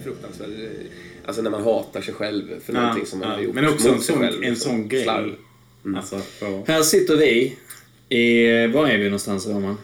[0.00, 0.48] är fruktansvärt.
[1.24, 3.34] Alltså när man hatar sig själv för Ja, någonting som man ja.
[3.34, 5.02] har gjort Men också en sån, själv, en sån grej.
[5.02, 5.34] Slarv.
[5.96, 7.56] Alltså, på, Här sitter vi.
[8.08, 9.76] I, var är vi någonstans, Roman?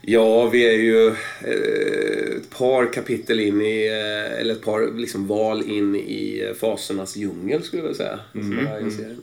[0.00, 5.26] Ja, vi är ju eh, ett par kapitel in i, eh, eller ett par liksom
[5.26, 8.20] val in i eh, fasernas djungel skulle jag vilja säga.
[8.90, 9.22] Serien.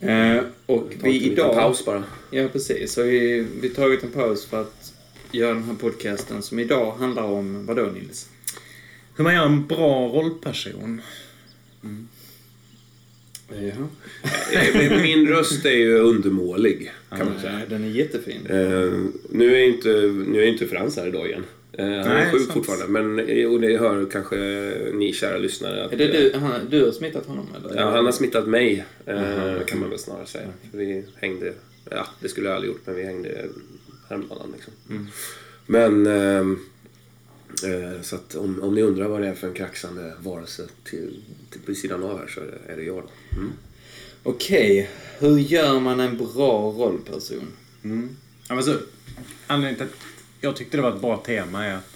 [0.00, 0.08] Ja.
[0.08, 1.54] Eh, och en vi liten idag...
[1.54, 2.04] paus bara.
[2.30, 2.92] Ja, precis.
[2.92, 4.92] Så vi vi har tagit en paus för att
[5.32, 8.28] göra den här podcasten som idag handlar om vadå, Nils?
[9.16, 11.00] Hur man gör en bra rollperson.
[13.48, 13.88] Jaha.
[14.52, 17.60] Eh, Min röst är ju undermålig kan man säga.
[17.68, 18.46] Den är jättefin.
[18.46, 18.92] Eh,
[19.30, 19.88] nu är inte,
[20.26, 21.44] nu är inte Frans här idag igen.
[21.72, 22.52] Eh, han är Nej, sjuk sant.
[22.52, 22.86] fortfarande.
[23.02, 24.36] Men, eh, och det hör kanske
[24.94, 25.84] ni kära lyssnare.
[25.84, 27.76] Att, Är det du, han, du har smittat honom eller?
[27.80, 30.48] Ja, han har smittat mig, eh, kan man väl snarare säga.
[30.70, 31.52] För vi hängde,
[31.90, 33.46] ja det skulle jag aldrig gjort, men vi hängde
[34.08, 34.72] häromdagen liksom.
[35.66, 36.58] Men, ehm, eh,
[38.02, 41.60] så att om, om ni undrar vad det är för en kraxande varelse till, till,
[41.60, 43.36] på sidan av här så är det, är det jag då.
[43.38, 43.52] Mm.
[44.22, 47.46] Okej, hur gör man en bra rollperson?
[48.48, 48.76] Ja, men så,
[49.46, 50.06] anledningen till att
[50.40, 51.94] jag tyckte det var ett bra tema är att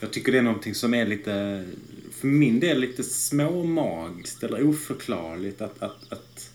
[0.00, 1.64] jag tycker det är någonting som är lite,
[2.12, 5.60] för min del, lite småmagiskt eller oförklarligt.
[5.60, 6.49] Att, att, att,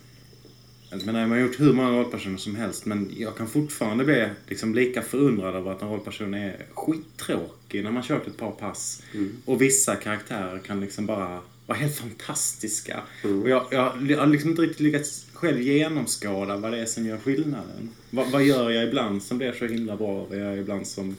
[1.00, 4.28] jag menar, man har gjort hur många rollpersoner som helst men jag kan fortfarande bli
[4.48, 9.04] liksom lika förundrad över att en rollperson är skittråkig när man kört ett par pass.
[9.46, 13.02] Och vissa karaktärer kan liksom bara vara helt fantastiska.
[13.42, 17.06] Och jag, jag, jag har liksom inte riktigt lyckats själv genomskåda vad det är som
[17.06, 17.90] gör skillnaden.
[18.10, 20.26] Vad, vad gör jag ibland som blir så himla bra?
[20.30, 21.16] Vad gör jag ibland som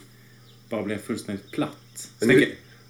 [0.69, 2.11] bara blir fullständigt platt?
[2.19, 2.27] Så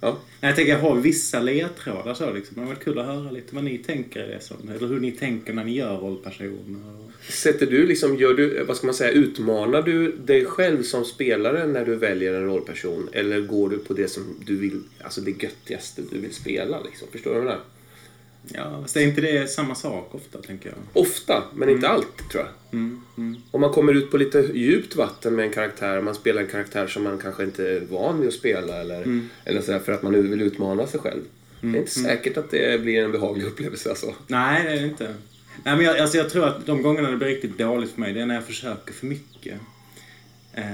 [0.00, 0.18] ja.
[0.40, 2.54] Jag tänker har vissa ledtrådar så liksom.
[2.54, 5.00] Det hade varit kul att höra lite vad ni tänker i det som, Eller hur
[5.00, 7.12] ni tänker när ni gör rollpersoner.
[7.28, 11.66] Sätter du liksom, gör du, vad ska man säga, utmanar du dig själv som spelare
[11.66, 13.08] när du väljer en rollperson?
[13.12, 17.08] Eller går du på det som du vill, alltså det göttigaste du vill spela liksom?
[17.12, 17.64] Förstår du vad jag menar?
[18.54, 20.78] Ja, fast är inte det samma sak ofta, tänker jag?
[21.02, 22.52] Ofta, men inte alltid tror jag.
[23.50, 26.86] Om man kommer ut på lite djupt vatten med en karaktär, man spelar en karaktär
[26.86, 30.12] som man kanske inte är van vid att spela eller, eller sådär, för att man
[30.30, 31.20] vill utmana sig själv.
[31.60, 34.14] Det är inte säkert att det blir en behaglig upplevelse alltså.
[34.26, 35.14] Nej, det är det inte.
[35.64, 38.12] Nej, men jag, alltså jag tror att de gångerna det blir riktigt dåligt för mig,
[38.12, 39.60] det är när jag försöker för mycket.
[40.54, 40.64] Eh,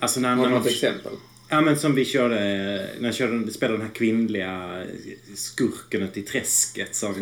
[0.00, 1.12] Alltså när, Har du man något exempel?
[1.48, 2.36] Ja men som vi körde,
[2.98, 4.82] när jag körde, spelade den här kvinnliga
[5.34, 7.14] skurken ute i träsket som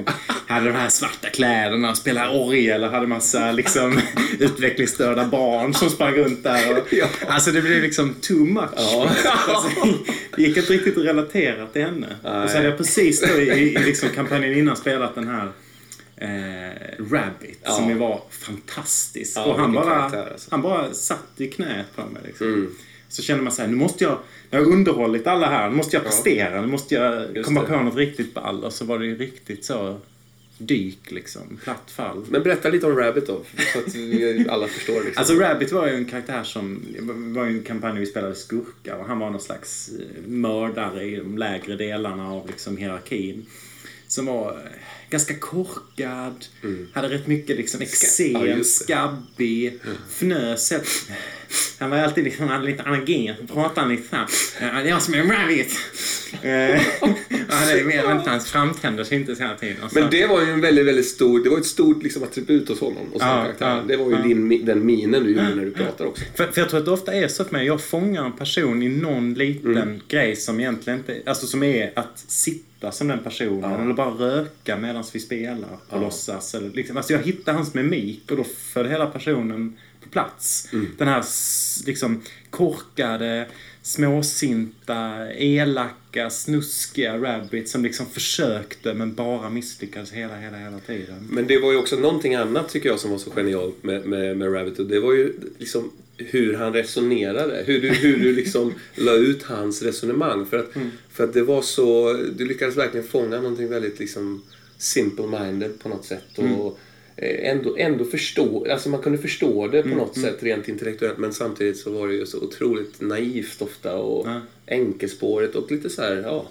[0.46, 4.00] hade de här svarta kläderna och spelade orgel och hade massa liksom
[4.38, 6.78] utvecklingsstörda barn som sprang runt där.
[6.78, 7.06] Och, Ja.
[7.26, 8.70] Alltså det blev liksom too much.
[8.76, 9.70] Alltså,
[10.36, 12.06] det gick inte riktigt att relatera till henne.
[12.22, 15.48] Och så hade jag precis då i, i liksom kampanjen innan spelat den här
[16.16, 17.70] eh, Rabbit Ja.
[17.70, 19.36] som var fantastisk.
[19.36, 20.48] Ja, och han bara, karaktär, alltså.
[20.50, 22.22] han bara satt i knät på mig.
[22.26, 22.46] Liksom.
[22.46, 22.74] Mm.
[23.12, 24.18] Så känner man så här, nu måste jag,
[24.50, 27.66] jag har underhållit alla här, nu måste jag prestera, nu måste jag Just komma det.
[27.66, 28.64] på något riktigt ball.
[28.64, 29.96] Och så var det ju riktigt så
[30.58, 32.24] dyk liksom, platt fall.
[32.28, 33.40] Men berätta lite om Rabbit då,
[33.72, 34.94] så att vi alla förstår.
[34.94, 35.12] Liksom.
[35.16, 36.84] Alltså Rabbit var ju en karaktär som,
[37.34, 41.16] var ju en kampanj vi spelade skurkar och han var någon slags eh, mördare i
[41.16, 43.46] de lägre delarna av liksom hierarkin.
[44.06, 46.44] Som var eh, ganska korkad,
[46.92, 48.64] hade rätt mycket liksom ja, eksem, det.
[48.64, 49.80] skabbig,
[50.10, 50.72] fnös.
[51.78, 54.26] Han var alltid liksom, han hade lite allergi, pratade lite såhär.
[54.60, 55.72] "Ja, Det är jag som är Rabbit.
[56.42, 56.80] Eh,
[57.48, 59.82] han hade mer inte hans framtänder syntes hela tiden.
[59.84, 62.22] Och så- Men det var ju en väldigt, väldigt stor, det var ett stort liksom,
[62.22, 64.22] attribut hos honom och Ja, ja, det var ju ja.
[64.22, 66.24] din, den minen du gjorde när du pratar också.
[66.34, 67.66] För, för jag tror att det ofta är så för mig.
[67.66, 71.22] Jag fångar en person i någon liten grej som egentligen inte...
[71.26, 73.80] Alltså som är att sitta som den personen.
[73.80, 76.54] Eller bara röka medan vi spelar och låtsas.
[76.54, 80.68] Eller liksom, alltså jag hittar hans mimik och då föll hela personen på plats.
[80.98, 81.24] Den här
[81.86, 83.46] liksom korkade,
[83.82, 91.28] småsinta, elaka, snuskiga Rabbit som liksom försökte men bara misslyckades hela, hela, hela tiden.
[91.30, 94.36] Men det var ju också någonting annat tycker jag som var så genialt med, med,
[94.36, 97.62] med Rabbit och det var ju liksom hur han resonerade.
[97.66, 100.46] Hur du, hur du liksom la ut hans resonemang.
[100.46, 100.70] För att,
[101.10, 104.42] för att det var så, du lyckades verkligen fånga någonting väldigt liksom
[104.78, 106.38] simple-minded på något sätt.
[106.38, 106.72] Och eh,
[107.16, 111.76] ändå, ändå förstå, alltså man kunde förstå det på något sätt rent intellektuellt men samtidigt
[111.78, 114.40] så var det ju så otroligt naivt ofta och Ja.
[114.66, 116.46] enkelspårigt och lite så här, ja.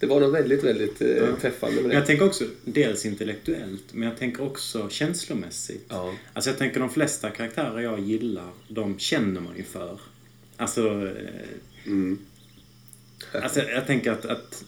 [0.00, 1.94] Det var något väldigt, väldigt eh, träffande med det.
[1.94, 5.84] jag tänker också dels intellektuellt, men jag tänker också känslomässigt.
[5.88, 6.14] Ja.
[6.32, 10.00] Alltså jag tänker de flesta karaktärer jag gillar, de känner man ju för.
[10.56, 10.88] Alltså...
[11.06, 11.46] eh,
[11.86, 12.18] Mm.
[13.32, 14.64] alltså jag tänker att, att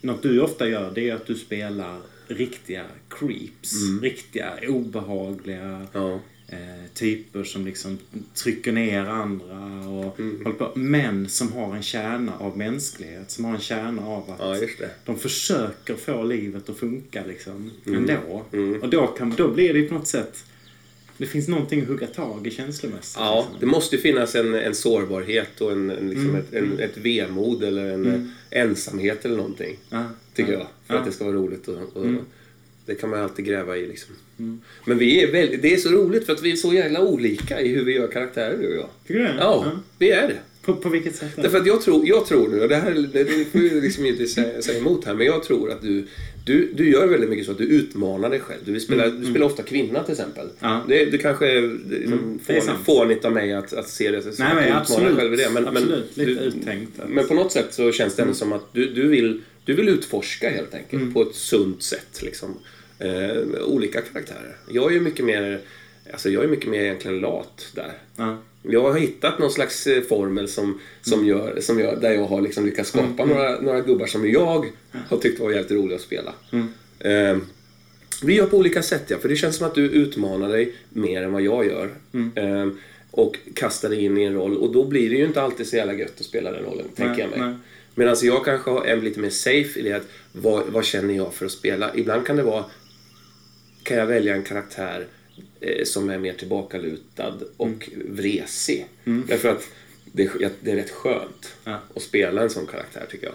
[0.00, 3.72] något du ofta gör, det är att du spelar riktiga creeps.
[4.02, 6.20] Riktiga, obehagliga, Ja.
[6.48, 6.58] eh,
[6.94, 7.98] typer som liksom
[8.34, 10.44] trycker ner andra och Mm.
[10.44, 10.72] håller på.
[10.78, 15.18] Men som har en kärna av mänsklighet, som har en kärna av att Ja, de
[15.18, 17.98] försöker få livet att funka liksom Mm.
[18.10, 18.44] ändå.
[18.82, 20.44] Och då, kan, då blir det på något sätt
[21.20, 23.16] det finns någonting att hugga tag i känslomässigt.
[23.18, 23.60] Ja, liksom.
[23.60, 27.62] det måste ju finnas en, en sårbarhet och en, en, liksom ett, en, ett vemod
[27.62, 28.20] eller en eh,
[28.60, 29.78] ensamhet eller någonting.
[29.90, 30.66] Ja, Tycker ja, jag.
[30.86, 31.00] För ja.
[31.00, 31.68] att det ska vara roligt.
[31.68, 32.06] Och, och,
[32.86, 34.14] Det kan man alltid gräva i liksom.
[34.84, 37.60] Men vi är väldigt, det är så roligt för att vi är så jävla olika
[37.60, 38.88] i hur vi gör karaktärer du och jag.
[39.06, 39.36] Tycker du det?
[39.38, 40.38] Ja, vi är det.
[40.62, 41.28] På, på vilket sätt?
[41.36, 44.06] Därför att jag tror, jag tror nu, och det här det, det får ju liksom
[44.06, 46.06] inte säga, säga emot här, men jag tror att du,
[46.44, 48.60] du, du gör väldigt mycket så att du utmanar dig själv.
[48.64, 50.48] Du, vill spela, du spelar ofta kvinna till exempel.
[50.60, 50.84] Ja.
[50.88, 51.60] Det, det kanske
[51.90, 52.78] liksom, fån, sant.
[52.86, 55.06] fånigt av mig att, att se det som Nej, att men absolut.
[55.06, 55.50] dig själv i det.
[55.50, 56.06] Men, absolut.
[56.14, 57.00] men, Lite du, uttänkt.
[57.08, 59.88] men på något sätt så känns det ändå som att du, du, vill, du vill
[59.88, 61.14] utforska helt enkelt Mm.
[61.14, 62.22] på ett sunt sätt.
[62.22, 62.58] Liksom.
[62.98, 63.36] Eh,
[63.66, 64.56] olika karaktärer.
[64.68, 65.60] Jag är ju mycket mer,
[66.12, 67.92] alltså jag är mycket mer egentligen lat där.
[68.16, 68.42] Ja.
[68.62, 72.40] Jag har hittat någon slags eh, formel som, som gör, som gör, där jag har
[72.40, 74.66] liksom lyckats skapa några, några gubbar som jag
[75.08, 76.34] har tyckt var jävligt roliga att spela.
[76.98, 77.38] Eh,
[78.22, 81.22] vi gör på olika sätt ja, för det känns som att du utmanar dig mer
[81.22, 81.90] än vad jag gör.
[82.34, 82.68] Eh,
[83.10, 85.76] och kastar dig in i en roll och då blir det ju inte alltid så
[85.76, 87.40] jävla gött att spela den rollen, tänker jag mig.
[87.40, 87.54] nej.
[87.94, 91.46] Medan jag kanske är lite mer safe i det att vad, vad känner jag för
[91.46, 91.94] att spela?
[91.94, 92.64] Ibland kan det vara
[93.82, 95.06] kan jag välja en karaktär
[95.84, 98.86] som är mer tillbakalutad och vresig.
[99.04, 99.62] Därför att
[100.12, 100.30] det,
[100.60, 101.78] det är rätt skönt Ja.
[101.96, 103.34] att spela en sån karaktär tycker jag.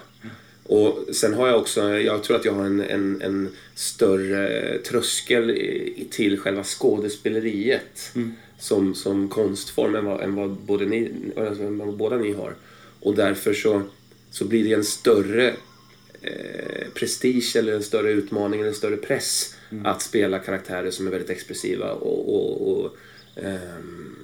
[0.68, 5.50] Och sen har jag också, jag tror att jag har en, en, en större tröskel
[5.52, 8.14] i- till själva skådespeleriet
[8.60, 12.56] som, som konstform än vad, än vad, både ni, alltså, vad båda ni har.
[13.00, 13.82] Och därför så,
[14.32, 15.56] så blir det en större
[16.22, 21.12] eh, prestige eller en större utmaning eller en större press att spela karaktärer som är
[21.12, 22.98] väldigt expressiva och, och, och
[23.36, 24.16] ehm,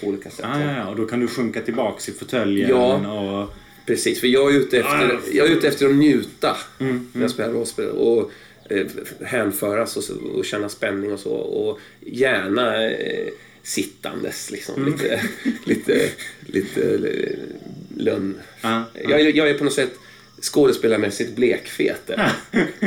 [0.00, 0.46] på olika sätt.
[0.54, 3.12] Ja, ja, ja, och då kan du sjunka tillbaks i fåtöljen Ja.
[3.42, 3.54] och...
[3.86, 7.22] Precis, för jag är ute efter, Ah, jag är ute efter att njuta Mm, när
[7.22, 7.88] jag spelar rollspel.
[7.88, 8.30] Och
[8.70, 8.86] eh,
[9.24, 11.30] hänföras och, och känna spänning och så.
[11.32, 13.28] Och gärna eh,
[13.62, 14.74] sittandes liksom.
[14.74, 14.92] Mm.
[14.92, 15.20] Lite,
[15.64, 16.08] lite,
[16.46, 16.98] lite
[17.96, 18.40] lönn.
[18.60, 19.92] Ja, Jag, jag är på något sätt
[20.42, 22.06] skådespelarmässigt blekfet.
[22.06, 22.32] där.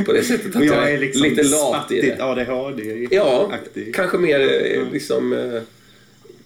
[0.05, 2.23] På det sättet att jag, jag är liksom lite lat i det.
[2.23, 3.07] ADHD.
[3.11, 3.51] Ja,
[3.93, 5.61] kanske mer eh, liksom eh,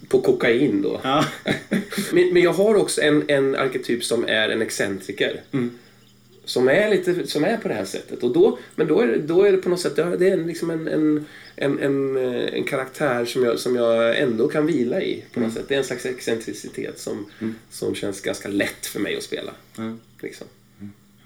[0.07, 1.01] på kokain då.
[1.03, 1.25] Ja.
[2.11, 5.41] Men, men jag har också en, en arketyp som är en excentriker.
[6.45, 8.23] Som är lite som är på det här sättet.
[8.23, 10.47] Och då, men då är, det, då är det på något sätt det är en,
[10.47, 11.25] liksom en, en,
[11.55, 15.23] en, en, eh, en karaktär som jag, som jag ändå kan vila i.
[15.33, 15.65] på något sätt.
[15.67, 17.25] Det är en slags excentricitet som,
[17.69, 19.51] som känns ganska lätt för mig att spela.
[20.21, 20.47] Liksom.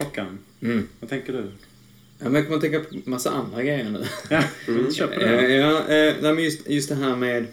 [0.04, 0.88] Håkan, Mm.
[1.00, 1.40] vad tänker du?
[2.20, 4.06] Ja, men jag kommer att tänka på massa andra grejer nu.
[4.30, 4.44] Ja,
[4.92, 5.54] kör på Eh, det.
[5.54, 7.44] ja, eh, nej, men just, just det här med...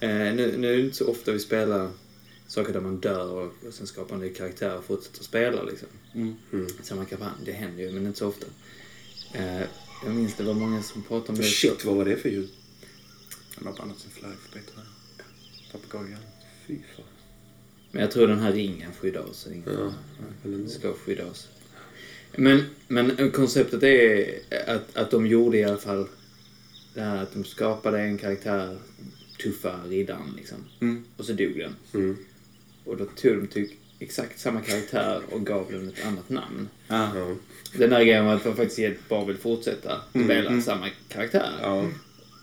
[0.00, 1.90] Eh, nu, nu är det inte så ofta vi spelar
[2.46, 5.62] saker där man dör och, och sen skapar en ny karaktär och fortsätter spela.
[5.62, 5.88] Liksom.
[6.14, 6.34] Mm.
[6.82, 8.46] Samma kampanj, det händer ju, men inte så ofta.
[10.04, 11.42] Jag minns det var många som pratade om det.
[11.42, 12.48] Shit, vad var det för ljud?
[13.56, 14.80] Han har bandat sin flagg för bättre.
[15.72, 16.20] Papegojan.
[16.66, 17.04] Fy fan.
[17.92, 19.46] Men jag tror den här ringen skyddar oss.
[19.46, 19.92] Ringen
[20.44, 20.68] Ja.
[20.68, 21.48] Ska skydda oss.
[22.36, 24.28] Men, men konceptet är
[24.66, 26.08] att, att de gjorde i alla fall
[26.94, 28.78] det här att de skapade en karaktär,
[29.42, 30.58] tuffa riddaren liksom.
[30.80, 31.04] Mm.
[31.16, 31.76] Och så dog den.
[31.94, 32.16] Mm.
[32.84, 36.68] Och då tog de typ exakt samma karaktär och gav den ett annat namn.
[36.88, 37.12] Ja.
[37.78, 41.50] Den där grejen var att man faktiskt bara vill fortsätta spela samma karaktär.
[41.62, 41.88] Ja.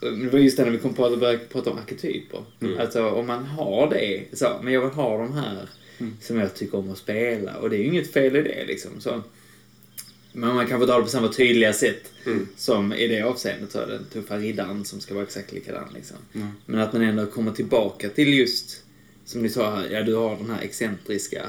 [0.01, 2.43] Det var just det när vi kom på att börja prata om arketyper.
[2.79, 5.69] Alltså om man har det, så, men jag vill ha de här
[6.21, 7.57] som jag tycker om att spela.
[7.57, 8.91] Och det är ju inget fel i det liksom.
[8.99, 9.21] Så.
[10.37, 12.11] Men man kan få dra det på samma tydliga sätt
[12.55, 13.71] som i det avseendet.
[13.71, 15.87] Så, den tuffa riddaren som ska vara exakt likadan.
[15.93, 16.17] Liksom.
[16.65, 18.83] Men att man ändå kommer tillbaka till just,
[19.25, 21.41] som ni sa här, ja du har den här excentriska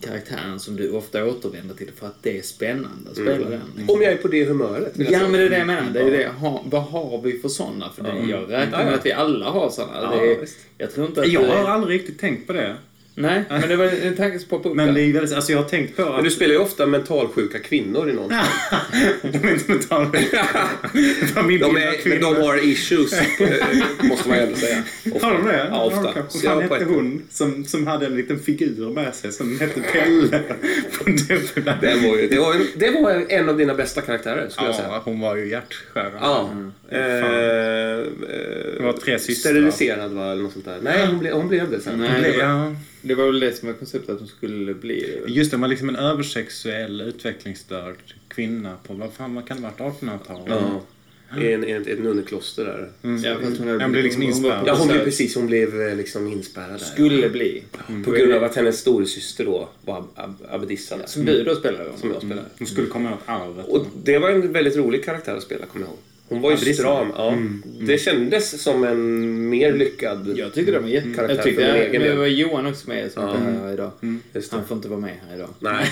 [0.00, 3.60] karaktären som du ofta återvänder till för att det är spännande att spela den.
[3.76, 3.96] Liksom.
[3.96, 4.92] Om jag är på det humöret.
[4.96, 5.90] Ja, men det är det jag menar.
[5.92, 6.28] Det är det.
[6.28, 7.90] Ha, vad har vi för sådana?
[7.96, 10.16] För det, jag räknar med att vi alla har sådana.
[10.16, 10.48] Ja, det
[10.78, 12.76] jag tror inte att Jag det, har aldrig riktigt tänkt på det.
[13.14, 15.58] Nej, men det var en tanke som poppade upp Men det är väldigt, alltså jag
[15.62, 16.24] har tänkt på Men att...
[16.24, 18.28] du spelar ju ofta mentalsjuka kvinnor i någon
[19.22, 20.10] de är inte mentala.
[21.34, 22.34] Familj De, är, men kvinnor.
[22.34, 23.66] de har issues, eh,
[24.02, 24.82] måste man ändå säga.
[25.14, 25.26] Ofta.
[25.26, 25.66] Har de det?
[25.70, 26.02] Ja, ofta.
[26.02, 29.60] Vad fan på hette ett- hon som, som hade en liten figur med sig som
[29.60, 30.40] hette Pelle?
[31.80, 34.76] Det var, ju, det, var, en- det var en av dina bästa karaktärer, skulle jag
[34.76, 34.88] säga.
[34.90, 36.12] Ja, hon var ju hjärtskärare.
[36.20, 36.50] Ja.
[36.90, 36.98] Eh,
[38.76, 39.50] Det var tre systrar.
[39.50, 40.78] Steriliserad va, eller något sånt där.
[40.82, 41.98] Nej, hon blev, hon blev det sen.
[42.00, 42.36] Nej,
[43.02, 43.30] det var, ja.
[43.30, 45.30] väl det som var konceptet att de skulle bli det.
[45.32, 47.96] Just det, hon var liksom en översexuell utvecklingsstörd
[48.28, 50.44] kvinna på, vad fan vad kan det ha varit, 1800-talet?
[50.48, 51.42] Ja.
[51.42, 52.90] i en, i ett, nunnekloster där.
[53.28, 54.60] Ja, fast hon, hade Hon blev liksom hon inspärrad.
[54.60, 56.78] på Ja, hon blev precis hon blev eh, liksom inspärrad där.
[56.78, 57.62] Skulle bli.
[58.04, 61.06] På grund av att hennes storasyster då var ab- ab- abbedissa där.
[61.06, 61.98] Som du då spelar om.
[61.98, 62.48] Som jag spelade.
[62.58, 63.66] Hon skulle komma åt arvet.
[63.68, 65.98] Och det var en väldigt rolig karaktär att spela, kommer jag ihåg.
[66.32, 66.82] Hon var ju Abbedissa.
[66.82, 67.12] stram.
[67.16, 67.36] Ja.
[67.80, 71.08] Det kändes som en mer lyckad Jag tyckte det var jätte...
[71.14, 73.34] karaktär Jag tyckte för min det, egen men det var Johan också med som Ja.
[73.62, 73.90] här idag.
[74.34, 74.56] Just det.
[74.56, 75.48] Han får inte vara med här idag.
[75.58, 75.86] Nej.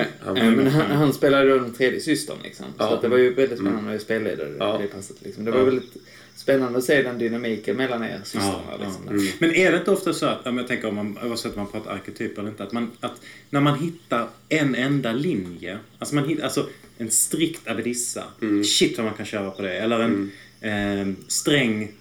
[0.00, 2.66] Eh, Han eh, men han, han spelade då den tredje systern liksom.
[2.66, 2.94] Så Ja.
[2.94, 4.78] att det var ju väldigt spännande att spelledare Ja.
[4.82, 5.44] det passet liksom.
[5.44, 5.64] Det var Ja.
[5.64, 5.96] väldigt
[6.36, 9.02] spännande att se den dynamiken mellan er systrarna Ja, liksom.
[9.26, 9.32] ja.
[9.38, 11.72] Men är det inte ofta så att, om jag tänker om man, oavsett om man
[11.72, 13.20] pratar arketyper eller inte, att, man, att
[13.50, 16.66] när man hittar en enda linje, alltså, man hittar, alltså
[17.02, 18.24] en strikt abbedissa,
[18.64, 20.30] shit vad man kan köra på det, eller en
[20.60, 21.92] eh, sträng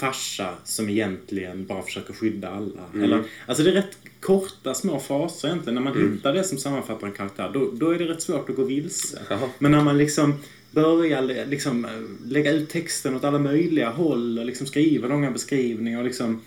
[0.00, 3.04] farsa som egentligen bara försöker skydda alla.
[3.04, 5.74] Eller, alltså det är rätt korta små fraser egentligen.
[5.74, 8.56] När man hittar det som sammanfattar en karaktär, då, då är det rätt svårt att
[8.56, 9.18] gå vilse.
[9.28, 9.48] Jaha.
[9.58, 10.34] Men när man liksom
[10.70, 11.90] börjar liksom, eh,
[12.26, 16.40] lägga ut texten åt alla möjliga håll och liksom skriva långa beskrivningar och liksom...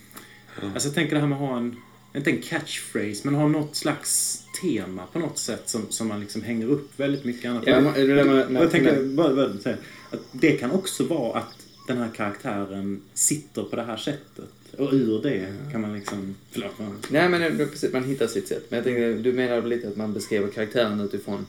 [0.73, 1.75] Alltså jag tänker det här med att ha en,
[2.15, 6.41] inte en catchphrase, men ha något slags tema på något sätt som, som man liksom
[6.41, 7.63] hänger upp väldigt mycket annat.
[7.67, 9.77] Ja, men det jag tänker, bara, bara säga,
[10.11, 11.53] att det kan också vara att
[11.87, 14.49] den här karaktären sitter på det här sättet.
[14.77, 16.35] Och ur det kan man liksom...
[16.51, 16.79] Förlåt.
[16.79, 18.63] man- Nej men det, precis, man hittar sitt sätt.
[18.69, 21.45] Men jag tänkte, du menar lite att man beskriver karaktären utifrån,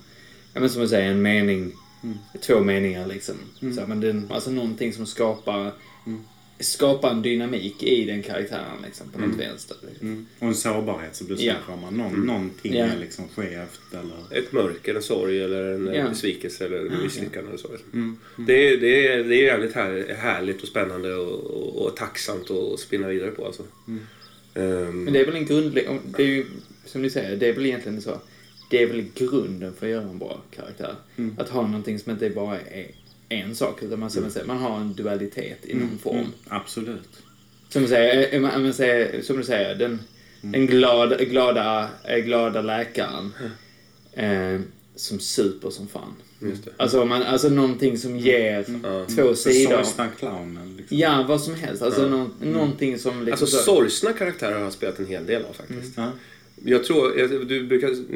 [0.53, 1.73] ja men som du säger, en mening,
[2.41, 3.35] två meningar liksom.
[3.61, 5.73] Så, här, men den, alltså någonting som skapar,
[6.61, 9.77] skapar en dynamik i den karaktären liksom, på något vänster.
[9.89, 10.07] Liksom.
[10.09, 10.27] Mm.
[10.39, 11.39] Och en sårbarhet som du Ja.
[11.55, 11.97] snackar om.
[11.99, 12.85] Någon, Någonting Ja.
[12.85, 14.39] är liksom skevt eller...
[14.39, 16.09] Ett mörker, en sorg eller en Ja.
[16.09, 17.49] besvikelse eller en misslyckande.
[17.49, 17.69] Eller så.
[18.37, 22.51] Det, är- det, är, det är jävligt här, härligt och spännande och, och, och tacksamt
[22.51, 23.47] att spinna vidare på.
[23.47, 23.63] Alltså.
[24.55, 26.47] Ehm, Men det är väl en grundläggande, det är ju,
[26.85, 28.21] som ni säger, det är väl egentligen så.
[28.71, 30.95] Det är väl grunden för att göra en bra karaktär.
[31.39, 32.87] Att ha någonting som inte bara är
[33.29, 34.31] en sak, utan man, mm.
[34.47, 36.33] man har en dualitet i någon form.
[36.49, 37.23] Absolut.
[37.69, 40.01] Som du säger, eh, man, man säger, som du säger den,
[40.41, 43.33] den glad, glada, eh, glada läkaren
[44.13, 44.61] eh,
[44.97, 46.15] som super som fan.
[46.41, 46.71] Just det.
[46.77, 48.65] Alltså, man, alltså någonting som ger
[49.15, 49.83] två sidor.
[49.83, 50.77] Sorgsna clownen.
[50.77, 50.97] Liksom.
[50.97, 51.83] Ja, vad som helst.
[51.83, 53.33] Alltså nå, någonting som liksom...
[53.33, 55.97] Alltså så- sorgsna karaktärer har jag spelat en hel del av faktiskt.
[55.97, 56.11] Ja.
[56.65, 58.13] Jag tror, du brukar,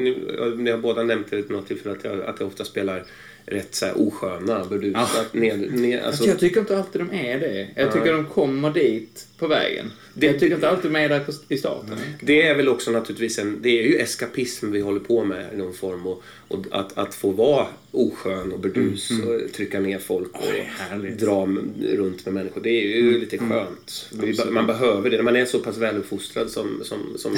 [0.57, 3.05] ni har båda nämnt det vid något tillfälle att jag, att jag ofta spelar
[3.51, 7.39] rätt så här osköna, burdusat, ned, ned, alltså, Alltså, jag tycker inte alltid de är
[7.39, 7.67] det.
[7.75, 9.91] Jag tycker de kommer dit på vägen.
[10.13, 11.97] Jag tycker inte alltid där på, i starten.
[12.21, 15.57] Det är väl också naturligtvis en, det är ju eskapism vi håller på med i
[15.57, 20.31] någon form och, och att, att få vara oskön och burdus och trycka ner folk
[20.33, 21.19] och det härligt.
[21.19, 21.47] dra
[21.81, 22.61] runt med människor.
[22.61, 24.09] Det är ju lite skönt.
[24.11, 25.15] Vi, be- man behöver det.
[25.17, 27.37] När man är så pass väluppfostrad som, som, som,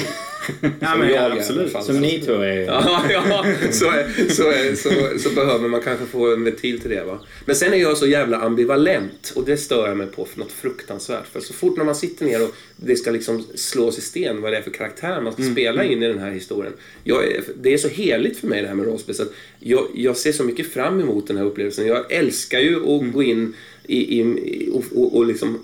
[0.80, 1.72] Ja, som men jag absolut.
[1.82, 2.60] Som ni två är.
[2.60, 6.90] Ja, ja så, är, så, är, så, så behöver man kanske få en ventil till
[6.90, 7.04] det.
[7.04, 7.20] Va?
[7.44, 10.52] Men sen är jag så jävla ambivalent och det stör jag mig på för något
[10.52, 11.26] fruktansvärt.
[11.32, 14.52] För så fort när man sitter ner och det ska liksom slås i sten vad
[14.52, 16.72] det är för karaktär man ska spela in i den här historien.
[17.04, 17.24] Jag
[17.56, 19.24] det är så heligt för mig det här med rollspel så
[19.58, 21.86] jag, jag ser så mycket fram emot den här upplevelsen.
[21.86, 23.54] Jag älskar ju att gå in
[23.86, 25.58] i, i, och, och, och liksom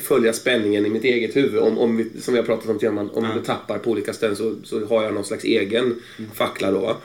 [0.00, 1.58] följa spänningen i mitt eget huvud.
[1.58, 4.36] Om, om vi, som vi har pratat om tidigare, om, du tappar på olika ställen
[4.36, 6.02] så, så har jag någon slags egen
[6.34, 6.96] fackla då.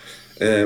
[0.46, 0.66] Eh,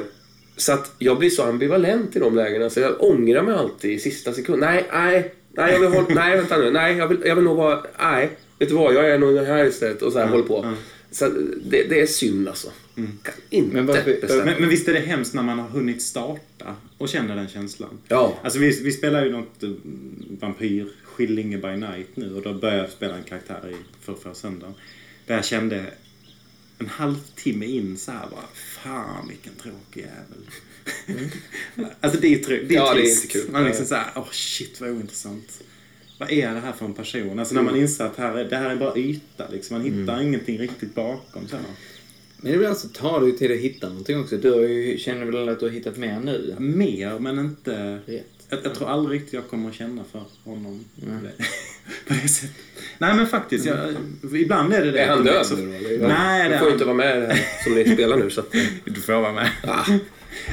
[0.58, 4.00] så att jag blir så ambivalent i de lägena så jag ångrar mig alltid i
[4.00, 4.60] sista sekund.
[4.60, 7.58] Nej, nej, nej, jag vill hålla, nej, vänta nu, nej, jag vill, jag vill nog
[7.58, 10.74] vara, nej, vet du vad, jag är nog här istället och så här håller på.
[11.12, 11.34] Så att
[11.66, 12.72] det, det är synd alltså.
[12.96, 14.46] Kan inte Men varför-.
[14.46, 17.98] Men, men visst är det hemskt när man har hunnit starta och känner den känslan?
[18.08, 18.40] Ja.
[18.44, 19.70] Alltså vi, vi spelar ju något eh,
[20.40, 24.34] vampyr, Skillinge by night nu och då började jag spela en karaktär i för, för
[24.34, 24.76] söndagen.
[25.28, 25.86] Där jag kände
[26.78, 31.30] en halvtimme in så här bara, fan vilken tråkig jävel.
[32.00, 33.24] alltså det är, trö- det är Ja, det är trist.
[33.24, 33.52] inte kul.
[33.52, 35.62] Man liksom så här, åh shit vad ointressant.
[36.18, 37.40] Vad är det här för en person?
[37.40, 39.78] Alltså när man inser att här är, det här är bara yta liksom.
[39.78, 41.48] Man hittar ingenting riktigt bakom.
[41.48, 41.66] Så här.
[42.38, 44.38] Men ibland så tar det ju till att hitta någonting också.
[44.38, 46.56] Du har ju, känner väl att du har hittat mer nu?
[46.60, 48.00] Mer, men inte...
[48.06, 48.26] Rätt.
[48.50, 51.06] Jag, jag tror aldrig riktigt jag kommer att känna för honom det,
[52.08, 52.56] på det sättet.
[52.98, 53.66] Nej, men faktiskt.
[53.66, 53.96] Jag,
[54.42, 55.00] ibland är det det.
[55.00, 56.08] Är han död Så- nu då?
[56.08, 58.44] Nej, Du får är inte vara med här som ni spelar nu så
[58.86, 59.50] Du får vara med.
[59.64, 59.86] ah,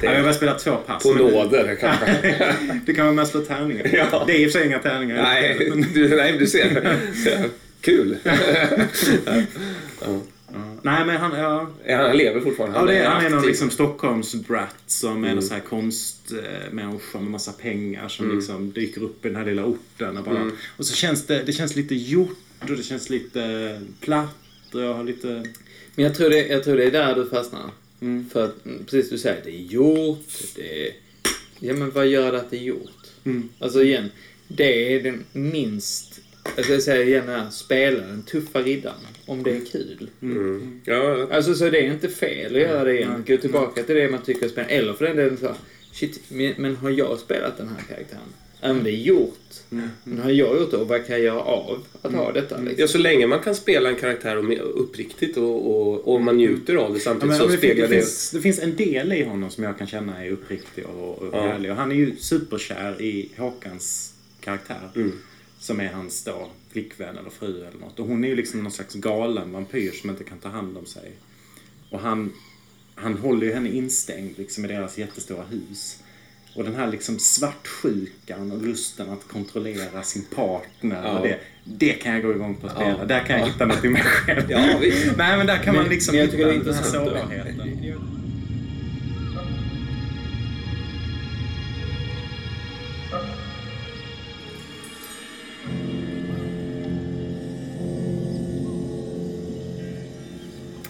[0.03, 1.03] Ja, jag har bara spelat två pass.
[1.03, 2.55] på men- nåder kanske.
[2.87, 3.91] Du kan vara med slå tärningar.
[3.93, 4.25] Ja.
[4.27, 5.23] Det är i och för sig inga tärningar.
[5.23, 6.99] nej, du, nej, du ser.
[7.81, 8.17] Kul.
[10.01, 10.21] Ja.
[10.83, 11.39] Nej, men han...
[11.39, 12.79] Ja, Ja, Han lever fortfarande.
[12.79, 17.19] Ja, det är, han är någon liksom Stockholms brat som är någon sån här konstmänniska
[17.19, 20.17] med massa pengar som liksom dyker upp i den här lilla orten.
[20.17, 24.75] Och, bara, och så känns det, det känns lite gjort och det känns lite platt
[24.75, 25.27] och jag har lite...
[25.95, 27.71] Men jag tror det, jag tror det är där du fastnar.
[28.33, 30.93] För att, mm, precis du säger, det är gjort, det är...
[31.61, 33.07] Ja men vad gör det att det är gjort?
[33.25, 33.49] Mm.
[33.59, 34.11] Alltså igen,
[34.49, 36.21] det är den minst,
[36.57, 38.97] jag ska säga igen här, spela den tuffa riddaren.
[39.27, 40.11] Om det är kul.
[40.23, 40.81] Mm.
[40.85, 43.25] Ja, Alltså så det är inte fel att göra det igen.
[43.27, 44.75] Gå tillbaka till det man tycker är spännande.
[44.75, 45.55] Eller för den delen så,
[45.93, 48.33] shit, men, men har jag spelat den här karaktären?
[48.65, 49.39] Ja, det är gjort.
[50.05, 52.57] Men har jag gjort det och vad kan jag göra av att ha detta?
[52.57, 52.75] Liksom?
[52.79, 56.93] Ja, så länge man kan spela en karaktär uppriktigt och, och, och man njuter av
[56.93, 58.01] det Ja, samtidigt men, så det, speglar det, det...
[58.01, 61.29] finns, det finns en del i honom som jag kan känna är uppriktig och, och
[61.33, 61.39] Ja.
[61.39, 61.71] ärlig.
[61.71, 64.91] Och han är ju superkär i Håkans karaktär.
[64.97, 65.13] Mm.
[65.59, 67.99] Som är hans då, flickvän eller fru eller något.
[68.01, 70.87] Och hon är ju liksom någon slags galen vampyr som inte kan ta hand om
[70.87, 71.13] sig.
[71.91, 72.33] Och han,
[72.95, 75.99] han håller ju henne instängd liksom i deras jättestora hus.
[76.55, 81.03] Och den här liksom svartsjukan och lusten att kontrollera sin partner.
[81.05, 81.21] Ja.
[81.23, 82.97] Det, det kan jag gå igång på att spela.
[82.99, 83.05] Ja.
[83.05, 84.51] Där kan jag hitta något i mig själv.
[84.51, 84.59] Ja.
[85.17, 88.03] Nej men där kan man Men- liksom det är hitta den här sårbarheten.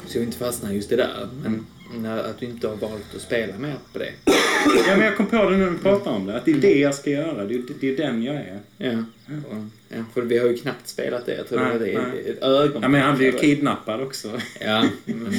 [0.06, 1.28] Så jag inte fastnar just det där.
[1.42, 4.12] Men när, att du inte har valt att spela mer på det.
[4.88, 6.36] Ja, men jag kom på det nu när vi pratade om det.
[6.36, 7.44] Att det är det jag ska göra.
[7.44, 8.58] Det är, det är den jag är.
[8.76, 9.04] Ja.
[9.88, 10.04] Ja.
[10.14, 11.36] För vi har ju knappt spelat det.
[11.36, 12.30] Jag tror Nej, det är nej.
[12.30, 12.84] ett ögonblick.
[12.84, 14.40] Ja, men han blir ju kidnappad också.
[14.60, 15.32] Ja, men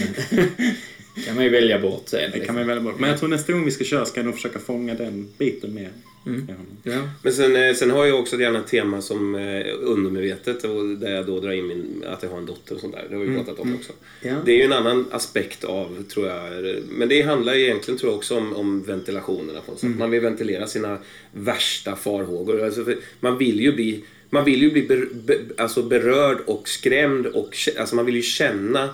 [1.25, 2.19] kan man ju välja bort sen.
[2.19, 2.45] Det liksom.
[2.45, 2.99] kan man ju välja bort.
[2.99, 5.73] Men jag tror nästa gång vi ska köra ska jag nog försöka fånga den biten
[5.73, 5.89] mer.
[6.25, 6.47] Mm.
[6.83, 7.09] Ja.
[7.23, 11.15] Men sen, eh, sen har jag också gärna ett tema som eh, undermedvetet och där
[11.15, 13.05] jag då drar in min, att jag har en dotter och sånt där.
[13.09, 13.93] Det har vi pratat om också.
[14.21, 14.35] Ja.
[14.45, 18.17] Det är ju en annan aspekt av, tror jag, men det handlar egentligen tror jag
[18.17, 19.97] också om, om ventilationerna på något sätt.
[19.97, 20.97] Man vill ventilera sina
[21.31, 22.63] värsta farhågor.
[22.63, 22.85] Alltså,
[23.19, 27.55] man vill ju bli, man vill ju bli ber, be, alltså berörd och skrämd och
[27.79, 28.89] alltså man vill ju känna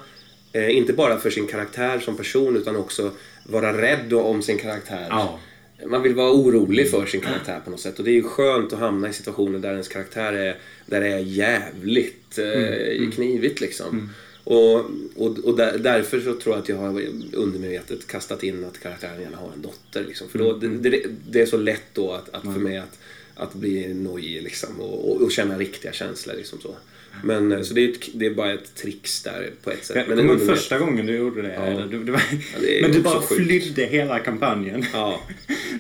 [0.54, 3.12] eh, inte bara för sin karaktär som person utan också
[3.44, 5.08] vara rädd om sin karaktär.
[5.10, 5.40] Ja.
[5.88, 8.00] Man vill vara orolig för sin karaktär på något sätt.
[8.00, 11.08] Och det är ju skönt att hamna i situationer där ens karaktär är, där det
[11.08, 14.10] är jävligt eh, knivigt liksom.
[14.44, 14.76] Och,
[15.16, 19.22] och, och där, därför så tror jag att jag har undermedvetet kastat in att karaktären
[19.22, 20.04] gärna har en dotter.
[20.04, 20.30] Liksom.
[20.30, 23.00] För då, det, det, det är så lätt då att, att för mig att,
[23.36, 26.36] att bli nojig liksom, och, och, och känna riktiga känslor.
[26.36, 26.76] Liksom så.
[27.24, 29.96] Men, eh, så det är, ett, det är bara ett trix där på ett sätt.
[29.96, 31.54] Jag Men kommer undermedvetet- första gången du gjorde det.
[31.54, 31.62] Ja.
[31.62, 31.86] eller?
[31.88, 32.22] Du, det var,
[32.68, 34.86] är men du bara flydde hela kampanjen.
[34.94, 35.20] Ja.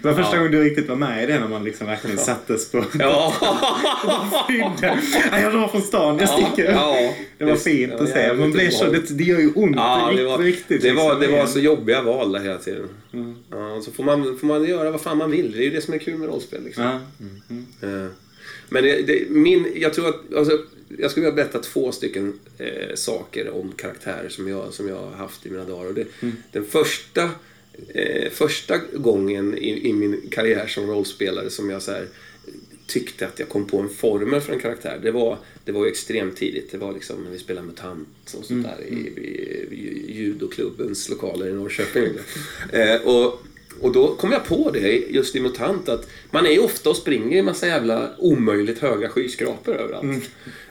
[0.01, 0.37] Det var första Ja.
[0.37, 2.85] gången du riktigt var med i det när man liksom verkligen sattes på...
[2.99, 3.33] Ja.
[4.47, 4.99] flydde.
[5.41, 6.71] Jag drar från stan, jag sticker.
[6.71, 8.33] Ja, Det var fint ja, att se.
[8.33, 10.81] Man blir så, det, det gör ju ont Ja, det var, riktigt.
[10.81, 11.33] det, var, liksom.
[11.33, 12.87] det var så jobbiga val där hela tiden.
[13.51, 15.51] Ja, och så får man, får man göra vad fan man vill.
[15.51, 16.63] Det är ju det som är kul med rollspel.
[16.63, 16.83] Liksom.
[16.83, 16.91] Ja.
[17.87, 18.05] Eh,
[18.69, 20.57] Men det, det, min, jag tror att, alltså,
[20.97, 25.11] jag skulle vilja berätta två stycken eh, saker om karaktärer som jag, som jag har
[25.11, 25.87] haft i mina dagar.
[25.87, 26.05] Och det,
[26.51, 27.31] Den första,
[27.87, 32.07] eh, första gången i, i min karriär som rollspelare som jag så här,
[32.89, 34.99] tyckte att jag kom på en formel för en karaktär.
[35.03, 36.71] Det var, det var ju extremt tidigt.
[36.71, 41.49] Det var liksom när vi spelade MUTANT och sånt där i, i, i judoklubbens lokaler
[41.49, 42.09] i Norrköping.
[42.71, 43.41] eh, och,
[43.79, 46.95] och då kom jag på det just i MUTANT att man är ju ofta och
[46.95, 50.29] springer i massa jävla omöjligt höga skyskrapor överallt.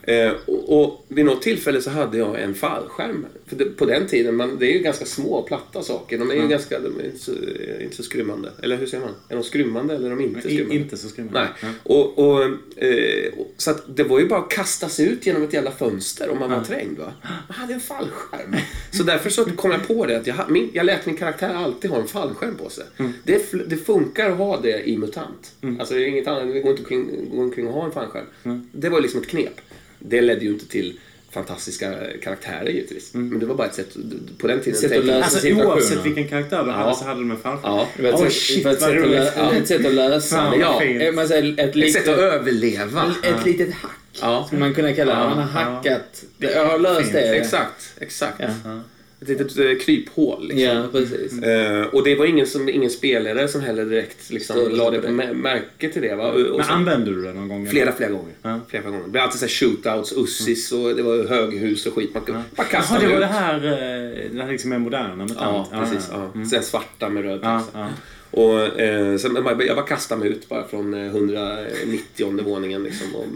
[0.08, 3.26] Eh, och, och vid något tillfälle så hade jag en fallskärm.
[3.46, 6.18] För det, på den tiden, man, det är ju ganska små platta saker.
[6.18, 7.32] De är ju ganska, de är inte så,
[7.80, 8.52] inte så skrymmande.
[8.62, 9.14] Eller hur säger man?
[9.28, 10.74] Är de skrymmande eller är de inte skrymmande?
[10.74, 11.40] inte så skrymmande.
[11.40, 11.48] Nej.
[11.62, 11.94] Ja.
[11.94, 12.42] Och, och,
[12.84, 15.70] eh, och, så att det var ju bara att kasta sig ut genom ett jävla
[15.70, 16.98] fönster om man var trängd.
[16.98, 17.12] Va?
[17.48, 18.56] Man hade en fallskärm.
[18.92, 21.90] Så därför så kom jag på det att jag, min, jag lät min karaktär alltid
[21.90, 22.84] ha en fallskärm på sig.
[23.24, 25.52] Det, är fl- det funkar att ha det i MUTANT.
[25.78, 26.94] Alltså det är inget annat, det går inte
[27.32, 28.68] omkring, och ha en fallskärm.
[28.72, 29.60] Det var liksom ett knep.
[29.98, 30.98] Det ledde ju inte till
[31.30, 33.14] fantastiska karaktärer givetvis.
[33.14, 33.96] Men det var bara ett sätt,
[34.38, 35.66] på den tiden Sätt att lösa Alltså situationer.
[35.74, 36.94] oavsett vilken karaktär du hade Ja.
[36.94, 37.72] så hade de en fallskärm.
[37.98, 38.08] Ja.
[38.08, 39.10] Ett, sätt, shit, ett, sätt, att roligt.
[39.20, 39.52] lö- Ja.
[39.54, 41.04] ett sätt att lösa Fan, det.
[41.04, 41.12] Ja.
[41.12, 43.14] Man säger ett Ett sätt att litet, överleva.
[43.22, 43.90] ett litet hack.
[44.20, 44.44] Ja.
[44.46, 45.20] Skulle man kunna kalla det.
[45.20, 45.68] Ja, Man har ja.
[45.68, 46.24] hackat.
[46.38, 47.12] Jag har löst Fint.
[47.12, 47.36] det.
[47.36, 48.40] Exakt, exakt.
[48.64, 48.80] Ja.
[49.20, 50.48] Ett litet eh, kryphål.
[50.48, 50.60] Liksom.
[50.76, 51.42] Ja, precis.
[51.42, 55.00] Eh, och det var ingen, som, ingen spelare som heller direkt liksom, på det.
[55.00, 56.14] mä- märke till det.
[56.14, 56.32] Va?
[56.32, 57.66] Och, och Men så, använde du det någon gång?
[57.66, 58.32] flera, flera gånger.
[58.42, 58.60] Ja.
[58.68, 59.04] Flera, flera gånger.
[59.04, 62.14] Det blev alltid så här shootouts, ussis och det var höghus och skit.
[62.14, 63.20] Man kunde bara kasta Jaha, det var ut.
[63.20, 66.08] det här, eh, det här liksom är moderna med Ja, precis.
[66.12, 66.44] Ja.
[66.50, 67.70] Sen svarta med röd Ja, text.
[67.74, 67.88] ja.
[68.30, 72.82] Och, eh, sen, jag bara- kastade mig ut bara från eh, 190 våningen.
[72.82, 73.26] Liksom, Och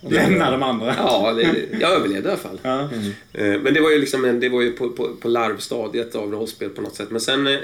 [0.00, 0.94] lämna de andra.
[0.98, 2.58] Ja, det, jag överlevde i alla fall.
[2.62, 2.80] Ja.
[3.32, 6.32] Eh, Men det var ju liksom en, det var ju på, på, på larvstadiet av
[6.32, 7.10] rollspel på något sätt.
[7.10, 7.54] Men sen eh,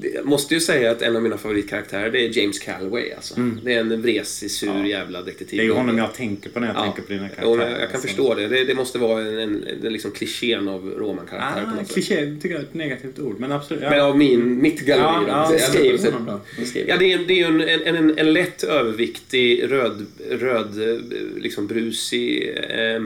[0.00, 3.12] jag måste ju säga att en av mina favoritkaraktärer det är James Calloway.
[3.12, 3.34] Alltså.
[3.64, 4.86] Det är en vresig, sur Ja.
[4.86, 5.56] jävla detektiv.
[5.58, 7.56] Det är ju honom jag tänker på när jag tänker på dina karaktärer.
[7.56, 8.00] Men jag kan alltså.
[8.08, 8.48] förstå det.
[8.48, 8.64] det.
[8.64, 12.64] Det måste vara en, en, en liksom klichén av romankaraktärer Ah, kliché tycker jag är
[12.64, 13.82] ett negativt ord, men absolut.
[13.82, 13.90] Ja.
[13.90, 15.78] Men av min, mitt galleri Ja, då.
[15.78, 16.64] ja, honom då.
[16.86, 21.02] Ja, det är, det är ju en, en, en, en lätt överviktig, röd, röd
[21.36, 23.02] liksom brusig, eh,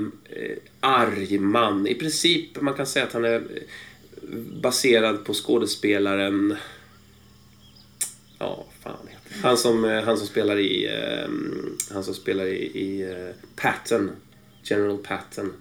[0.81, 1.87] arg man.
[1.87, 3.42] I princip, man kan säga att han är
[4.62, 6.57] baserad på skådespelaren...
[8.38, 9.09] Ja, fan
[9.42, 10.87] han som, eh, han som spelar i...
[10.87, 11.29] Eh,
[11.94, 14.11] han som spelar i, i eh, Patton.
[14.62, 15.53] General Patton.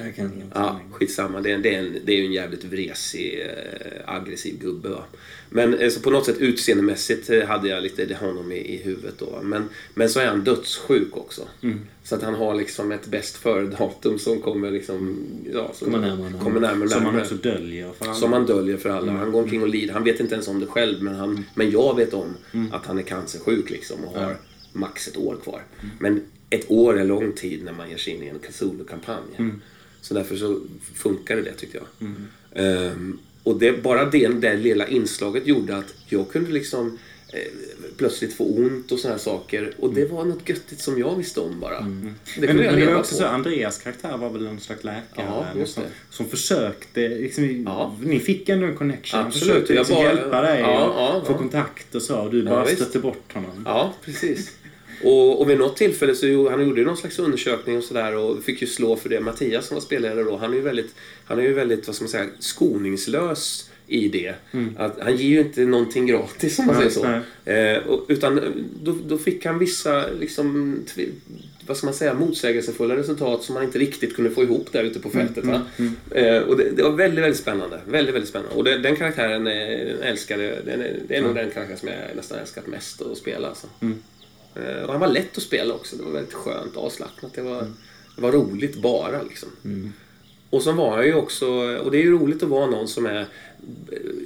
[0.00, 0.42] Jag kan...
[0.54, 1.40] Ja, skitsamma.
[1.40, 4.88] Det är, det är, en, det är ju en jävligt vresig, eh, aggressiv gubbe.
[4.88, 5.04] Va?
[5.50, 9.14] Men eh, så på något sätt utseendemässigt eh, hade jag lite honom i, i huvudet
[9.18, 9.40] då.
[9.42, 11.42] Men, men så är han dödssjuk också.
[12.04, 15.26] Så att han har liksom ett bäst före-datum som kommer liksom...
[15.52, 16.42] Ja, som Kommer närmare närmare.
[16.42, 17.22] Kommer närmare Som man närmare.
[17.22, 18.14] också döljer för alla.
[18.14, 19.12] Som han döljer för alla.
[19.12, 19.94] Han går omkring och lider.
[19.94, 22.34] Han vet inte ens om det själv, men, han, men jag vet om
[22.72, 24.36] att han är cancersjuk liksom och har
[24.72, 25.62] max ett år kvar.
[26.00, 29.52] Men ett år är lång tid när man ger sig in i en Cthulhu-kampanj.
[30.02, 30.60] Så därför så
[30.94, 32.08] funkar det tyckte jag.
[32.54, 36.98] Ehm, och det, bara det, det lilla inslaget gjorde att jag kunde liksom
[37.32, 37.38] eh,
[37.96, 39.72] plötsligt få ont och såna här saker.
[39.78, 41.80] Och det var något göttigt som jag visste om bara.
[41.80, 42.14] Det Men,
[42.46, 43.20] jag men det var också på.
[43.20, 47.96] så, Andreas karaktär var väl någon slags läkare Ja, som, som försökte, liksom, Ja.
[48.02, 49.18] ni fick ändå en connection.
[49.18, 51.38] Han Absolut, försökte jag liksom bara- hjälpa dig Ja, och ja, få ja.
[51.38, 52.18] kontakt och så.
[52.20, 52.76] Och du bara visst.
[52.76, 53.62] stötte bort honom.
[53.66, 54.52] Ja, precis.
[55.04, 58.42] Och, och vid något tillfälle så han gjorde ju någon slags undersökning och sådär och
[58.44, 59.20] fick ju slå för det.
[59.20, 62.02] Mattias som var spelare då, han är ju väldigt, han är ju väldigt, vad ska
[62.04, 64.34] man säga, skoningslös i det.
[64.76, 67.50] Att, han ger ju inte någonting gratis om man Nej, säger så.
[67.50, 68.40] Eh, och, utan
[68.82, 71.10] då, då fick han vissa, liksom, tv-
[71.66, 75.00] vad ska man säga, motsägelsefulla resultat som man inte riktigt kunde få ihop där ute
[75.00, 75.44] på fältet.
[75.44, 75.62] Va?
[76.10, 77.80] Eh, och det, det var väldigt, väldigt spännande.
[77.86, 78.54] Väldigt, väldigt spännande.
[78.54, 79.46] Och det, den karaktären
[80.02, 83.48] älskade, är, det är nog den karaktär som jag nästan älskat mest att spela.
[83.48, 83.66] Alltså.
[84.54, 85.96] Eh, Och han var lätt att spela också.
[85.96, 87.34] Det var väldigt skönt, avslappnat.
[87.34, 87.62] Det var,
[88.16, 89.48] det var roligt bara liksom.
[90.50, 91.46] Och så var han ju också,
[91.78, 93.26] och det är ju roligt att vara någon som är eh,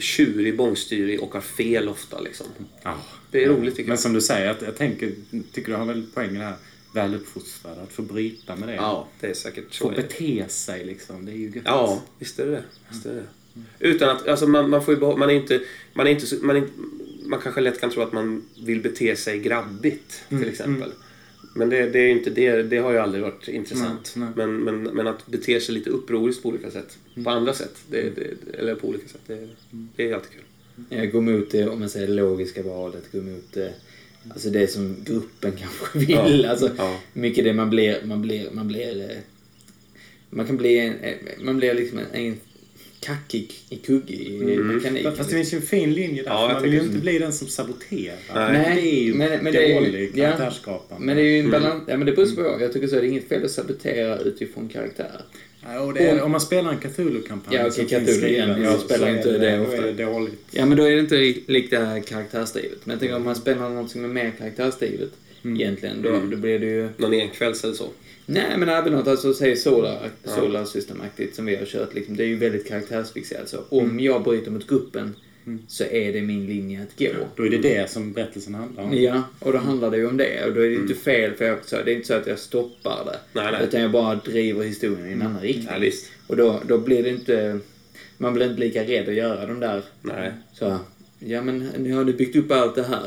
[0.01, 2.47] tjurig, bångstyrig och har fel ofta liksom.
[2.83, 2.95] Ja.
[3.31, 4.01] Det är roligt tycker Men jag.
[4.01, 5.13] som du säger, att jag tänker,
[5.53, 6.55] tycker du har väldigt poäng i det här
[6.95, 7.83] väluppfostrade.
[7.83, 8.75] Att få bryta med det.
[8.75, 9.85] Ja, det är säkert så.
[9.85, 10.03] Få är det.
[10.03, 11.27] bete sig liksom.
[11.27, 11.63] Det är ju gött.
[11.65, 12.63] Ja, visst är det.
[12.91, 13.23] Visst är det.
[13.55, 13.65] det.
[13.89, 15.61] Utan att, alltså man, man får ju behå- man är inte,
[15.93, 16.73] man är inte, man är inte,
[17.27, 20.93] man kanske lätt kan tro att man vill bete sig grabbigt till exempel.
[21.55, 24.13] Men det, det är inte det, det har ju aldrig varit intressant.
[24.17, 24.47] Nej, nej.
[24.47, 28.11] Men, men, men att bete sig lite upproriskt på olika sätt, på andra sätt, det,
[28.17, 29.49] det, eller på olika sätt, det,
[29.97, 30.43] det är alltid kul.
[30.89, 33.73] Jag går emot det, om man säger logiska valet, går emot det,
[34.31, 36.43] alltså det som gruppen kanske vill.
[36.45, 37.01] Ja, Alltså, ja.
[37.13, 39.17] Mycket det man blir, man blir, man blir, eh,
[40.31, 42.37] man kan bli en, eh, man blir liksom en
[43.01, 45.03] kackig, en kuggig i mekanik.
[45.17, 46.31] Fast det finns ju en fin linje där.
[46.31, 48.17] Ja, man vill ju inte bli den som saboterar.
[48.35, 48.75] Nej.
[48.75, 50.51] Det är ju Men- men det är ju- dålig ja.
[50.99, 52.63] Men det är ju en balans, ja men det beror på.
[52.63, 55.21] Jag tycker så, det är inget fel att sabotera utifrån karaktär.
[55.69, 58.51] Ja, och det är, om man spelar en Cthulhu-kampanj Ja, okej, som finns Cthulhu skriven
[58.51, 58.63] igen.
[58.63, 59.77] Jag så- spelar så inte är det då ofta.
[59.77, 60.41] är det dåligt.
[60.51, 62.79] Ja men då är det inte likt det här karaktärsdrivet.
[62.87, 65.11] Men jag tänker om man spelar något som är mer karaktärsdrivet
[65.45, 66.89] egentligen, då, då blir det ju...
[66.97, 67.89] Någon enkvälls eller så.
[68.27, 72.25] Nej men även något, alltså säg Solar, Solar System-aktigt som vi har kört liksom, det
[72.25, 73.59] är ju väldigt karaktärsfixerat så.
[73.69, 75.15] Om jag bryter mot gruppen
[75.69, 77.13] så är det min linje att gå.
[77.37, 78.95] Då är det det som berättelsen handlar om.
[78.95, 80.45] Ja, och då handlar det ju om det.
[80.47, 82.39] Och då är det inte fel, för jag, så, det är inte så att jag
[82.39, 83.19] stoppar det.
[83.41, 83.65] Nej, nej.
[83.65, 85.69] Utan jag bara driver historien i en annan riktning.
[85.71, 86.11] Ja, visst.
[86.27, 87.59] Och då, då blir det inte...
[88.19, 89.83] Man blir inte lika rädd att göra de där...
[90.03, 90.33] Nej.
[90.53, 90.79] Så,
[91.19, 93.07] ja men nu har du byggt upp allt det här.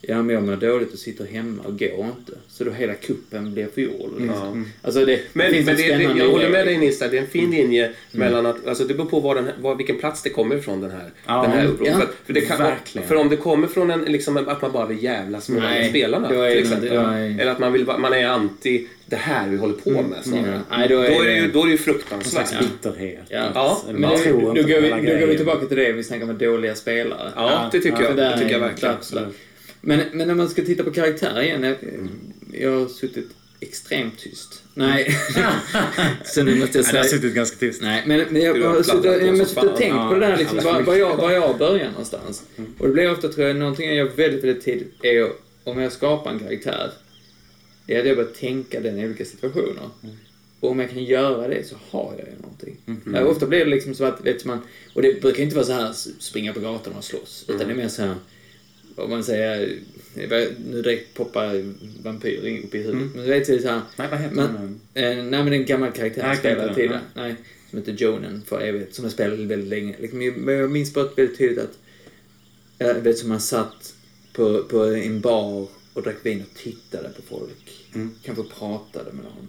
[0.00, 2.32] Ja men jag mår dåligt och sitter hemma och går inte.
[2.48, 4.10] Så då hela kuppen blir förgjord.
[4.20, 4.66] Liksom.
[4.82, 7.08] Alltså det, Men, finns men en det, det, jag håller med dig där.
[7.08, 9.98] det är en fin linje mellan att, alltså det beror på var den, var, vilken
[9.98, 13.08] plats det kommer ifrån den här, Ja, den här ja, för, för, det kan, verkligen.
[13.08, 16.26] för om det kommer från en, liksom, att man bara vill jävlas med Nej, spelarna
[16.28, 16.92] är till det exempel.
[16.92, 20.60] är- Eller att man, vill, man är anti det här vi håller på med snarare.
[20.70, 20.76] Ja.
[20.78, 22.48] Nej, då då, är är det ju, det- då är det ju fruktansvärt.
[22.48, 23.24] slags bitterhet.
[23.28, 26.30] Ja, Ja, men då, inte går vi, då går vi tillbaka till det vi snackade
[26.32, 27.32] om dåliga spelare.
[27.36, 28.16] Ja, det tycker jag.
[28.16, 28.96] Det tycker jag är verkligen.
[29.12, 29.26] där.
[29.80, 31.62] Men, men när man ska titta på karaktär igen.
[31.62, 31.76] Jag,
[32.52, 33.28] jag har suttit
[33.60, 34.62] extremt tyst.
[34.74, 35.16] Nej.
[36.24, 37.20] så nu måste jag Ja, det har säga...
[37.20, 37.82] suttit ganska tyst.
[37.82, 40.58] Nej, men, men jag har har suttit jag har och tänkt på det där liksom,
[40.64, 42.42] var, var, jag, var jag börjar någonstans.
[42.78, 45.32] Och det blir ofta, tror jag, någonting jag gör väldigt, väldigt tidigt är
[45.64, 46.90] om jag skapar en karaktär,
[47.86, 49.90] det är att jag börjar tänka den i olika situationer.
[50.60, 52.76] Och om jag kan göra det så har jag ju någonting.
[53.14, 54.58] Ja, ofta blir det liksom så att, vet man,
[54.94, 57.76] och det brukar inte vara så här springa på gatan och slåss, utan det är
[57.76, 58.14] mer så här,
[58.98, 59.78] om man säger,
[60.14, 62.94] nu direkt poppar vampyr upp i huvudet.
[63.02, 63.12] Mm.
[63.14, 64.80] Men du vet så här, Nej, vad heter Men- han?
[64.94, 67.00] eh, nej men en gammal karaktär jag spelade den, tidigare.
[67.14, 67.34] Nej,
[67.70, 69.94] som heter Jonan för evigt, som jag spelade väldigt länge.
[69.98, 71.78] Liksom, men jag minns bara väldigt tydligt att,
[72.78, 73.94] jag vet som man satt
[74.32, 77.86] på, på en bar och drack vin och tittade på folk.
[77.94, 78.10] Mm.
[78.22, 79.48] Kanske pratade med någon.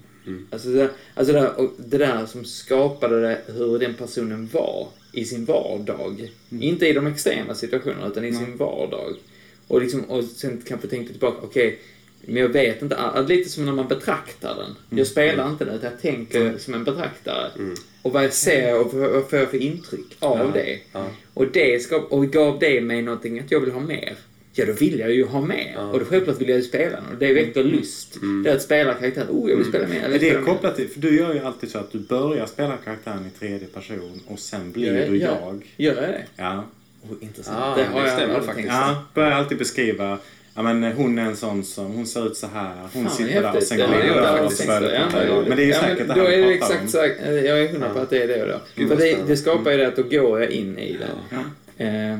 [0.51, 4.87] Alltså, det, alltså det, där, och det där som skapade det, hur den personen var
[5.13, 6.31] i sin vardag.
[6.49, 9.15] Inte i de extrema situationerna, utan i sin vardag.
[9.69, 11.79] Och, liksom, och sen kanske tänkte tillbaka, okej,
[12.21, 14.97] men jag vet inte, lite som när man betraktar den.
[14.99, 17.51] Jag spelar inte den, utan jag tänker som en betraktare.
[18.01, 20.79] Och vad jag ser och vad får jag för intryck av det.
[21.33, 24.15] Och det skap, och gav det mig någonting att jag vill ha mer.
[24.53, 25.75] Ja, då vill jag ju ha mer.
[25.91, 27.05] Och då självklart vill jag ju spela den.
[27.13, 28.17] Och det väcker lust.
[28.43, 29.27] Det är att spela karaktären.
[29.29, 30.09] Oh, jag vill spela mer.
[30.09, 30.45] vill Är det mer.
[30.45, 33.67] kopplat till, för du gör ju alltid så att du börjar spela karaktären i tredje
[33.67, 35.65] person och sen blir Gör jag- du gör- jag.
[35.77, 36.25] Gör jag det?
[36.37, 36.65] Ja.
[37.03, 37.57] Oh, intressant.
[37.59, 38.67] Ah, det har det jag stämmer aldrig faktiskt.
[38.73, 40.17] Ja, börjar alltid beskriva
[40.55, 43.41] Ja men hon är en sån som, hon ser ut så här, hon Fan, sitter
[43.41, 45.49] där och sen Det jag jag där och så börjar det Ja, prata.
[45.49, 46.87] Men det är ju ja, säkert det Då här är det exakt om.
[46.87, 48.59] sagt, jag är hundra på att det är det då.
[48.75, 52.19] Gud, För det, det skapar ju det att då går jag in i det.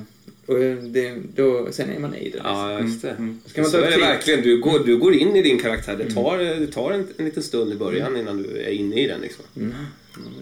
[0.50, 2.42] Och det, då, sen är man i det.
[2.44, 3.36] Ja, just det.
[3.46, 4.42] Ska man så ta är det verkligen.
[4.42, 5.96] Du går, du går in i din karaktär.
[5.98, 9.08] Det tar, det tar en, en liten stund i början innan du är inne i
[9.08, 9.22] den.
[9.22, 9.46] Liksom.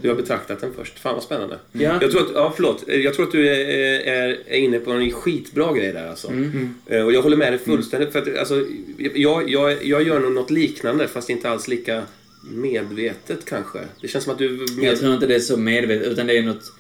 [0.02, 1.00] Du har betraktat den först.
[1.00, 1.60] Fan vad spännande.
[1.72, 1.98] Ja.
[2.02, 2.84] Jag tror att, ja, förlåt.
[2.88, 3.60] Jag tror att du är,
[4.00, 6.32] är, är inne på en skitbra grej där alltså.
[6.88, 8.12] Eh, Och jag håller med dig fullständigt.
[8.12, 8.65] För att, alltså,
[9.13, 12.04] jag, jag, jag gör nog något liknande fast inte alls lika
[12.52, 13.80] medvetet kanske.
[14.02, 14.50] Det känns som att du...
[14.50, 16.74] Med, Jag tror inte det är så medvetet, utan det är något...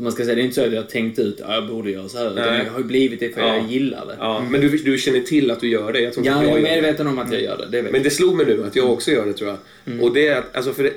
[0.00, 1.68] Om man ska säga, det är inte så att jag har tänkt ut att jag
[1.68, 2.32] borde göra så här.
[2.32, 3.56] Utan jag har ju blivit det för Ja.
[3.56, 4.16] jag gillar det.
[4.18, 6.00] ja, men du, du känner till att du gör det.
[6.00, 7.82] Jag Ja, jag är medveten om att jag gör det.
[7.82, 9.50] Det Men det slog mig nu att jag också gör det tror
[9.84, 10.02] jag.
[10.02, 10.92] Och det är att, alltså för det,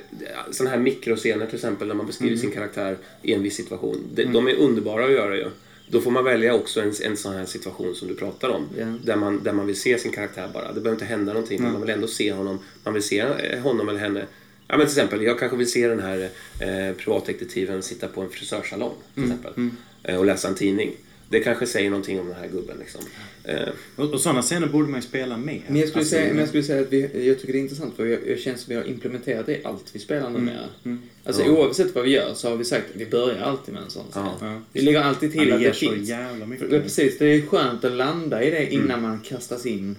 [0.52, 3.98] sådana här mikroscener till exempel när man beskriver sin karaktär i en viss situation.
[4.16, 5.46] Det, De är underbara att göra ju.
[5.88, 8.66] Då får man välja också en, en sån här situation som du pratar om.
[8.80, 8.86] Ja.
[9.04, 10.68] Där, man, där man vill se sin karaktär bara.
[10.68, 12.60] Det behöver inte hända någonting men man vill ändå se honom.
[12.84, 14.26] Man vill se eh, honom eller henne.
[14.74, 18.30] Ja, men till exempel, jag kanske vill se den här eh, privatdetektiven sitta på en
[18.30, 19.70] frisörsalong till exempel.
[20.04, 20.92] Eh, och läsa en tidning.
[21.30, 22.78] Det kanske säger någonting om den här gubben.
[22.80, 23.02] Liksom.
[23.44, 25.62] Eh, Och, och sådana scener borde man ju spela mer.
[25.68, 27.62] Men jag skulle, Alltså, säga, men jag skulle säga att vi, jag tycker det är
[27.62, 30.66] intressant för jag, jag känns som vi har implementerat det i allt vi spelar numera.
[31.26, 33.90] Alltså oavsett vad vi gör så har vi sagt att vi börjar alltid med en
[33.90, 34.06] sån.
[34.14, 34.62] Ja.
[34.74, 36.10] Vi lägger alltid till Ja, att det det finns.
[36.10, 36.70] jävla mycket.
[36.70, 39.96] För, precis, det är skönt att landa i det innan man kastas in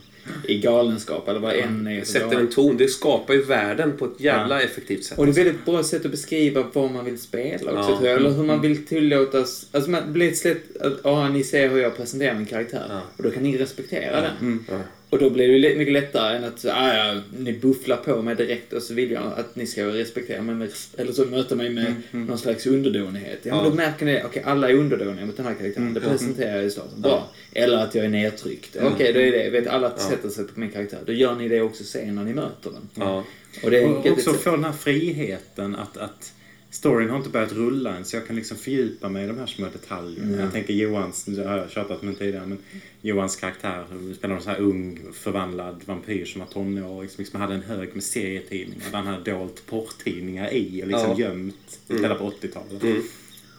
[0.48, 2.04] i galenskap eller vad än är.
[2.04, 2.76] sätter en ton.
[2.76, 5.18] Det skapar ju världen på ett jävla effektivt sätt.
[5.18, 7.96] Och det är ett väldigt bra sätt att beskriva vad man vill spela också, Ja.
[7.96, 8.16] tror jag.
[8.16, 9.66] Eller hur man vill tillåtas...
[9.72, 12.86] Alltså, man blir ett sätt att, ja, ni ser hur jag presenterar min karaktär.
[12.88, 13.00] Ja.
[13.16, 14.64] Och då kan ni respektera den.
[14.70, 14.78] Ja.
[15.14, 18.36] Och då blir det ju mycket lättare än att, ah, ja, ni bufflar på mig
[18.36, 21.70] direkt och så vill jag att ni ska respektera mig, med, eller så möta mig
[21.70, 23.38] med någon slags underdånighet.
[23.42, 23.70] Ja, men Ja.
[23.70, 25.94] då märker ni, okej, alla är underdåniga mot den här karaktären.
[25.94, 27.00] Det presenterar jag i starten.
[27.00, 27.30] Bra.
[27.52, 28.76] Eller att jag är nedtryckt.
[28.82, 30.98] Okej, då är det, vet alla sätter sig på min karaktär.
[31.06, 32.88] Då gör ni det också sen när ni möter den.
[32.94, 33.24] Ja.
[33.64, 36.32] Och det är Och också få den här friheten att, att
[36.74, 39.46] storyn har inte börjat rulla än så jag kan liksom fördjupa mig i de här
[39.46, 40.42] små detaljerna.
[40.42, 42.58] Jag tänker Johans, det har jag tjatat med tidigare, men
[43.02, 43.84] Johans karaktär
[44.18, 47.94] spelar en så här ung förvandlad vampyr som var tonåring som liksom hade en hög
[47.94, 51.18] med serietidningar där han hade dolt porrtidningar i och liksom Ja.
[51.18, 52.82] gömt, spelade på 80-talet.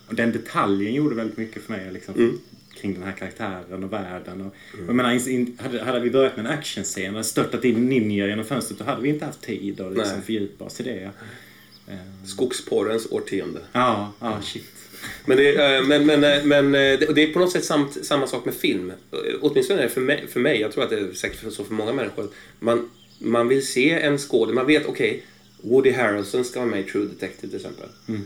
[0.07, 2.39] Och den detaljen gjorde väldigt mycket för mig liksom,
[2.77, 4.41] kring den här karaktären och världen.
[4.41, 7.89] Och, och jag menar, in, hade, hade vi börjat med en actionscen och störtat in
[7.89, 10.25] ninja genom fönstret då hade vi inte haft tid att liksom Nej.
[10.25, 11.11] fördjupa oss i det.
[11.87, 13.59] Eh, Skogsporrens årtionde.
[13.71, 14.75] Ja, ja, shit.
[15.25, 18.05] Men det, är, eh, men, men, eh, men eh, det, är på något sätt samt,
[18.05, 18.91] samma sak med film.
[19.41, 21.73] Åtminstone är det för mig, för mig, jag tror att det är säkert så för
[21.73, 22.29] många människor.
[22.59, 25.23] Man, man vill se en skådespelare, man vet okej,
[25.61, 27.89] Woody Harrelson ska vara med i True Detective till exempel.
[28.07, 28.21] Mm.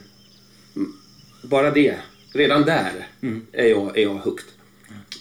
[1.41, 1.95] Bara det,
[2.34, 3.08] redan där
[3.52, 4.45] är, jag, är jag hooked.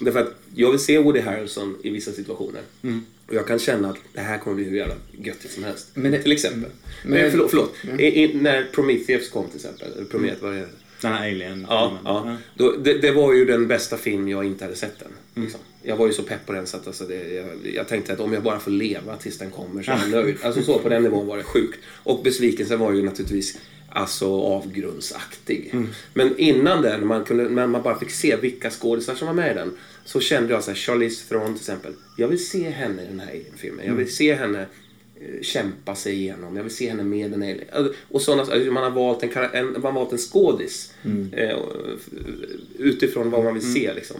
[0.00, 2.62] Därför att jag vill se Woody Harrelson i vissa situationer.
[3.28, 5.86] Och jag kan känna att det här kommer bli hur jävla göttigt som helst.
[5.94, 6.70] Men det- till exempel.
[7.04, 7.74] men- Men, förlåt, förlåt.
[7.98, 10.68] I, i, när Prometheus kom till exempel, Prometheus, vad är det?
[11.00, 12.36] Den här alien Ja, ja.
[12.54, 15.42] Då, det, det var ju den bästa film jag inte hade sett än.
[15.42, 15.60] Liksom.
[15.82, 18.20] Jag var ju så pepp på den så att alltså, det, jag, jag tänkte att
[18.20, 20.36] om jag bara får leva tills den kommer så är jag nöjd.
[20.42, 21.78] Alltså så på den nivån var det sjukt.
[21.86, 23.58] Och besvikelsen var ju naturligtvis
[23.90, 25.74] alltså avgrundsaktig.
[26.14, 29.50] Men innan den, man, kunde, när man bara fick se vilka skådisar som var med
[29.50, 29.76] i den,
[30.08, 31.92] så kände jag så här, Charlize Theron till exempel.
[32.16, 33.86] Jag vill se henne i den här filmen.
[33.86, 34.66] Jag vill se henne
[35.20, 36.56] eh, kämpa sig igenom.
[36.56, 37.60] Jag vill se henne med en alien.
[37.72, 40.92] Alltså, Och sådana, alltså, man, har valt en, en, man har valt en skådis
[41.32, 41.72] eh, och-
[42.78, 43.94] utifrån vad man vill se.
[43.94, 44.16] Liksom.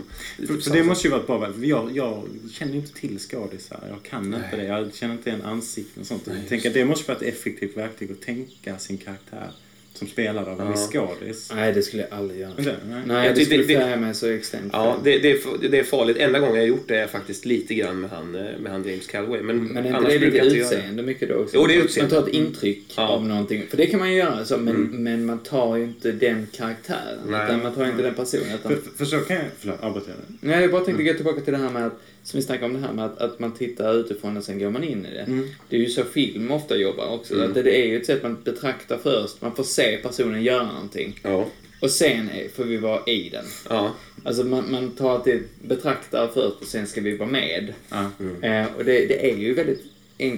[0.47, 2.23] För, för det måste ju vara bra Jag, jag
[2.53, 3.85] känner inte till skådisar.
[3.89, 4.65] Jag kan inte det.
[4.65, 6.23] Jag känner inte igen ansikten och sånt.
[6.27, 9.51] Jag tänker det måste vara ett effektivt verktyg att tänka sin karaktär
[9.99, 10.73] som spelad av en Ja.
[10.73, 11.53] viss skådis.
[11.55, 12.51] Nej, det skulle jag aldrig göra.
[12.59, 12.77] Inte?
[12.89, 13.03] Nej.
[13.07, 14.71] Nej, Jag det tycker skulle det- mig så extremt.
[14.73, 16.17] Ja, det, det, är, det är farligt.
[16.17, 18.85] Enda gången jag har gjort det är faktiskt lite grann med han, eh, med han
[18.89, 19.43] James Calloway.
[19.43, 20.77] Men, Men är annars det brukar jag inte göra det.
[20.77, 21.57] utseende mycket då också?
[21.57, 22.15] Jo, det är utseende.
[22.15, 23.09] Man tar ett intryck Ja.
[23.09, 23.63] av någonting.
[23.71, 27.19] För det kan man ju göra, så, men, men man tar ju inte den karaktären.
[27.27, 27.45] Nej.
[27.45, 28.45] Utan man tar inte den personen.
[28.55, 29.45] Utan, för, för så kan jag...
[29.59, 32.39] Förlåt, avbröt jag nej, jag bara tänkte gå tillbaka till det här med att, som
[32.39, 34.85] vi snackade om det här med att, att man tittar utifrån och sen går man
[34.85, 35.21] in i det.
[35.21, 35.49] Mm.
[35.69, 37.41] Det är ju så film ofta jobbar också.
[37.41, 39.43] Att det, det är ju ett sätt man betraktar först.
[39.43, 41.21] Man får se personen göra någonting.
[41.23, 41.47] Ja.
[41.81, 43.45] Och sen får vi vara i den.
[43.69, 43.95] Ja.
[44.25, 47.75] Alltså man, man tar alltid betraktar först och sen ska vi vara med.
[47.89, 48.11] Ja.
[48.49, 49.85] Eh, och det, det är ju väldigt,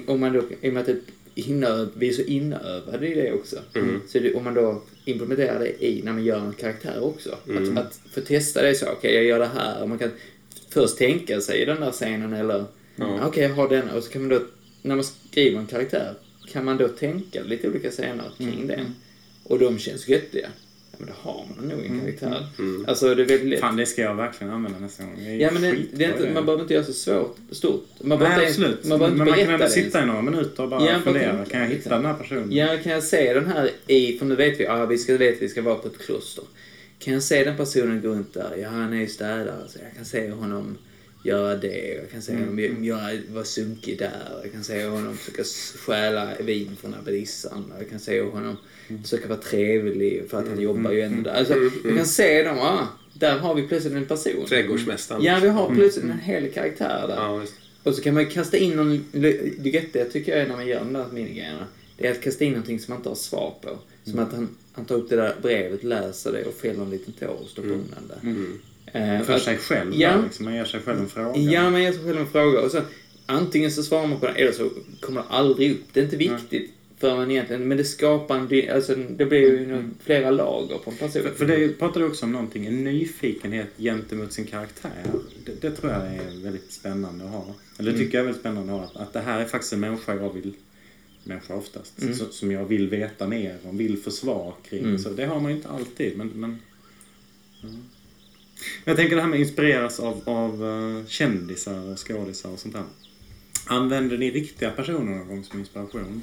[0.07, 1.01] om man då, i och med att det
[1.35, 3.57] inöv, vi är så inövade i det också.
[4.09, 7.31] Så det, om man då implementerar det i när man gör en karaktär också.
[7.31, 9.83] Att, att få testa det så, okej jag gör det här.
[9.83, 10.11] Och man kan
[10.71, 12.65] först tänka sig i den där scenen eller,
[13.23, 13.91] okej jag har den.
[13.91, 14.41] Och så kan man då,
[14.83, 16.15] när man skriver en karaktär,
[16.53, 18.95] kan man då tänka lite olika scener kring den.
[19.45, 20.49] Och de känns göttiga.
[20.93, 22.47] Ja, men då har man nog en karaktär.
[22.87, 23.61] Alltså det är väldigt lätt.
[23.61, 25.15] Fan, det ska jag verkligen använda nästa gång.
[25.19, 26.35] Det är Ja, men det, det är inte, idé.
[26.35, 27.87] man behöver inte göra så svårt, stort.
[28.01, 28.85] Man Nej, inte, absolut.
[28.85, 29.71] man behöver men inte man kan det.
[29.75, 31.37] sitta i några minuter och bara Ja, fundera.
[31.37, 32.53] tänka, Kan jag hitta den här personen?
[32.53, 35.37] Ja, kan jag se den här i, för nu vet vi, ja, vi ska vet
[35.37, 36.45] att vi ska vara på ett kloster.
[37.01, 39.97] Kan jag se den personen gå runt där, ja han är ju städare, så jag
[39.97, 40.79] kan se honom
[41.25, 42.45] göra det, jag kan se Mm.
[42.49, 45.43] honom göra, vara sunkig där, jag kan se honom försöka
[45.79, 48.57] stjäla vin från abadissan, jag kan se honom
[48.89, 49.03] Mm.
[49.03, 51.37] försöka vara trevlig för att han jobbar ju ändå där.
[51.39, 54.47] Alltså, jag kan se dem, ah, där har vi plötsligt en person.
[54.49, 55.23] Trädgårdsmästaren.
[55.23, 57.17] Ja, vi har plötsligt en hel karaktär där.
[57.17, 57.43] Ja.
[57.83, 59.05] Och så kan man kasta in någon...
[59.13, 61.67] Det göttiga tycker jag är när man gör de där minigrejerna.
[62.01, 63.79] Det är att kasta in någonting som man inte har svar på.
[64.11, 67.13] Som att han, han tar upp det där brevet, läser det och fäller en liten
[67.13, 68.11] tår och stoppar undan
[68.93, 68.99] det.
[68.99, 69.93] Eh, För att- sig själv.
[69.95, 70.17] Ja.
[70.17, 70.45] där, Liksom.
[70.45, 71.39] Man ger sig själv en fråga.
[71.41, 72.81] Ja, man ger sig själv en fråga och så
[73.27, 75.81] antingen så svarar man på den eller så kommer det aldrig upp.
[75.93, 78.71] Det är inte viktigt för man egentligen, men det skapar en...
[78.75, 81.23] Alltså, det blir ju någon- flera lager på en person.
[81.23, 84.91] För, för det pratar du också om någonting, en nyfikenhet gentemot sin karaktär.
[85.45, 87.47] Det, det tror jag är väldigt spännande att ha.
[87.79, 88.87] Eller det tycker jag är väldigt spännande att ha.
[88.87, 90.53] Att, att det här är faktiskt en människa jag vill,
[91.25, 94.99] människa oftast, så, som jag vill veta mer om, vill få svar kring.
[94.99, 96.29] Så det har man ju inte alltid, men...
[96.29, 96.59] men
[97.61, 97.69] ja.
[98.85, 102.75] Jag tänker det här med att inspireras av, av eh, kändisar och skådisar och sånt
[102.75, 102.85] där.
[103.67, 106.23] Använder ni riktiga personer någon gång som inspiration?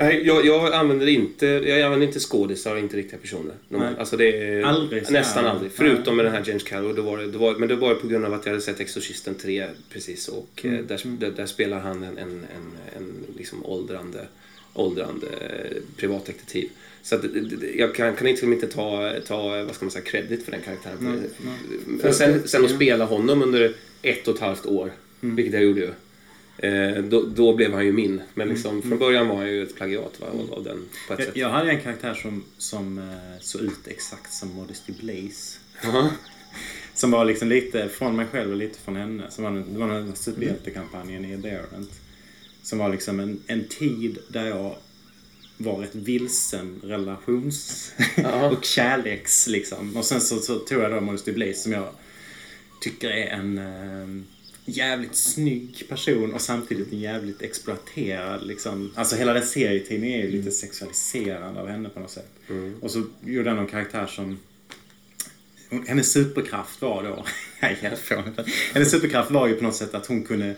[0.00, 3.54] Nej, jag, jag använder inte, jag använder inte skådisar inte riktiga personer.
[3.68, 3.88] Nej.
[3.98, 5.50] Alltså det Aldrig nästan här.
[5.50, 5.72] aldrig.
[5.72, 6.94] Förutom med den här James Calloway.
[6.96, 8.80] Då var det, då var, men det var på grund av att jag hade sett
[8.80, 10.28] Exorcisten 3 precis.
[10.28, 10.76] Och Mm.
[10.76, 14.26] eh, där, där, där spelar han en, en, en, en liksom åldrande,
[14.74, 16.68] åldrande eh, privatdetektiv.
[17.02, 20.44] Så att, det- jag kan, kan liksom inte ta, ta, vad ska man säga, credit
[20.44, 20.96] för den karaktären.
[21.00, 21.22] Mm,
[22.02, 25.36] Men sen, sen att spela honom under ett och ett halvt år, Mm.
[25.36, 25.90] vilket jag gjorde ju.
[26.62, 28.22] Eh, då, då blev han ju min.
[28.34, 28.88] Men liksom, Mm.
[28.88, 31.36] från början var han ju ett plagiat va, av, av den på ett Jag, sätt.
[31.36, 35.58] jag hade en karaktär som, som eh, såg ut exakt som Modesty Blaze.
[36.94, 39.30] Som var liksom lite från mig själv och lite från henne.
[39.30, 41.90] Som var, det var den här superhjältekampanjen i Adherent.
[42.62, 44.76] Som var liksom en, en tid där jag
[45.56, 47.92] var ett vilsen relations
[48.52, 49.96] och kärleks liksom.
[49.96, 51.88] Och sen så, så tog jag då Modesty Blaze som jag
[52.80, 54.24] tycker är en eh,
[54.64, 58.92] jävligt snygg person och samtidigt en jävligt exploaterad liksom.
[58.94, 62.32] Alltså hela den serietidningen är ju lite sexualiserande av henne på något sätt.
[62.80, 64.38] Och så gjorde jag någon karaktär som
[65.86, 67.24] hennes superkraft var då,
[67.60, 68.40] nej helt fånigt.
[68.74, 70.54] Hennes superkraft var ju på något sätt att hon kunde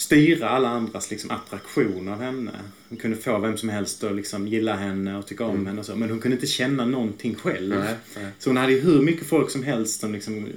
[0.00, 2.50] styra alla andras liksom, attraktion av henne.
[2.88, 5.86] Hon kunde få vem som helst att liksom, gilla henne och tycka om henne och
[5.86, 5.96] så.
[5.96, 7.78] Men hon kunde inte känna någonting själv.
[7.78, 8.26] Nej, nej.
[8.38, 10.48] Så hon hade ju hur mycket folk som helst som liksom,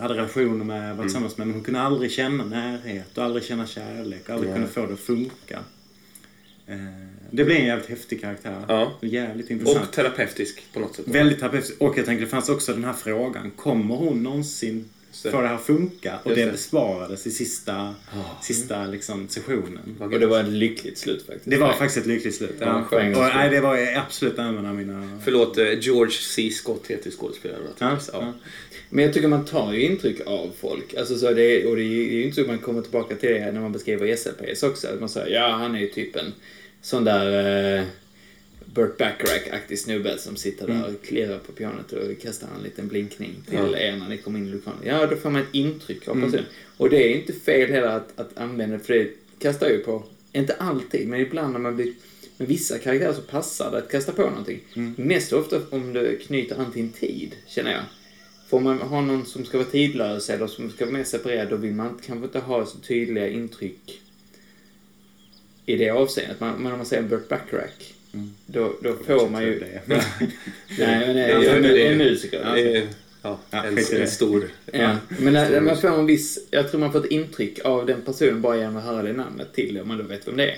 [0.00, 1.46] hade relationer med, var tillsammans med.
[1.46, 4.22] Men hon kunde aldrig känna närhet och aldrig känna kärlek.
[4.28, 4.58] Och aldrig Nej.
[4.58, 5.58] kunde få det att funka.
[6.66, 6.76] Eh,
[7.30, 8.64] Det blev en jävligt häftig karaktär.
[8.68, 8.92] Ja.
[9.00, 9.84] Jävligt intressant.
[9.88, 11.08] Och terapeutisk på något sätt.
[11.08, 11.80] Väldigt terapeutiskt.
[11.80, 13.50] Och jag tänkte det fanns också den här frågan.
[13.50, 14.84] Kommer hon någonsin
[15.22, 16.18] få det här funka?
[16.22, 16.52] Och det det.
[16.52, 17.94] besvarades i sista,
[18.42, 19.96] sista liksom, sessionen.
[20.00, 21.50] Och det var ett lyckligt slut faktiskt.
[21.50, 22.56] Det var faktiskt ett lyckligt slut.
[22.60, 25.20] Ja, för och, nej, det var absolut en av mina...
[25.24, 26.50] Förlåt, eh, George C.
[26.50, 27.62] Scott heter skådespelaren.
[27.78, 28.32] Ja, ja.
[28.90, 30.94] Men jag tycker man tar ju intryck av folk.
[30.94, 33.28] Alltså så det, är- och det är ju inte så att man kommer tillbaka till
[33.28, 34.88] det när man beskriver SLPs också.
[34.88, 36.32] Att man säger ja, han är ju typ en
[36.82, 37.84] sån där uh,
[38.74, 43.34] Burt Bacharach-aktig snubbe som sitter där och klirar på pianot och kastar en liten blinkning
[43.48, 43.78] till Ja.
[43.78, 44.80] er när ni kommer in i lokalen.
[44.84, 46.44] Ja, då får man ett intryck av personen.
[46.76, 50.54] Och det är inte fel heller att, att använda, för det kastar ju på, inte
[50.54, 51.92] alltid, men ibland när man blir
[52.36, 54.60] med vissa karaktärer så passar det att kasta på någonting.
[54.96, 57.82] Mest ofta om det knyter an till en tid, känner jag.
[58.48, 61.56] Får man ha någon som ska vara tidlös eller som ska vara mer separerad, då
[61.56, 64.00] vill man kanske inte ha så tydliga intryck
[65.66, 66.40] i det avseendet.
[66.40, 67.93] Man, men om man säger Burt Bacharach,
[68.46, 69.58] då, då får man ju...
[69.58, 69.80] Det.
[70.78, 72.40] Nej, men Ja, jag är det- en musiker.
[72.40, 72.76] Är,
[73.22, 74.48] ja, Ja, en, en stor...
[74.72, 78.02] Ja, men när, man får en viss, jag tror man får ett intryck av den
[78.02, 80.56] personen bara genom att höra det namnet till om man då vet vem det är.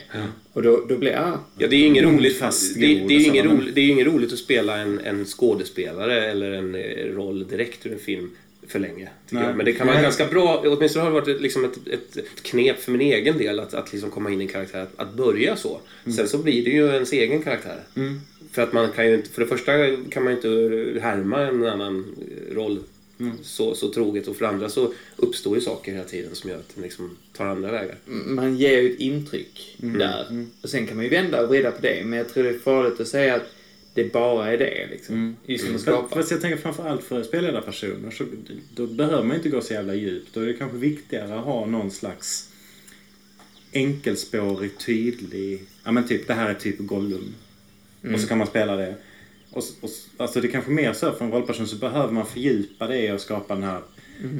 [0.52, 3.18] Och då, då blir ah, Ja, det är inget Mm, roligt, fast det, det, är
[3.20, 6.74] ju inget roligt, det är ju inget roligt att spela en, en skådespelare eller en
[6.74, 8.30] eh, roll direkt ur en film
[8.68, 9.08] för länge.
[9.26, 9.44] Tycker Nej.
[9.46, 9.56] jag.
[9.56, 10.02] Men det kan vara Nej.
[10.04, 13.38] ganska bra, åtminstone har det varit ett, liksom ett, ett, ett knep för min egen
[13.38, 15.80] del att, att liksom komma in i en karaktär, att, att börja så.
[16.04, 16.16] Mm.
[16.16, 17.80] Sen så blir det ju ens egen karaktär.
[18.52, 19.72] För att man kan ju inte, för det första
[20.10, 22.04] kan man ju inte härma en annan
[22.50, 22.78] roll
[23.20, 23.36] Mm.
[23.42, 26.56] så, så troget och för det andra så uppstår ju saker hela tiden som gör
[26.56, 27.96] att den liksom tar andra vägar.
[28.26, 30.46] man ger ju ett intryck där.
[30.62, 32.58] Och sen kan man ju vända och vrida på det, men jag tror det är
[32.58, 33.55] farligt att säga att
[33.97, 35.36] det bara är det liksom.
[35.47, 36.16] Just som att skapa.
[36.16, 38.24] Fast jag tänker framförallt för spelledarpersoner så
[38.74, 40.34] då behöver man inte gå så jävla djupt.
[40.34, 42.53] Då är det kanske viktigare att ha någon slags
[43.72, 45.62] enkelspårig, tydlig...
[45.84, 47.34] Ja men typ, det här är typ Gollum.
[48.14, 48.94] Och så kan man spela det.
[49.51, 52.86] Och, och, alltså det är kanske mer så för en rollperson så behöver man fördjupa
[52.86, 53.80] det och skapa den här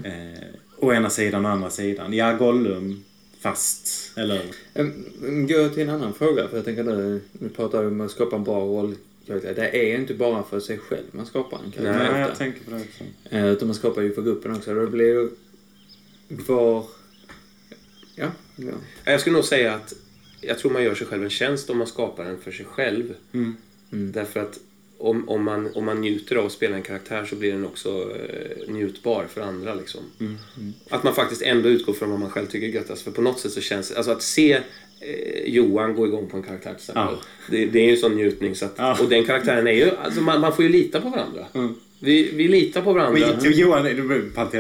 [0.05, 0.43] eh,
[0.79, 2.13] å ena sidan och andra sidan.
[2.13, 3.05] Ja, Gollum,
[3.41, 4.13] fast.
[4.17, 4.43] Eller...
[5.47, 8.37] Gå till en annan fråga, för jag tänker nu, nu pratar vi om att skapa
[8.37, 8.65] en bra
[9.27, 12.13] Det är ju inte bara för sig själv man skapar en karaktär.
[12.13, 13.05] Nej, jag tänker på det också.
[13.31, 14.75] Eh, Utan man skapar ju för gruppen också.
[14.75, 15.29] Då blir ju
[16.29, 16.85] var...
[18.15, 18.73] Ja, ja.
[19.05, 19.95] Jag skulle nog säga att
[20.41, 23.15] jag tror man gör sig själv en tjänst om man skapar den för sig själv.
[23.33, 23.57] Mm.
[23.91, 24.59] Därför att
[24.99, 28.17] om, om, man, om man njuter av att spela en karaktär så blir den också
[28.17, 29.75] eh, njutbar för andra.
[29.75, 30.01] Liksom.
[30.21, 30.37] Mm.
[30.91, 33.03] Att man faktiskt ändå utgår från vad man själv tycker är göttast.
[33.03, 34.63] För på något sätt så känns Alltså att se eh,
[35.47, 37.15] Johan gå igång på en karaktär till exempel.
[37.21, 37.27] Ja.
[37.51, 38.55] Det, det är ju en sån njutning.
[38.55, 38.97] Så att, Ja.
[39.03, 39.91] Och den karaktären är ju...
[40.05, 41.47] Alltså man, man får ju lita på varandra.
[42.01, 43.29] Vi, vi litar på varandra.
[43.43, 43.87] Men Johan,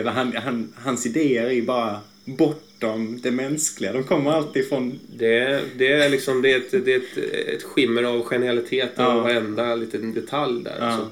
[0.06, 3.92] han, han, hans idéer är ju bara bortom det mänskliga.
[3.92, 4.98] De kommer alltid från...
[5.18, 7.18] Det, det är liksom det är ett, det är ett,
[7.54, 9.06] ett skimmer av genialitet Ja.
[9.06, 10.76] av varenda liten detalj där.
[10.78, 10.84] Ja.
[10.86, 11.10] Alltså.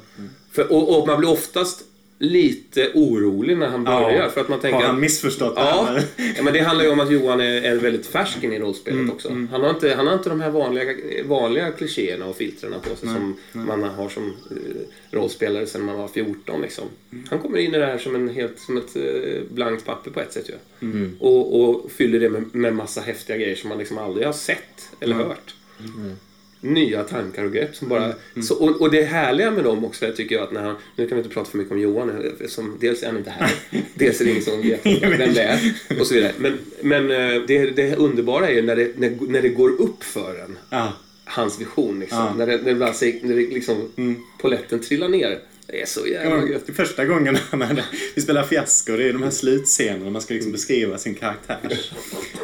[0.53, 1.85] För, och, och man blir oftast
[2.19, 4.29] lite orolig när han börjar.
[4.29, 6.03] För att man tänker har han missförstått det Ja, här?
[6.37, 8.99] ja, men det handlar ju om att Johan är, är väldigt färsk in i rollspelet
[9.01, 9.29] Mm, också.
[9.29, 10.95] Han, har inte, han har inte de här vanliga,
[11.25, 16.09] vanliga klichéerna och filtrerna på sig som man har som eh, rollspelare sedan man var
[16.09, 16.61] 14.
[16.63, 16.85] Liksom.
[17.13, 17.25] Mm.
[17.31, 20.21] Han kommer in i det här som, en helt, som ett eh, blankt papper på
[20.21, 20.49] ett sätt.
[20.49, 20.89] Ju.
[20.89, 21.17] Mm.
[21.21, 24.89] Och, och fyller det med, med massa häftiga grejer som man liksom aldrig har sett
[25.01, 25.27] eller Mm.
[25.27, 25.55] hört.
[26.65, 28.15] Nya tankar och grepp som bara...
[28.43, 30.77] Så, och, och det härliga med dem också tycker jag att när han...
[30.97, 33.51] Nu kan vi inte prata för mycket om Johan, som dels är han inte här,
[33.95, 35.61] dels är det ingen som vet vem det är
[36.01, 36.33] och så vidare.
[36.39, 40.05] Men, men eh, det, det underbara är ju när det, när, när det går upp
[40.05, 40.93] för en, Ja.
[41.25, 42.19] hans vision liksom.
[42.19, 42.35] Ja.
[42.35, 43.91] När det, när det, när det liksom,
[44.41, 45.39] poletten trillar ner.
[45.67, 46.63] Det är så jävla gött.
[46.77, 47.85] första gången hade,
[48.15, 51.93] vi spelar fiasko, det är de här slutscenerna man ska liksom beskriva sin karaktärs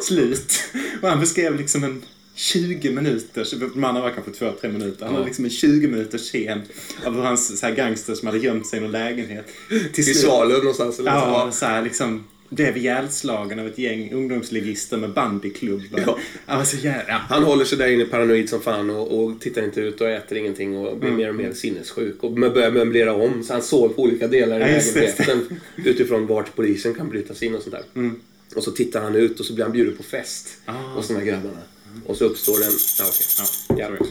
[0.01, 0.63] slut.
[1.01, 2.01] Och han beskrev liksom en
[2.35, 6.61] 20 minuters, andra var kanske 2-3 minuter, han hade liksom en 20 minuters scen
[7.05, 9.45] av hur hans så här gangster som hade gömt sig i någon lägenhet.
[9.93, 10.99] Till I Svalöv någonstans.
[10.99, 11.65] Eller Ja, så.
[11.65, 16.03] här liksom blev ihjälslagen av ett gäng ungdomsligister med bandyklubbar.
[16.05, 16.17] Ja.
[16.45, 20.01] Alltså, jävla, Han håller sig där inne paranoid som fan och, och tittar inte ut
[20.01, 20.99] och äter ingenting och Mm.
[20.99, 23.43] blir mer och mer sinnessjuk och börjar möblera om.
[23.43, 27.47] Så han sover på olika delar i Ja, lägenheten utifrån vart polisen kan bryta sig
[27.47, 28.11] in och sånt där.
[28.55, 30.71] Och så tittar han ut och så blir han bjuden på fest Ah.
[30.73, 31.57] hos de här grabbarna.
[32.05, 32.71] Och så uppstår den...
[32.99, 33.25] Ja, okej.
[33.69, 33.87] Ja, Ja.
[33.87, 34.07] tror jag.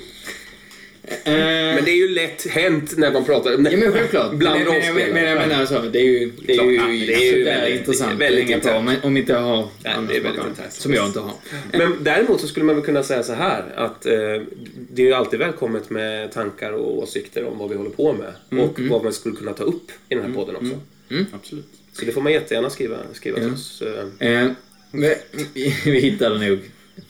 [1.75, 3.51] Men det är ju lätt hänt när man pratar...
[3.51, 4.33] Ja men självklart.
[4.35, 5.13] Bland men, men, men, rollspelare.
[5.13, 7.45] men jag menar så, det är ju, det är ju, Ja, det är ju sådär
[7.61, 8.69] väldigt- intressant väldigt att hänga på.
[8.69, 8.85] internt.
[8.85, 10.73] Men om inte jag har andra det är väldigt internt.
[10.73, 11.33] Som jag inte har.
[11.73, 14.13] Men däremot så skulle man väl kunna säga så här att eh,
[14.91, 18.61] det är ju alltid välkommet med tankar och åsikter om vad vi håller på med.
[18.63, 20.81] Och vad man skulle kunna ta upp i den här podden också.
[21.33, 21.67] Absolut.
[21.93, 23.83] Så det får man jättegärna skriva, skriva till oss.
[24.21, 24.29] eh.
[24.43, 24.51] Eh,
[24.93, 25.15] vi,
[25.85, 26.59] vi hittar det nog.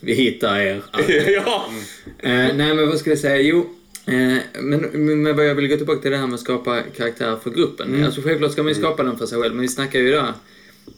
[0.01, 0.83] Vi hittar er.
[1.35, 1.71] ja!
[2.19, 3.41] Eh, nej men vad skulle jag säga?
[3.41, 3.71] Jo,
[4.07, 7.37] eh, men, men vad jag vill gå tillbaka till det här med att skapa karaktär
[7.43, 8.05] för gruppen.
[8.05, 10.33] Alltså självklart ska man ju skapa den för sig själv, men vi snackar ju där.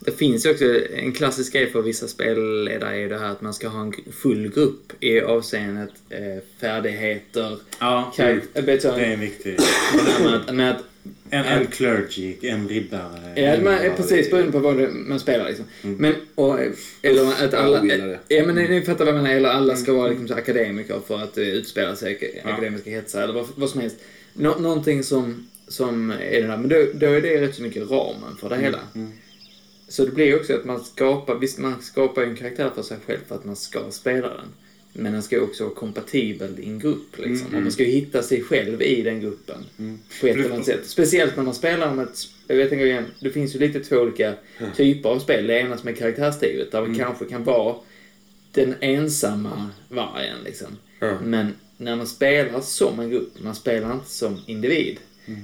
[0.01, 0.65] Det finns ju också
[0.95, 3.93] en klassisk grej för vissa spelledare är ju det här att man ska ha en
[4.13, 9.59] full grupp i avseendet eh, färdigheter, Ja, du, det är en viktig...
[10.23, 10.85] med med att
[11.31, 13.33] En, en clergy, en riddare.
[13.37, 15.65] Ja, en- man, är precis beroende på vad man spelar liksom.
[15.83, 16.59] Men, och,
[17.03, 17.85] eller att alla...
[18.29, 19.37] Ja, men ni, fattar vad jag menar.
[19.37, 23.23] Eller alla ska vara liksom, så akademiker för att uh, utspela sig i akademiska hetsar
[23.23, 23.97] eller vad, vad som helst.
[24.33, 26.57] Nå, någonting som, som är det där.
[26.57, 28.81] Men då, då är det rätt så mycket ramen för det hela.
[29.89, 33.21] Så det blir också att man skapar, visst man skapar en karaktär för sig själv
[33.29, 34.47] för att man ska spela den.
[34.93, 37.55] Men den ska också vara kompatibel i en grupp liksom.
[37.55, 39.65] Och man ska hitta sig själv i den gruppen.
[40.21, 40.87] På ett eller annat sätt.
[40.87, 43.97] Speciellt när man spelar om ett, jag vet inte igen, det finns ju lite två
[43.97, 44.35] olika
[44.77, 45.47] typer av spel.
[45.47, 47.77] Det ena som är karaktärsdrivet, där vi kanske kan vara
[48.53, 50.69] den ensamma vargen liksom.
[50.99, 51.19] Ja.
[51.25, 54.99] Men när man spelar som en grupp, man spelar inte som individ.
[55.27, 55.41] Mm.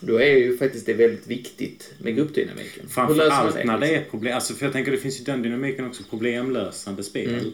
[0.00, 2.82] Då är ju faktiskt det väldigt viktigt med gruppdynamiken.
[2.82, 4.04] Hur Framför löser man allt när det liksom?
[4.04, 4.34] är problem.
[4.34, 7.52] Alltså för jag tänker det finns ju den dynamiken också, problemlösande spel.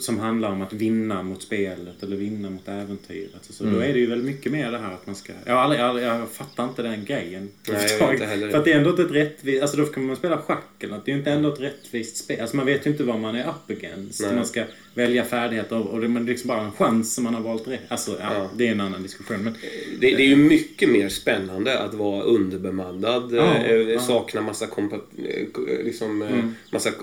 [0.00, 3.32] Som handlar om att vinna mot spelet eller vinna mot äventyret.
[3.50, 3.76] Så Mm.
[3.76, 5.32] Då är det ju väldigt mycket mer det här att man ska...
[5.46, 7.48] Jag, aldrig, jag, aldrig, jag fattar inte den grejen.
[7.66, 8.14] jag vet överhuvudtaget.
[8.20, 8.50] inte heller.
[8.50, 9.62] För att det är ändå inte ett rättvist...
[9.62, 11.00] Alltså då kan man spela schack eller.
[11.04, 12.40] Det är ju inte ändå ett rättvist spel.
[12.40, 14.20] Alltså man vet ju inte vad man är up against.
[14.20, 14.34] Nej.
[14.34, 14.64] Man ska
[14.94, 17.80] välja färdigheter och, och det är liksom bara en chans som man har valt rätt.
[17.88, 18.50] Alltså ja, Ja.
[18.56, 19.44] det är en annan diskussion.
[19.44, 19.54] Men
[20.00, 25.00] Det, det är ju mycket mer spännande att vara underbemannad, Ja, eh, sakna massa, kompa-
[25.18, 26.54] eh, liksom, eh, Mm.
[26.70, 26.94] massa eh,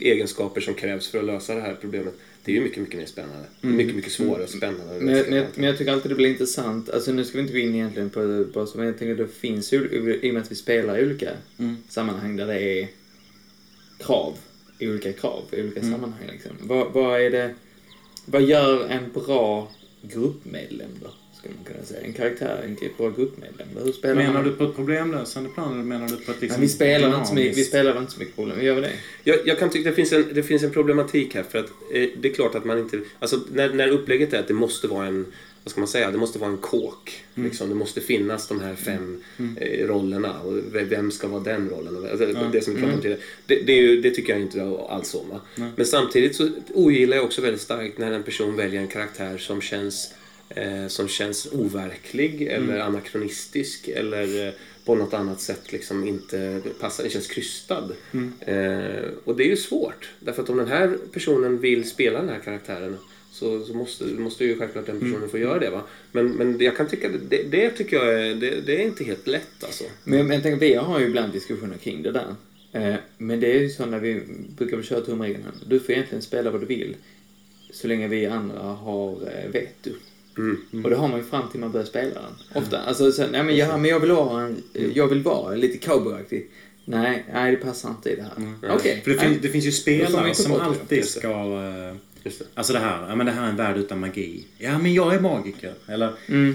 [0.00, 2.09] egenskaper som krävs för att lösa det här problemet.
[2.44, 3.44] Det är ju mycket, mycket mer spännande.
[3.62, 3.76] Mm.
[3.76, 4.94] Mycket, mycket svårare och spännande.
[5.00, 6.90] Men, men, jag- men jag tycker alltid det blir intressant.
[6.90, 9.34] Alltså nu ska vi inte gå in egentligen på så, men jag tänker att det
[9.34, 9.88] finns ju,
[10.22, 11.76] i och med att vi spelar i olika Mm.
[11.88, 12.88] sammanhang där det är
[13.98, 14.34] krav,
[14.80, 15.92] olika krav i olika Mm.
[15.92, 16.50] sammanhang liksom.
[16.60, 17.54] Vad, vad är det,
[18.26, 19.72] vad gör en bra
[20.02, 21.10] gruppmedlem då?
[21.40, 22.00] Skulle man kunna säga.
[22.00, 23.68] En karaktär, en bra gruppmedlem.
[23.84, 24.44] Hur spelar menar man?
[24.44, 27.28] du på ett problemlösande plan eller menar du på ett liksom Nej, vi spelar inte
[27.28, 28.58] så mycket, vi spelar inte så mycket problem.
[28.58, 28.92] Vi gör väl det?
[29.24, 31.42] Jag, jag kan tycka att det finns en, det finns en problematik här.
[31.42, 33.00] För att eh, det är klart att man inte...
[33.18, 35.26] Alltså när, när upplägget är att det måste vara en...
[35.64, 36.10] Vad ska man säga?
[36.10, 37.24] Det måste vara en kåk.
[37.34, 37.48] Mm.
[37.48, 37.68] Liksom.
[37.68, 39.22] Det måste finnas de här fem
[39.60, 40.40] eh, rollerna.
[40.40, 42.06] Och vem ska vara den rollen?
[42.10, 43.20] Alltså, Det som vi pratade om tidigare.
[43.46, 45.40] Det, det, ju, det tycker jag inte alls om.
[45.76, 49.60] Men samtidigt så ogillar jag också väldigt starkt när en person väljer en karaktär som
[49.60, 50.14] känns
[50.50, 54.52] eh, som känns overklig eller anakronistisk eller eh,
[54.84, 57.92] på något annat sätt liksom inte passar, känns krystad.
[58.40, 60.10] Eh, och det är ju svårt.
[60.20, 62.96] Därför att om den här personen vill spela den här karaktären
[63.32, 65.70] så, så måste, måste ju självklart den personen få göra det.
[65.70, 65.82] Va?
[66.12, 69.26] Men, men jag kan tycka, det, det tycker jag är, det, det är inte helt
[69.26, 69.84] lätt alltså.
[70.04, 72.34] Men, men jag tänker, vi har ju ibland diskussioner kring det där.
[72.72, 74.22] Eh, men det är ju så när vi
[74.56, 75.44] brukar köra tumregeln.
[75.66, 76.96] Du får egentligen spela vad du vill.
[77.72, 79.90] Så länge vi andra har eh, veto.
[80.72, 80.84] Mm.
[80.84, 82.62] Och det har man ju fram till man börjar spela den.
[82.62, 82.78] Ofta.
[82.82, 84.62] Alltså, så, nej, men, ja, men jag vill vara, en,
[84.94, 86.50] jag vill vara lite cowboyaktig.
[86.84, 88.54] Nej, nej, det passar inte i det här.
[88.76, 89.00] Okej.
[89.04, 90.62] För det, finns, det finns ju spelare inte som det.
[90.62, 91.06] alltid det.
[91.06, 91.28] ska...
[91.30, 92.44] eh, Just det.
[92.54, 94.44] Alltså det här, ja men det här är en värld utan magi.
[94.58, 95.74] Ja men jag är magiker.
[95.86, 96.06] Eller,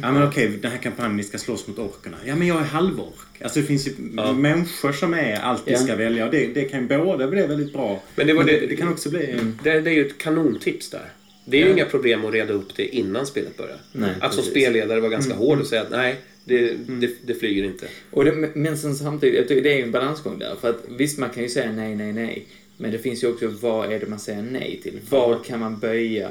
[0.02, 2.18] ja men okej, den här kampanjen ni ska slåss mot orkerna.
[2.26, 3.42] Ja men jag är halvork.
[3.42, 4.34] Alltså det finns ju Ja.
[4.34, 5.78] människor som är alltid Ja.
[5.78, 6.26] ska välja.
[6.26, 8.04] Och det, det kan ju både bli väldigt bra.
[8.16, 9.40] Men det var det- det kan också bli...
[9.64, 11.12] Det, det är ju ett kanontips där.
[11.46, 11.74] Det är ju Ja.
[11.74, 13.78] inga problem att reda upp det innan spelet börjar.
[13.92, 14.52] Nej, att som precis.
[14.52, 16.16] spelledare vara ganska hård och säga att nej,
[16.46, 17.88] det, det, det flyger inte.
[18.12, 20.56] Och det, men sen samtidigt, jag tycker det är ju en balansgång där.
[20.62, 22.46] För att visst, man kan ju säga nej, nej, nej.
[22.78, 25.00] Men det finns ju också, vad är det man säger nej till?
[25.10, 26.30] Vad kan man böja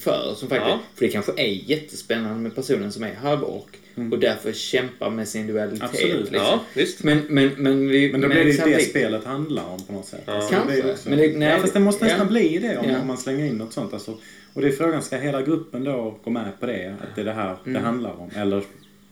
[0.00, 0.34] för?
[0.36, 0.80] Som faktiskt, Ja.
[0.94, 3.76] För det kanske är jättespännande med personen som är halvork
[4.12, 5.82] och därför kämpar med sin dualitet.
[5.82, 6.16] Absolut.
[6.30, 6.34] Liksom.
[6.36, 7.02] Ja, visst.
[7.04, 10.06] Men, men, men, vi, Men då blir det ju det spelet handlar om på något
[10.06, 10.22] sätt.
[10.26, 10.32] Ja.
[10.32, 10.92] Alltså, det Kanske.
[10.92, 12.30] också- Men det- nej, ja, fast det måste nästan ja.
[12.30, 13.00] bli det om, Ja.
[13.00, 13.92] om man slänger in något sånt.
[13.92, 14.16] Alltså,
[14.54, 16.94] och det är frågan, ska hela gruppen då gå med på det?
[17.02, 17.84] Att det är det här det Mm.
[17.84, 18.30] handlar om?
[18.36, 18.62] Eller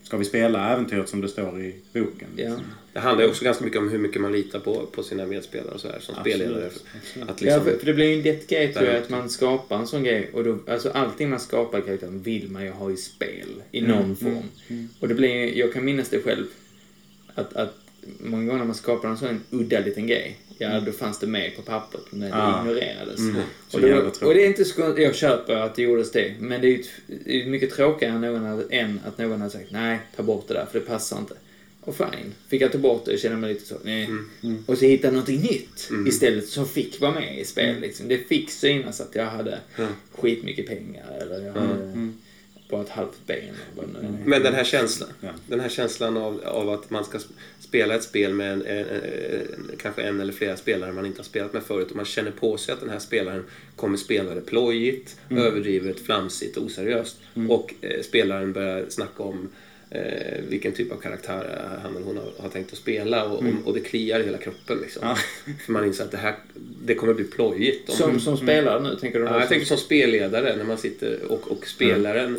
[0.09, 2.29] ska vi spela äventyret som det står i boken?
[2.37, 2.57] Ja.
[2.93, 5.75] Det handlar ju också ganska mycket om hur mycket man litar på, på sina medspelare
[5.75, 6.67] och så här, som Absolut, spelledare.
[6.67, 7.31] absolut.
[7.31, 9.31] Att Ja, liksom, för, för det blir ju en lätt grej tror jag att man
[9.31, 10.31] skapar en sån grej.
[10.33, 13.81] Och då, alltså allting man skapar i karaktären vill man ju ha i spel i
[13.81, 14.49] någon form.
[15.01, 16.47] Och det blir, jag kan minnas det själv.
[17.35, 17.75] Att, att
[18.21, 20.37] många gånger när man skapar en sån udda liten grej.
[20.61, 22.61] Ja, då fanns det med på pappret men det Ah.
[22.61, 23.19] ignorerades.
[23.19, 23.37] Mm.
[23.73, 26.35] Och, då, och det är inte så, jag köper att det gjordes det.
[26.41, 26.83] Men det är ju
[27.25, 30.55] det mycket tråkigare än, någon hade, än att någon hade sagt nej, ta bort det
[30.55, 31.35] där för det passar inte.
[31.81, 34.09] Och fine, fick jag ta bort det kände mig lite så, nej.
[34.67, 37.81] Och så hittade jag någonting nytt istället som fick vara med i spel.
[37.81, 38.09] Liksom.
[38.09, 39.59] Det fick synas att jag hade
[40.19, 42.13] skitmycket pengar eller jag hade
[42.69, 43.39] bara ett halvt ben.
[43.79, 44.19] är.
[44.25, 45.29] Men den här känslan, Ja.
[45.47, 47.19] den här känslan av, av att man ska
[47.61, 51.25] spela ett spel med en, en, en, kanske en eller flera spelare man inte har
[51.25, 53.45] spelat med förut och man känner på sig att den här spelaren
[53.77, 57.17] kommer spela det plojigt, överdrivet, flamsigt och oseriöst
[57.49, 59.49] och eh, spelaren börjar snacka om
[59.91, 63.45] eh, vilken typ av karaktär han eller hon har, har tänkt att spela och, och,
[63.65, 64.79] och det kliar i hela kroppen.
[64.81, 65.03] Liksom.
[65.09, 65.17] Ja.
[65.67, 66.35] För man inser att det här
[66.83, 67.91] det kommer bli plojigt.
[67.91, 69.25] Om, Som, som spelare nu, tänker du?
[69.25, 72.33] Ja, jag tänker som spelledare när man sitter och, och spelaren,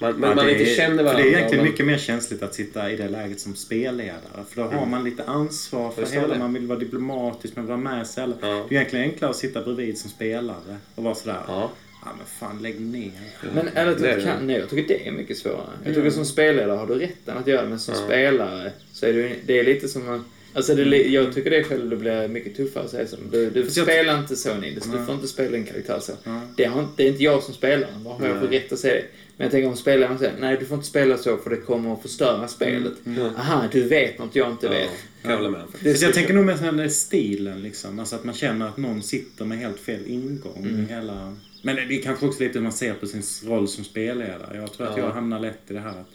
[0.00, 1.22] man, men Ja, man det inte är- känner för varandra.
[1.22, 4.44] Det är egentligen man- mycket mer känsligt att sitta i det läget som spelledare.
[4.48, 6.20] För då har man lite ansvar för Just det.
[6.20, 8.24] hela, man vill vara diplomatisk, man vill vara med sig.
[8.24, 8.34] alla.
[8.40, 8.66] Ja.
[8.68, 11.40] Det är egentligen enklare att sitta bredvid som spelare och vara sådär.
[11.48, 11.70] Ja.
[12.04, 13.10] Ja men fan lägg ner.
[13.54, 15.66] Men ärligt talat, kan, nej, jag tycker det är mycket svårare.
[15.84, 18.04] Jag tycker som spelledare har du rätten att göra det, men som Ja.
[18.06, 20.20] spelare så är det, det är lite som att
[20.54, 23.16] Alltså det, jag tycker det själv det blir mycket tuffare att säga så.
[23.32, 26.12] Du, du jag- spelar inte så Nils, du får inte spela din karaktär så.
[26.56, 28.94] Det, har, det är inte jag som spelar, vad har jag för rätt att säga
[28.94, 29.04] det?
[29.36, 31.92] Men jag tänker om spelaren säger nej du får inte spela så för det kommer
[31.94, 32.92] att förstöra spelet.
[33.36, 34.88] Aha, du vet något jag inte Ja, vet.
[35.22, 35.68] jag med om.
[35.80, 37.98] Det Så jag tänker nog mest när det är stilen liksom.
[37.98, 40.80] Alltså att man känner att någon sitter med helt fel ingång Mm.
[40.90, 41.36] i hela...
[41.62, 44.56] Men det är kanske också lite hur man ser på sin roll som spelledare.
[44.56, 45.04] Jag tror att Ja.
[45.04, 46.10] jag hamnar lätt i det här att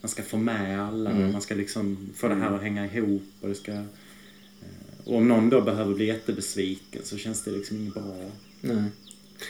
[0.00, 1.10] man ska få med alla.
[1.10, 1.32] Mm.
[1.32, 3.72] Man ska liksom få det här att hänga ihop och det ska...
[3.72, 3.82] eh,
[5.04, 8.16] Och om någon då behöver bli jättebesviken så känns det liksom inget bra.
[8.60, 8.82] Nej.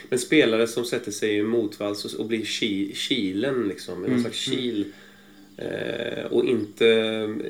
[0.09, 4.11] Men spelare som sätter sig i motvalls och, blir ki, kilen liksom, Mm.
[4.11, 4.93] någon slags kil.
[5.57, 6.87] Eh, och inte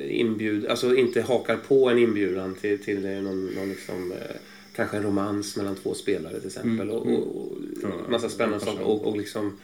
[0.09, 4.35] inbjud, alltså inte hakar på en inbjudan till, till eh, någon, någon liksom, eh,
[4.75, 6.89] kanske en romans mellan två spelare till exempel.
[6.89, 7.51] Och, och, och
[7.81, 8.83] Ja, massa spännande saker.
[8.83, 9.57] Och, och liksom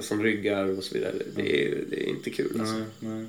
[0.00, 1.14] som ryggar och så vidare.
[1.36, 2.74] Det är, det är inte kul alltså.
[2.74, 3.26] Nej, nej.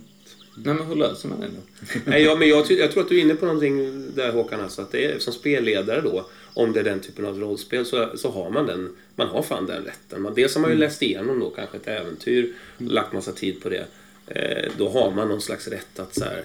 [0.57, 1.89] Nej men hur löser man det då?
[2.05, 4.61] Nej, ja, men jag, jag tror att du är inne på någonting där Håkan.
[4.61, 8.17] Alltså, att det är, som spelledare då, om det är den typen av rollspel, så,
[8.17, 8.95] så har man den.
[9.15, 10.21] Man har fan den rätten.
[10.21, 13.69] Man, dels har man ju läst igenom då kanske ett äventyr, lagt massa tid på
[13.69, 13.85] det.
[14.27, 16.43] Eh, då har man någon slags rätt att så här,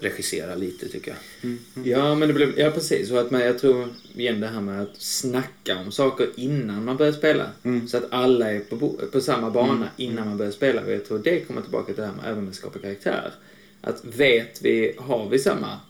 [0.00, 1.56] regissera lite tycker jag.
[1.86, 3.10] Ja, men det blev, ja precis.
[3.10, 6.96] Och att man, jag tror igen det här med att snacka om saker innan man
[6.96, 7.46] börjar spela.
[7.88, 10.82] Så att alla är på, på samma bana innan man börjar spela.
[10.82, 13.32] Och jag tror det kommer tillbaka till det här med även med att skapa karaktär.
[13.80, 15.80] Att vet vi, har vi samma?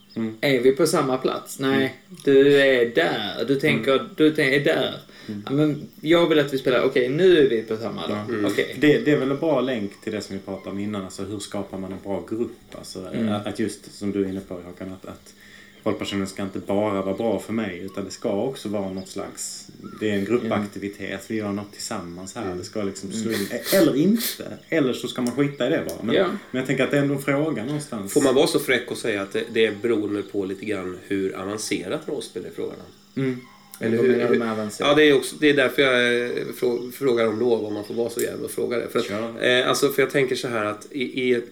[0.40, 1.58] Är vi på samma plats?
[1.58, 3.44] Nej, du är där.
[3.44, 4.96] Du tänker, du är där.
[5.46, 8.16] Ja, men jag vill att vi spelar, okej nu är vi på samma då.
[8.48, 8.76] Okej.
[8.80, 11.04] Det, det är väl en bra länk till det som vi pratade om innan.
[11.04, 12.52] Alltså hur skapar man en bra grupp?
[12.72, 13.10] Alltså,
[13.44, 15.34] Att just som du är inne på Håkan, att, att
[15.84, 19.68] rollpersonen ska inte bara vara bra för mig utan det ska också vara något slags...
[20.00, 22.54] Det är en gruppaktivitet, vi gör något tillsammans här.
[22.54, 23.48] Det ska liksom slå in.
[23.74, 24.58] Eller inte.
[24.68, 26.02] Eller så ska man skita i det bara.
[26.02, 26.26] Men, Ja.
[26.50, 28.12] men jag tänker att det är ändå en fråga någonstans.
[28.12, 30.98] Får man vara så fräck och säga att det, det är beroende på lite grann
[31.06, 32.76] hur avancerat rollspel är frågan
[33.16, 33.22] om?
[33.22, 33.40] Mm.
[33.82, 34.70] Eller hur, hur?
[34.78, 37.84] Ja, det är, också, det är därför jag eh, frå, frågar om lov, om man
[37.84, 38.88] får vara så jävla och fråga det.
[38.88, 39.10] För, att,
[39.42, 41.42] eh, alltså, för jag tänker så här att i, i,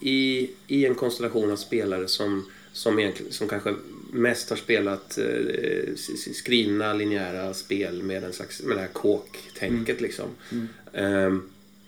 [0.00, 3.74] i, i, en konstellation av spelare som, som, som kanske
[4.12, 5.94] mest har spelat eh,
[6.34, 10.28] skrivna linjära spel med, en slags, med det här kåktänket liksom.
[10.92, 11.42] Ehm,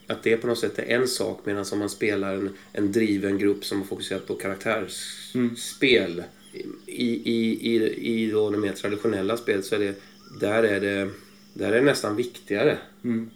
[0.07, 3.39] att det på något sätt är en sak medan om man spelar en, en driven
[3.39, 6.23] grupp som har fokuserat på karaktärsspel
[6.87, 9.95] i, i, i, i då det mer traditionella spelet så är det
[10.41, 11.11] där är det,
[11.55, 12.79] där är det nästan viktigare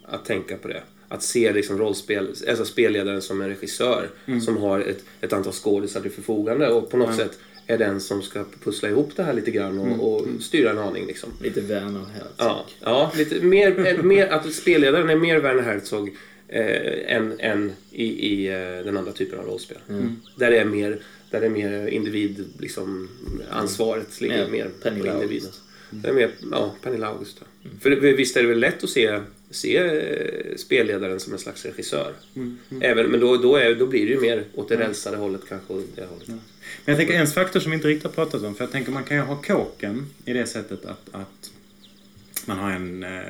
[0.04, 0.82] att tänka på det.
[1.08, 4.08] Att se liksom rollspel, alltså spelledaren som en regissör
[4.44, 8.22] som har ett, ett antal skådisar till förfogande och på något sätt är den som
[8.22, 11.06] ska pussla ihop det här lite grann och, och styra en aning.
[11.06, 11.30] Liksom.
[11.42, 12.30] Lite Werner Herzog.
[12.36, 16.16] Ja, ja lite mer, mer, att spelledaren är mer Werner Herzog
[16.48, 19.78] eh, än, än i, i eh, den andra typen av rollspel.
[20.36, 20.98] Där det är mer,
[21.30, 23.08] där det är mer individ, liksom,
[23.50, 25.16] ansvaret ligger Ja, mer på individen.
[25.20, 25.60] August.
[25.90, 27.36] Det är mer, ja, Pernilla August.
[27.40, 27.46] ja.
[27.80, 29.20] För visst är det väl lätt att se,
[29.50, 32.12] se eh, spelledaren som en slags regissör.
[32.80, 35.74] Även, men då, då, är, då blir det ju mer åt det rälsade hållet kanske.
[35.74, 36.28] Det hållet.
[36.28, 36.38] Men
[36.84, 38.54] jag tänker en faktor som vi inte riktigt har pratat om.
[38.54, 41.50] För jag tänker man kan ju ha kåken i det sättet att, att
[42.46, 43.20] man har en eh,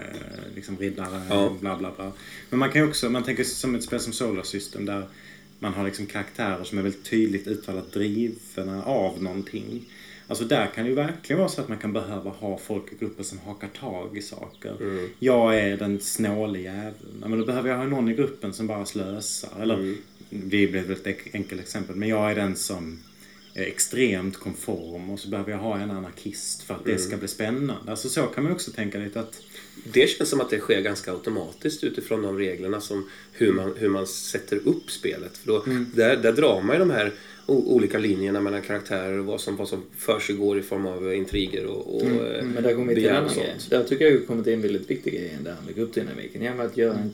[0.55, 1.57] liksom riddare Ja.
[1.61, 2.13] bla bla bla.
[2.51, 5.09] Men man kan ju också, man tänker som ett spel som Solar System där
[5.59, 9.85] man har liksom karaktärer som är väldigt tydligt uttalat drivna av någonting.
[10.29, 12.97] Alltså där kan det ju verkligen vara så att man kan behöva ha folk i
[13.01, 14.77] gruppen som hakar tag i saker.
[15.19, 16.95] Jag är den snåle jäveln.
[17.27, 19.51] Men då behöver jag ha någon i gruppen som bara slösar.
[19.63, 19.95] Eller,
[20.31, 21.97] det blir ett väldigt enkelt exempel.
[21.97, 22.99] Men jag är den som
[23.65, 27.91] extremt konform och så behöver jag ha en anarkist för att det ska bli spännande.
[27.91, 29.41] Alltså så kan man också tänka lite att
[29.93, 33.89] Det känns som att det sker ganska automatiskt utifrån de reglerna som hur man, hur
[33.89, 35.37] man sätter upp spelet.
[35.39, 37.13] För då, där, där drar man ju de här
[37.47, 41.67] o- olika linjerna mellan karaktärer och vad som, vad som försiggår i form av intriger
[41.67, 43.55] och, och eh, Men där kommer vi till en annan grej.
[43.71, 46.43] Där tycker jag vi kommer till en väldigt viktig grej igen, det här med gruppdynamiken.
[46.43, 47.11] Genom att göra en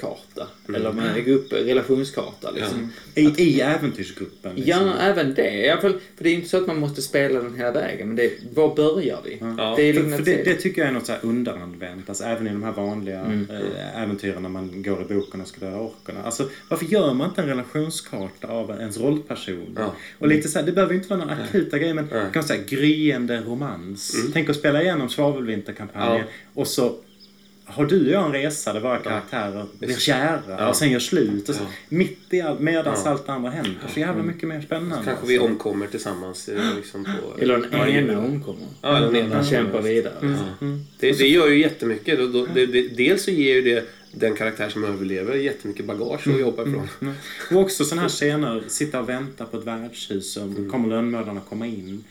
[0.00, 0.46] gruppkarta.
[0.74, 2.92] Eller med grupp, relationskarta liksom.
[3.14, 4.54] i, i äventyrsgruppen.
[4.54, 4.86] liksom.
[4.86, 5.50] Ja, även det.
[5.54, 8.06] I alla fall, för det är inte så att man måste spela den hela vägen.
[8.08, 9.38] Men det, var börjar vi?
[9.40, 9.74] Ja.
[9.76, 12.08] Det För, liksom för det, det tycker jag är något så här underanvänt.
[12.08, 13.46] Alltså även i de här vanliga Mm.
[13.50, 16.22] äh, äventyren när man går i boken och ska döda orkerna.
[16.24, 19.74] Alltså varför gör man inte en relationskarta av ens rollperson?
[19.78, 19.94] Ja.
[20.18, 22.44] Och lite så här, det behöver ju inte vara några akuta grejer men kan man
[22.44, 24.16] säga gryende romans.
[24.32, 26.32] Tänk att spela igenom Svavelvinterkampanjen Ja.
[26.60, 26.94] och så
[27.66, 31.48] har du och jag en resa där våra karaktärer blir kära och sen gör slut.
[31.48, 33.10] Och så, Mitt i allt, medan Ja.
[33.10, 33.74] allt det andra händer.
[33.94, 35.04] Så jävla mycket mer spännande.
[35.04, 36.48] Kanske vi omkommer tillsammans.
[36.48, 38.66] eh, Liksom på, Eller den ena omkommer.
[38.82, 40.36] Ja, den ena kämpar vidare.
[41.00, 42.18] det, det gör ju jättemycket.
[42.18, 46.28] Då, då, det, det, dels så ger ju det den karaktär som överlever jättemycket bagage
[46.28, 46.88] att jobba ifrån.
[47.50, 50.70] Och också sådana här scener, sitta och vänta på ett värdshus så Mm.
[50.70, 52.04] kommer lönnmördarna komma in.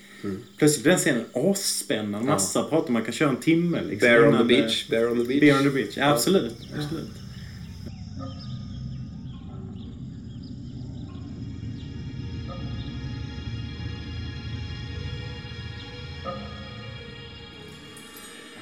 [0.58, 2.28] Plötsligt blir den scenen asspännande.
[2.28, 3.82] Massa pratar, man kan köra en timme.
[3.82, 5.42] Liksom, Bear on the beach, bear on the beach.
[5.42, 6.54] Bear on the beach, ja, absolut.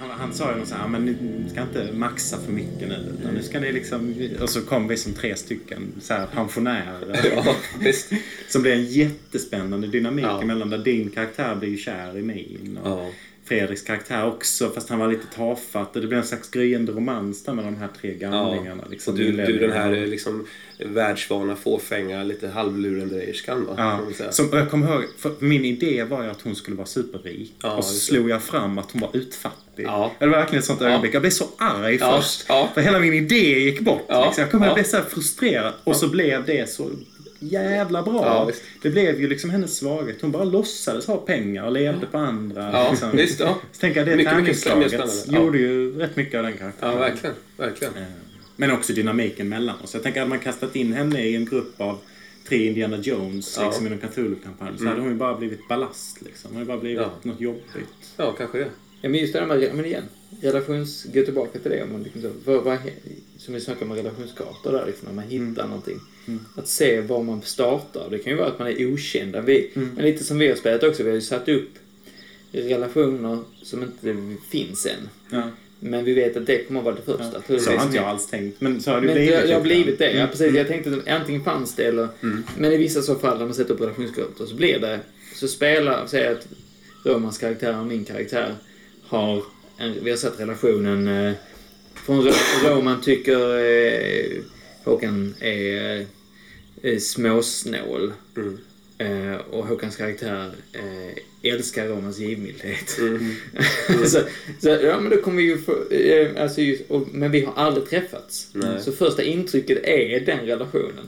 [0.09, 1.15] Han, han sa ju något så här, men ni
[1.51, 3.15] ska inte maxa för mycket nu.
[3.19, 4.15] Utan nu ska ni liksom...
[4.41, 7.19] Och så kom vi som tre stycken så här, pensionärer.
[7.35, 8.11] Ja, visst.
[8.49, 10.41] Som blir en jättespännande dynamik Ja.
[10.41, 12.77] emellan där din karaktär blir kär i min.
[12.83, 13.09] Och Ja.
[13.45, 15.95] Fredriks karaktär också, fast han var lite tafatt.
[15.95, 18.83] Och det blir en slags gryende romans där med de här tre gamlingarna.
[18.89, 20.47] Liksom, och du, du den här eh, liksom,
[20.79, 23.73] världsvana, fåfänga, lite halvlurendejerskan va?
[24.19, 25.05] Ja, som, jag kommer ihåg,
[25.39, 27.53] min idé var ju att hon skulle vara superrik.
[27.63, 29.85] Ja, och så slog jag fram att hon var utfattig.
[29.85, 30.11] Ja.
[30.19, 31.13] Det var verkligen ett sånt ögonblick.
[31.13, 32.45] Jag blev så arg Ja, först.
[32.47, 32.69] ja.
[32.73, 34.05] För hela min idé gick bort.
[34.07, 34.41] Ja, Liksom.
[34.41, 34.69] Jag kommer ja.
[34.69, 35.73] jag blev så frustrerad.
[35.83, 36.89] Och så blev det så
[37.51, 38.25] jävla bra.
[38.25, 40.21] Ja, det blev ju liksom hennes svaghet.
[40.21, 42.71] Hon bara låtsades ha pengar och levde på andra.
[42.73, 43.11] Ja, liksom.
[43.11, 43.39] visst.
[43.39, 43.57] Ja.
[43.71, 44.93] Så tänker jag, det Mycket, tärningsslaget.
[45.27, 45.39] Ja.
[45.39, 46.93] gjorde ju rätt mycket av den karaktären.
[46.93, 47.35] ja, verkligen.
[47.57, 47.93] verkligen.
[47.97, 48.03] Eh,
[48.55, 49.93] Men också dynamiken mellan oss.
[49.93, 51.97] Jag tänker att man kastat in henne i en grupp av
[52.47, 53.65] tre Indiana Jones Ja.
[53.65, 56.21] liksom, i en Cthulhu-kampanj så hade hon ju bara blivit ballast.
[56.21, 56.49] Liksom.
[56.51, 57.11] Hon hade bara blivit Ja.
[57.29, 58.13] något jobbigt.
[58.17, 58.67] Ja, kanske det.
[59.03, 60.03] Ja, men just det där med, men igen,
[60.41, 61.83] relations, gå tillbaka till det.
[61.83, 62.77] Om man liksom, vad, vad,
[63.37, 65.99] som vi snackade om relationskartor där, liksom, när man hittar någonting.
[66.55, 68.07] Att se var man startar.
[68.09, 69.41] Det kan ju vara att man är okända.
[69.41, 71.69] Vi, Men lite som vi har spelat också, vi har ju satt upp
[72.51, 75.09] relationer som inte finns än.
[75.29, 75.49] Ja.
[75.79, 77.43] Men vi vet att det kommer att vara det första.
[77.47, 77.59] Ja.
[77.59, 78.61] Så har inte jag alls tänkt.
[78.61, 79.41] Men så har det Men blivit.
[79.41, 80.55] det, det har blivit det, ja precis.
[80.55, 82.07] Jag tänkte att antingen fanns det eller...
[82.57, 84.99] Men i vissa så fall när man sätter upp relationsgrupper så blir det...
[85.35, 86.47] Så spelar, säg att
[87.05, 88.55] Romans karaktär och min karaktär
[89.13, 89.43] har...
[90.01, 91.07] Vi har sett relationen...
[91.07, 91.33] Eh,
[91.93, 92.31] från
[92.65, 94.43] Roman tycker eh,
[94.83, 96.05] Håkan är
[96.81, 98.13] eh, småsnål.
[98.37, 98.57] Mm.
[98.97, 102.97] Eh, och Håkans karaktär eh, älskar Romans givmildhet.
[102.99, 103.35] Mm.
[104.05, 104.19] så,
[104.59, 107.53] så, ja, men då kommer vi ju få, eh, alltså just, och, Men vi har
[107.53, 108.49] aldrig träffats.
[108.53, 108.81] Nej.
[108.81, 111.07] Så första intrycket är den relationen.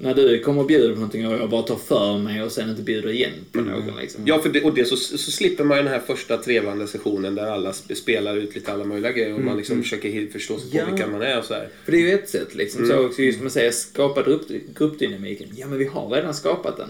[0.00, 0.02] Mm.
[0.02, 2.70] När du kommer och bjuder på någonting och jag bara tar för mig och sen
[2.70, 3.96] inte bjuder igen på någon.
[4.00, 4.22] Liksom.
[4.26, 7.34] Ja, för det, och det så, så slipper man ju den här första trevande sessionen
[7.34, 10.58] där alla sp- spelar ut lite alla möjliga grejer och man liksom försöker hi- förstå
[10.58, 10.84] sig på Ja.
[10.90, 11.68] vilka man är och så här.
[11.84, 12.86] För det är ju ett sätt liksom.
[12.86, 14.42] Så också just man säger skapa grupp,
[14.78, 15.48] gruppdynamiken.
[15.56, 16.88] Ja men vi har redan skapat den.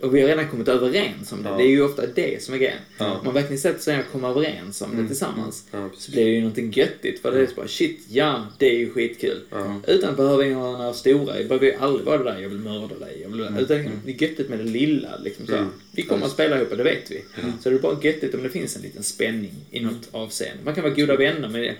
[0.00, 1.48] Och vi har redan kommit överens om det.
[1.56, 2.78] Det är ju ofta det som är grejen.
[2.98, 5.64] Om man verkligen sätter sig ner och kommer överens om det tillsammans.
[5.72, 6.04] Ja, precis.
[6.04, 7.22] så blir det ju någonting göttigt.
[7.22, 9.38] För det är så bara shit, ja det är ju skitkul.
[9.86, 11.34] Utan att behöva göra några stora.
[11.38, 13.18] Det behöver ju aldrig vara där jag vill mörda dig.
[13.22, 13.66] Jag vill, Utan
[14.04, 15.16] det är göttigt med det lilla.
[15.24, 15.52] Liksom, så.
[15.56, 15.68] Mm.
[15.92, 17.24] Vi kommer att spela ihop, det vet vi.
[17.62, 20.64] Så det är bara göttigt om det finns en liten spänning i något avseende.
[20.64, 21.74] Man kan vara goda vänner med det.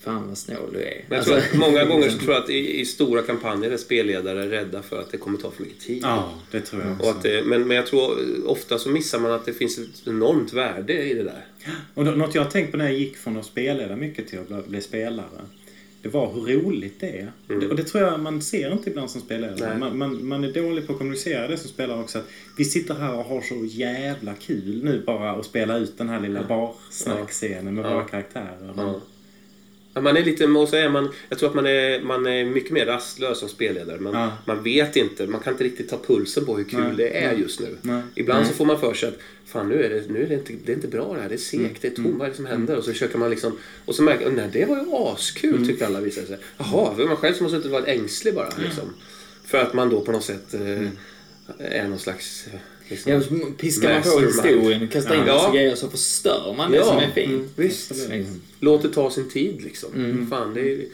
[0.00, 1.04] Fan vad snål du är.
[1.08, 3.76] Jag Alltså- tror att många gånger så tror jag att i, i stora kampanjer är
[3.76, 5.98] spelledare rädda för att det kommer ta för mycket tid.
[6.02, 7.04] Ja, det tror jag också.
[7.04, 10.06] Och att det, men, men jag tror ofta så missar man att det finns ett
[10.06, 11.44] enormt värde i det där.
[11.94, 14.38] Och då- något jag har tänkt på när jag gick från att spelleda mycket till
[14.38, 15.26] att bli, bli spelare.
[16.02, 17.32] Det var hur roligt det är.
[17.46, 19.68] Det, och det tror jag man ser inte ibland som spelledare.
[19.68, 19.78] Nej.
[19.78, 22.18] Man, man, man är dålig på att kommunicera det som spelare också.
[22.18, 22.28] Att
[22.58, 26.20] vi sitter här och har så jävla kul nu bara att spela ut den här
[26.20, 27.94] lilla barsnackscenen med Ja.
[27.94, 28.72] våra karaktärer.
[28.76, 28.82] Ja.
[28.82, 29.00] Ja,
[29.94, 32.70] man är lite, och så är man, jag tror att man är, man är mycket
[32.70, 34.00] mer rastlös som spelledare.
[34.00, 34.32] Man, Ja.
[34.46, 36.92] man vet inte, man kan inte riktigt ta pulsen på hur kul Nej.
[36.96, 37.76] det är just nu.
[37.82, 38.02] Nej.
[38.14, 40.52] Ibland så får man för sig att fan nu är det, nu är det, inte,
[40.64, 42.04] det är inte bra det här, det är segt, det är Mm.
[42.04, 42.76] tomt, vad är det som händer?
[42.76, 45.68] Och så försöker man liksom, och så märker man, nej det var ju askul Mm.
[45.68, 46.38] tyckte alla visade sig.
[46.58, 48.48] Jaha, det var man själv som har suttit och varit ängslig bara.
[48.58, 48.94] Liksom.
[49.44, 50.88] För att man då på något sätt eh, Mm.
[51.58, 52.46] är någon slags...
[52.88, 55.34] Liksom, Ja, så piskar man på historien och kastar in Ja.
[55.34, 56.84] massa grejer så förstör man det Ja.
[56.84, 57.28] som är fint.
[57.30, 57.92] Mm, visst.
[58.60, 59.94] Låt det ta sin tid liksom.
[59.94, 60.30] Mm.
[60.30, 60.84] Fan, det är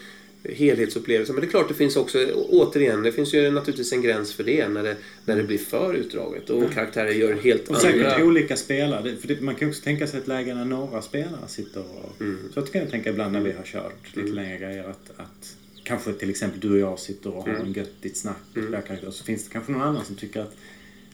[0.43, 1.33] helhetsupplevelse.
[1.33, 4.43] Men det är klart det finns också, återigen, det finns ju naturligtvis en gräns för
[4.43, 8.25] det när det, när det blir för utdraget och karaktärer gör helt Och säkert andra...
[8.25, 9.15] olika spelare.
[9.15, 12.15] För det, man kan också tänka sig ett läge när några spelare sitter och...
[12.53, 15.55] Så att kan jag tänka ibland när vi har kört lite längre grejer att, att
[15.83, 19.11] kanske till exempel du och jag sitter och har en göttigt snack och spelar karaktärer.
[19.11, 20.59] Så finns det kanske någon annan som tycker att ja,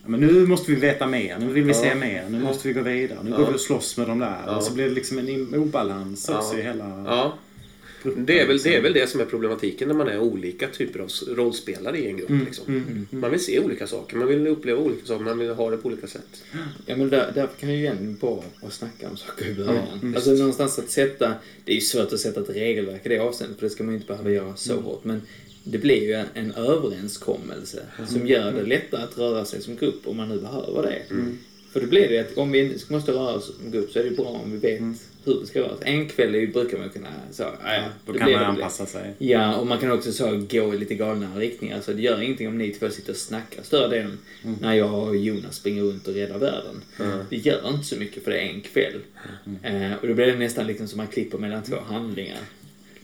[0.08, 2.82] men nu måste vi veta mer, nu vill vi se mer, nu måste vi gå
[2.82, 4.56] vidare, nu går vi och slåss med de där.
[4.58, 6.60] Och så blir det liksom en obalans också Ja.
[6.60, 7.04] i hela...
[7.08, 7.38] Ja.
[8.04, 8.26] gruppen.
[8.26, 8.84] Det är, väl, det är liksom.
[8.84, 12.30] väl det som är problematiken när man är olika typer av rollspelare i en grupp.
[12.30, 13.08] Mm, Liksom.
[13.10, 15.88] Man vill se olika saker, man vill uppleva olika saker, man vill ha det på
[15.88, 16.44] olika sätt.
[16.86, 19.88] Ja men där, därför kan ju igen vara att snacka om saker i början.
[20.02, 21.34] Mm, alltså någonstans att sätta,
[21.66, 23.94] det är ju svårt att sätta ett regelverk i det avseendet för det ska man
[23.94, 24.84] ju inte behöva göra så Mm.
[24.86, 25.04] hårt.
[25.04, 25.22] Men
[25.68, 28.10] det blir ju en, en överenskommelse Mm.
[28.10, 31.02] som gör det lättare att röra sig som grupp om man nu behöver det.
[31.14, 31.38] Mm.
[31.74, 34.12] För då blir det att om vi måste röra oss som grupp så är det
[34.12, 34.82] bra om vi vet
[35.26, 35.88] hur det ska röra sig.
[35.94, 39.14] En kväll brukar man kunna så, ja, ja, Då det kan man anpassa sig.
[39.18, 41.82] Ja, och man kan också så gå i lite galna riktningar.
[41.82, 44.18] Så det gör ingenting om ni två sitter och snackar större delen
[44.62, 46.82] när jag och Jonas springer runt och räddar världen.
[47.30, 49.00] Det gör inte så mycket för det är en kväll.
[49.64, 52.38] Eh, och då blir det nästan liksom som man klipper mellan två handlingar.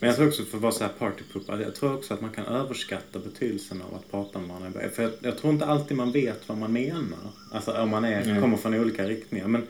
[0.01, 2.29] Men jag tror också för att vara så här partypooper, jag tror också att man
[2.31, 4.79] kan överskatta betydelsen av att prata med varandra.
[4.95, 7.31] För jag, jag tror inte alltid man vet vad man menar.
[7.51, 8.41] Alltså om man är, Nej.
[8.41, 9.47] kommer från olika riktningar.
[9.47, 9.61] Men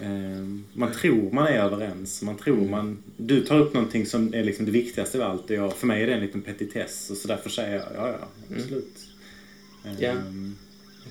[0.00, 2.22] eh, man tror man är överens.
[2.22, 3.02] Man tror man...
[3.16, 5.44] Du tar upp någonting som är liksom det viktigaste av allt.
[5.50, 7.10] Och jag, för mig är det en liten petitess.
[7.10, 8.96] Och så därför säger jag ja, ja, absolut.
[9.84, 10.14] Eh, Ja.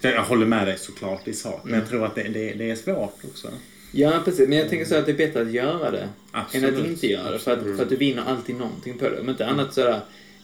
[0.01, 1.61] så Jag håller med dig såklart i sak.
[1.63, 3.47] Men jag tror att det, det, det är svårt också.
[3.95, 4.49] Ja, precis.
[4.49, 6.79] Men jag tänker så att det är bättre att göra det än Absolut.
[6.79, 7.39] att inte göra det.
[7.39, 9.19] För att, för att du vinner alltid någonting på det.
[9.19, 9.99] Om inte annat sådär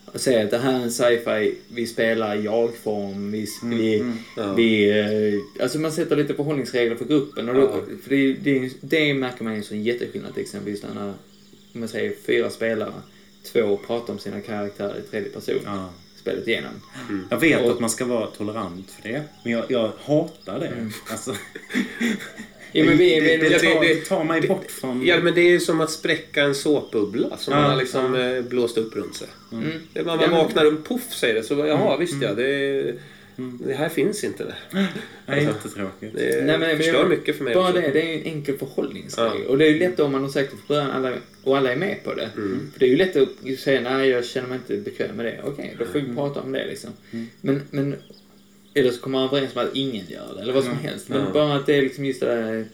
[0.06, 4.04] att säga att det här är en sci-fi, vi spelar i jag-form, vi, vi,
[4.38, 4.54] Ja.
[4.54, 7.50] vi eh, alltså man sätter lite förhållningsregler för gruppen.
[7.50, 7.82] Och då, Ja.
[8.04, 11.08] För det, det, det märker man ju som jätteskillnad till exempelvis när,
[11.74, 12.94] om man säger fyra spelare,
[13.54, 15.90] två pratar om sina karaktärer i tredje person, Ja.
[16.16, 16.72] spelet igenom.
[17.32, 19.24] Jag vet Och- att man ska vara tolerant för det.
[19.44, 20.72] Men jag, jag hatar det.
[21.12, 21.36] Alltså,
[22.72, 25.06] Ja, men vi, det, vi, det, det- tar, det- tar mig bort från...
[25.06, 28.16] Ja, men det är ju som att spräcka en såpbubbla som Ja, man har liksom
[28.16, 29.28] eh, blåst upp runt sig.
[29.52, 29.70] Mm.
[29.94, 32.34] Det är Man, Ja, man men- vaknar och poff säger det, så jaha visst ja,
[32.34, 32.94] det,
[33.66, 34.44] det här finns inte.
[34.44, 34.56] Det,
[35.26, 36.16] Det är jättetråkigt.
[36.16, 37.82] det Nej, men- förstör men- mycket för mig Bara också.
[37.82, 39.32] det, det är ju en enkel förhållningsregel.
[39.44, 39.50] Ja.
[39.50, 41.14] Och det är ju lätt om man har sagt det från början alla,
[41.44, 42.30] och alla är med på det.
[42.74, 45.40] För det är ju lätt att säga nej, jag känner mig inte bekväm med det.
[45.44, 46.90] Okej, då får vi prata om det liksom.
[47.42, 47.96] Men, men
[48.74, 51.10] eller så kommer man överens om att ingen gör det, eller vad som helst.
[51.10, 51.30] Men Ja.
[51.34, 52.66] bara att det är liksom just det där,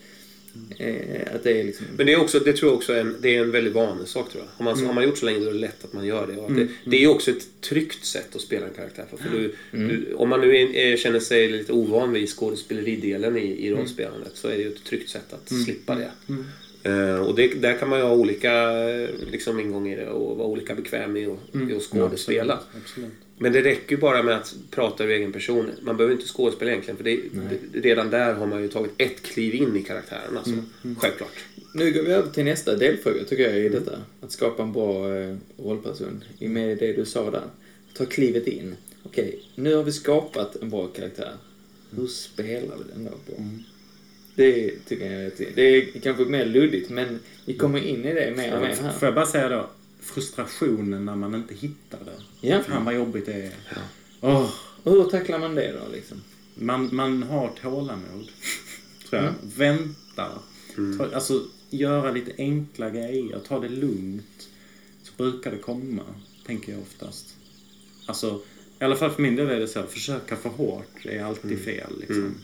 [0.77, 1.85] eh, att det är liksom...
[1.97, 4.07] Men det, är också, det tror jag också är en, det är en väldigt vanlig
[4.07, 4.49] sak tror jag.
[4.57, 6.37] Om man, har man gjort så länge då är det lätt att man gör det.
[6.37, 9.17] Och det, det är också ett tryggt sätt att spela en karaktär på.
[9.17, 13.67] För du, du, om man nu är, är, känner sig lite ovan vid skådespeleridelen i,
[13.67, 16.11] i rollspelandet så är det ju ett tryggt sätt att slippa det.
[16.89, 18.53] Eh, och det, där kan man ju ha olika
[18.89, 22.53] eh, liksom, ingång i det och vara olika bekväm i att, i att skådespela.
[22.53, 23.11] Absolut, absolut.
[23.37, 25.71] Men det räcker ju bara med att prata ur egen person.
[25.81, 27.19] Man behöver inte skådespela egentligen för det,
[27.73, 30.37] det, redan där har man ju tagit ett kliv in i karaktären.
[30.37, 30.53] Alltså.
[30.97, 31.45] Självklart.
[31.73, 33.91] Nu går vi över till nästa delfråga tycker jag i detta.
[34.21, 36.23] Att skapa en bra eh, rollperson.
[36.39, 37.43] I med det du sa där.
[37.97, 38.75] Ta klivet in.
[39.03, 41.33] Okej, nu har vi skapat en bra karaktär.
[41.95, 43.41] Hur spelar vi den då på?
[44.35, 48.33] Det tycker jag är, det är kanske mer luddigt men vi kommer in i det
[48.37, 48.91] mer och mer här.
[48.91, 49.69] Får jag bara säga då,
[50.05, 52.47] frustrationen när man inte hittar det.
[52.47, 52.63] Ja.
[52.63, 53.53] Fan vad jobbigt det är.
[54.21, 54.49] Åh,
[54.83, 56.21] Och hur tacklar man det då liksom?
[56.55, 58.29] man, man har tålamod.
[59.09, 59.33] Tror jag.
[59.41, 60.39] Väntar.
[60.97, 63.39] Ta, alltså, göra lite enkla grejer.
[63.47, 64.49] Ta det lugnt.
[65.03, 66.03] Så brukar det komma,
[66.45, 67.35] tänker jag oftast.
[68.05, 68.41] Alltså,
[68.79, 69.83] i alla fall för min del är det så.
[69.83, 71.99] Försöka för hårt är alltid fel.
[71.99, 72.35] Liksom.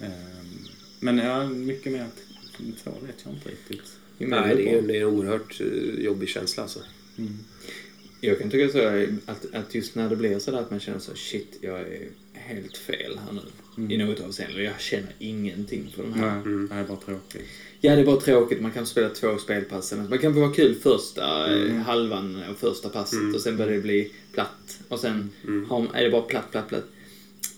[0.00, 0.58] Ehm,
[1.00, 2.06] men ja, mycket mer
[2.84, 3.96] så vet jag inte riktigt.
[4.28, 6.80] Nej, det är, det är en oerhört eh, jobbig känsla alltså.
[8.20, 10.98] Jag kan tycka så att, att just när det blir så där att man känner
[10.98, 13.94] så shit, jag är helt fel här nu.
[13.94, 14.62] I något avseende.
[14.62, 16.42] Jag känner ingenting för de här.
[16.44, 17.42] Nej, det här är bara tråkigt.
[17.80, 18.60] Ja, det är bara tråkigt.
[18.60, 19.94] Man kan spela två spelpass.
[20.08, 23.80] Man kan få vara kul första eh, halvan av första passet och sen börjar det
[23.80, 24.78] bli platt.
[24.88, 25.30] Och sen
[25.68, 26.84] har, är det bara platt, platt, platt.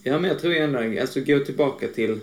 [0.03, 2.21] Ja, men jag tror ju ändå, alltså gå tillbaka till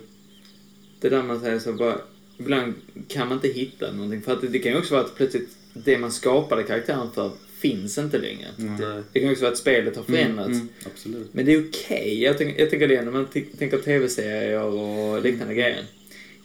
[1.00, 1.98] det där man säger så bara,
[2.42, 2.74] ibland
[3.08, 4.22] kan man inte hitta någonting.
[4.22, 7.30] För att det, det kan ju också vara att plötsligt det man skapade karaktären för
[7.60, 8.46] finns inte längre.
[8.56, 9.02] Nej.
[9.12, 10.48] Det kan också vara att spelet har förändrats.
[10.48, 11.34] Mm, absolut.
[11.34, 12.22] Men det är okej.
[12.22, 13.26] Jag, tänker, jag tänker det när man
[13.58, 15.84] tänker tv-serier och liknande grejer.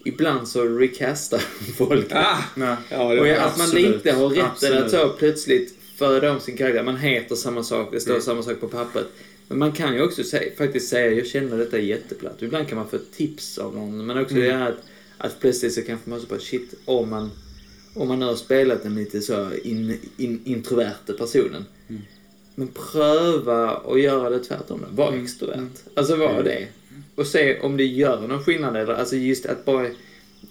[0.05, 1.39] Ibland så recastar
[1.77, 2.07] folk.
[2.11, 2.43] Ah!
[2.55, 2.75] Nej.
[2.91, 6.57] Ja, det och jag, att man inte har rätten att så plötsligt föda om sin
[6.57, 6.83] karaktär.
[6.83, 8.21] Man heter samma sak, det står Mm.
[8.21, 9.07] samma sak på pappret.
[9.47, 12.41] Men man kan ju också säga, faktiskt säga, jag känner detta jätteplatt.
[12.41, 14.05] Ibland kan man få tips av någon.
[14.05, 14.77] Men också det här att,
[15.17, 17.31] att plötsligt så kanske man så bara, shit, om man,
[17.93, 21.65] om man nu har spelat den lite så in, in, introverte personen.
[22.55, 24.85] Men pröva att göra det tvärtom.
[24.89, 25.03] då.
[25.03, 25.69] Var extrovert.
[25.93, 26.67] Alltså var det.
[27.15, 28.77] Och se om det gör någon skillnad.
[28.77, 29.89] Eller, alltså just att bara...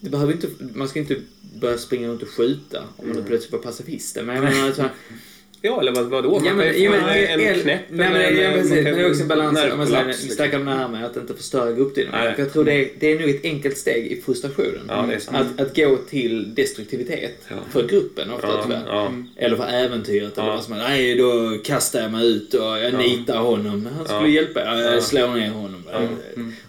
[0.01, 1.21] Det behöver inte, man ska inte
[1.61, 4.17] börja springa runt och skjuta om man nu plötsligt var pacifist.
[4.17, 4.83] Men jag menar, alltså,
[5.62, 6.42] Ja, eller vad, vadå?
[6.44, 8.70] Ja, men, ja, men, en, el- knäpp nej, men, eller ja, precis.
[8.72, 9.59] Men det är också en balans.
[9.72, 11.74] Om man snackar om det här med att inte förstöra.
[12.34, 14.84] För jag tror det är, det är nog ett enkelt steg i frustrationen.
[14.88, 15.09] Ja.
[15.26, 17.54] Att, att gå till destruktivitet Ja.
[17.70, 18.82] för gruppen ofta Ja, tyvärr.
[18.86, 19.12] ja.
[19.36, 20.32] Eller för äventyret.
[20.36, 20.62] Ja.
[20.62, 20.78] som.
[20.78, 23.88] Nej, då kastar jag mig ut och jag nitar honom.
[23.96, 24.28] Han skulle Ja.
[24.28, 24.61] hjälpa.
[24.61, 25.00] Jag Ja.
[25.00, 25.82] slår ner honom.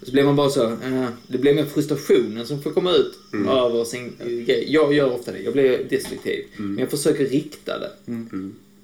[0.01, 0.63] Och så blir man bara så...
[0.65, 3.47] eh, det blir mer frustrationen som får komma ut Mm.
[3.49, 4.13] över sin
[4.47, 4.65] grej.
[4.67, 5.39] Jag gör ofta det.
[5.39, 6.43] Jag blir destruktiv.
[6.57, 6.71] Mm.
[6.71, 7.91] Men jag försöker rikta det.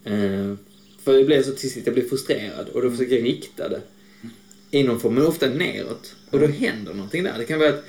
[0.04, 0.54] Eh,
[1.04, 3.82] för jag blir så till sist, jag blir frustrerad och då försöker jag rikta det
[4.72, 6.16] inomför, men ofta neråt.
[6.30, 7.34] Och då händer någonting där.
[7.38, 7.84] Det kan vara att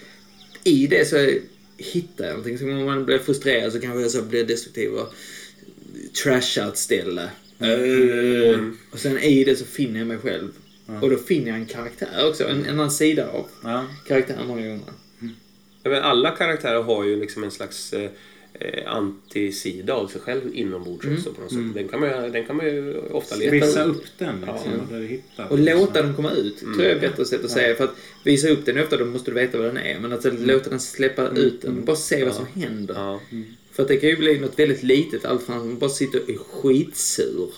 [0.65, 1.29] i det så
[1.77, 2.59] hittar jag någonting.
[2.59, 5.15] Så om man blir frustrerad så kanske jag så blir destruktiv och
[6.23, 7.23] trashar ett ställe.
[7.59, 8.61] Eh,
[8.91, 10.49] Och sen i det så finner jag mig själv.
[11.03, 12.45] Och då finner jag en karaktär också.
[12.49, 13.87] En, en annan sida av Ja.
[14.09, 14.93] karaktären många gånger.
[15.83, 17.95] Men alla karaktärer har ju liksom en slags
[18.61, 21.75] eh, antisida av sig själv inombords också på något sätt.
[21.75, 24.73] Den, kan man, ju- den kan man ju ofta leta Visa upp den liksom.
[24.91, 24.97] Ja.
[24.99, 27.75] Hittar Och låta den komma ut, tror jag är ett bättre sätt att säga.
[27.77, 27.95] För att
[28.25, 29.99] visa upp den ofta, då måste du veta vad den är.
[30.01, 32.95] Men att låta den släppa ut den, bara se vad som händer.
[32.95, 33.21] Ja.
[33.73, 36.23] För att det kan ju bli något väldigt litet, allt från att man bara sitter
[36.23, 37.49] och är skitsur.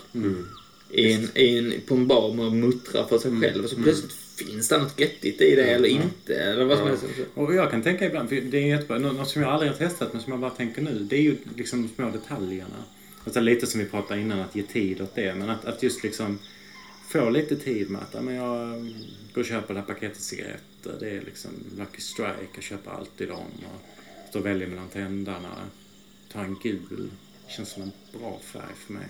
[0.91, 3.65] I en, i en, på en bar och muttrar för sig själv.
[3.65, 6.35] Och så plötsligt finns det något göttigt i det eller inte.
[6.35, 7.05] Eller vad som helst.
[7.35, 9.79] Och jag kan tänka ibland, för det är jättebra, nå- något som jag aldrig har
[9.79, 12.85] testat men som jag bara tänker nu, det är ju liksom de små detaljerna.
[13.25, 15.35] Alltså lite som vi pratade innan, att ge tid åt det.
[15.35, 16.39] Men att, att just liksom
[17.09, 18.81] få lite tid med att men jag
[19.35, 20.97] går och köper det här paketet cigaretter.
[21.01, 23.47] Det är liksom Lucky Strike, jag köper alltid dem.
[23.65, 25.55] Och står och väljer mellan tändarna.
[26.33, 27.11] Tar en gul,
[27.49, 29.09] känns som en bra färg för mig.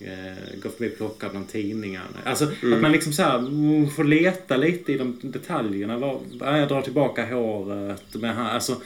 [0.00, 2.18] Eh, går förbi och plockar bland tidningarna.
[2.24, 5.98] Alltså att man liksom så här, mm, får leta lite i de detaljerna.
[5.98, 8.14] Var, ja, jag drar tillbaka håret.
[8.14, 8.80] Med här, alltså,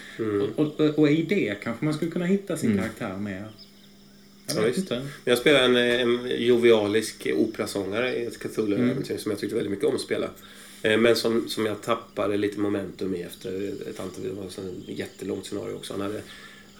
[0.56, 3.48] och, och, och i det kanske man skulle kunna hitta sin karaktär mer.
[4.54, 5.06] Jag Ja, inte.
[5.24, 9.94] Jag spelade en, en jovialisk operasångare i ett Cthulhu-äventyr som jag tyckte väldigt mycket om
[9.94, 10.30] att spela.
[10.82, 14.24] Eh, Men som, som jag tappade lite momentum i efter ett antal...
[14.24, 14.58] Det var ett
[14.98, 15.92] jättelångt scenario också.
[15.92, 16.22] Han hade,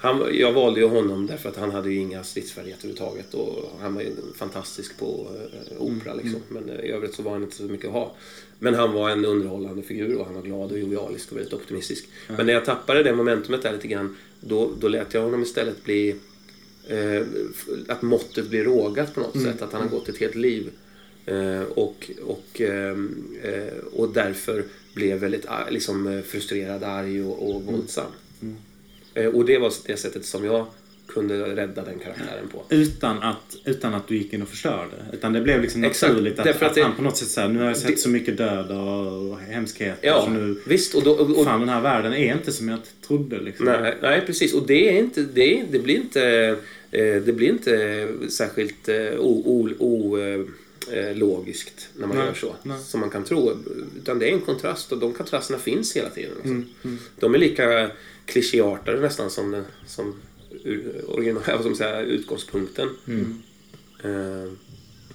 [0.01, 3.35] han, jag valde ju honom därför att han hade ju inga stridsfärdigheter överhuvudtaget.
[3.35, 5.27] Och han var ju fantastisk på
[5.71, 6.41] eh, opera liksom.
[6.49, 8.15] Men eh, i övrigt så var han inte så mycket att ha.
[8.59, 12.09] Men han var en underhållande figur och han var glad och jovialisk och väldigt optimistisk.
[12.37, 15.85] Men när jag tappade det momentumet där lite grann, då, då lät jag honom istället
[15.85, 16.15] bli
[16.89, 17.23] eh,
[17.89, 19.63] att måttet blir rågat på något sätt.
[19.63, 20.71] Att han har gått ett helt liv.
[21.27, 27.51] Eh, och, och, ehm, eh, och därför blev väldigt ar- liksom, eh, frustrerad, arg och,
[27.51, 28.11] och våldsam.
[29.19, 30.67] Eh, och det var det sättet som jag
[31.07, 32.63] kunde rädda den karaktären på.
[32.69, 34.95] Utan att, utan att du gick in och förstörde.
[35.13, 37.29] Utan det blev liksom Exakt, naturligt att, därför att att det- han på något sätt
[37.29, 40.09] säger nu har jag sett det- så mycket död och, och hemskheter.
[40.09, 40.95] Ja, så nu, visst.
[40.95, 43.67] Och då, och, och, fan den här världen är inte som jag trodde liksom.
[43.67, 44.55] nej, nej, precis.
[44.55, 45.23] Och det är inte...
[45.23, 46.23] Det, det blir inte...
[46.91, 50.41] eh, Det blir inte särskilt eh, o, o, o, eh,
[50.99, 52.55] eh, logiskt när man Nej, gör så.
[52.63, 52.79] nej.
[52.81, 53.53] Som man kan tro.
[54.03, 56.31] Utan det är en kontrast och de kontrasterna finns hela tiden.
[56.33, 56.49] Alltså.
[56.49, 57.91] Mm, De är lika
[58.29, 60.15] klichéartade nästan som, som
[60.65, 62.89] ur- original, man säga, utgångspunkten.
[64.05, 64.53] Eh,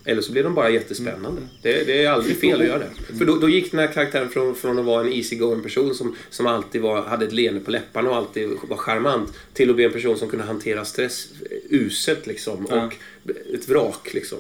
[0.06, 1.42] eller så blir de bara jättespännande.
[1.62, 3.18] Det, det är aldrig fel att göra det.
[3.18, 5.96] För då, då gick den här karaktären från, från att vara en easy going person
[5.96, 9.76] som, som alltid var, hade ett leende på läpparna och alltid var charmant till att
[9.76, 11.28] bli en person som kunde hantera stress
[11.70, 12.68] uselt liksom.
[12.70, 12.86] Ja.
[12.86, 12.94] Och
[13.54, 14.38] ett vrak liksom.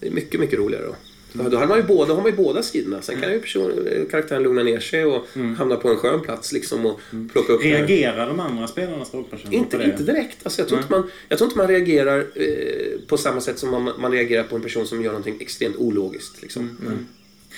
[0.00, 0.96] Det är mycket, mycket roligare då.
[1.38, 3.02] Ja, Då har man ju båda, har man ju båda sidorna.
[3.02, 5.26] Sen kan ju person, karaktären lugna ner sig och
[5.58, 7.00] hamna på en skön plats liksom och
[7.32, 7.64] plocka upp.
[7.64, 9.90] Reagerar de andra spelarnas rollpersoner Inte, på det?
[9.90, 10.38] inte direkt.
[10.42, 13.70] Alltså, jag, tror inte man, jag tror inte man reagerar eh, på samma sätt som
[13.70, 16.42] man, man reagerar på en person som gör någonting extremt ologiskt.
[16.42, 16.78] Liksom.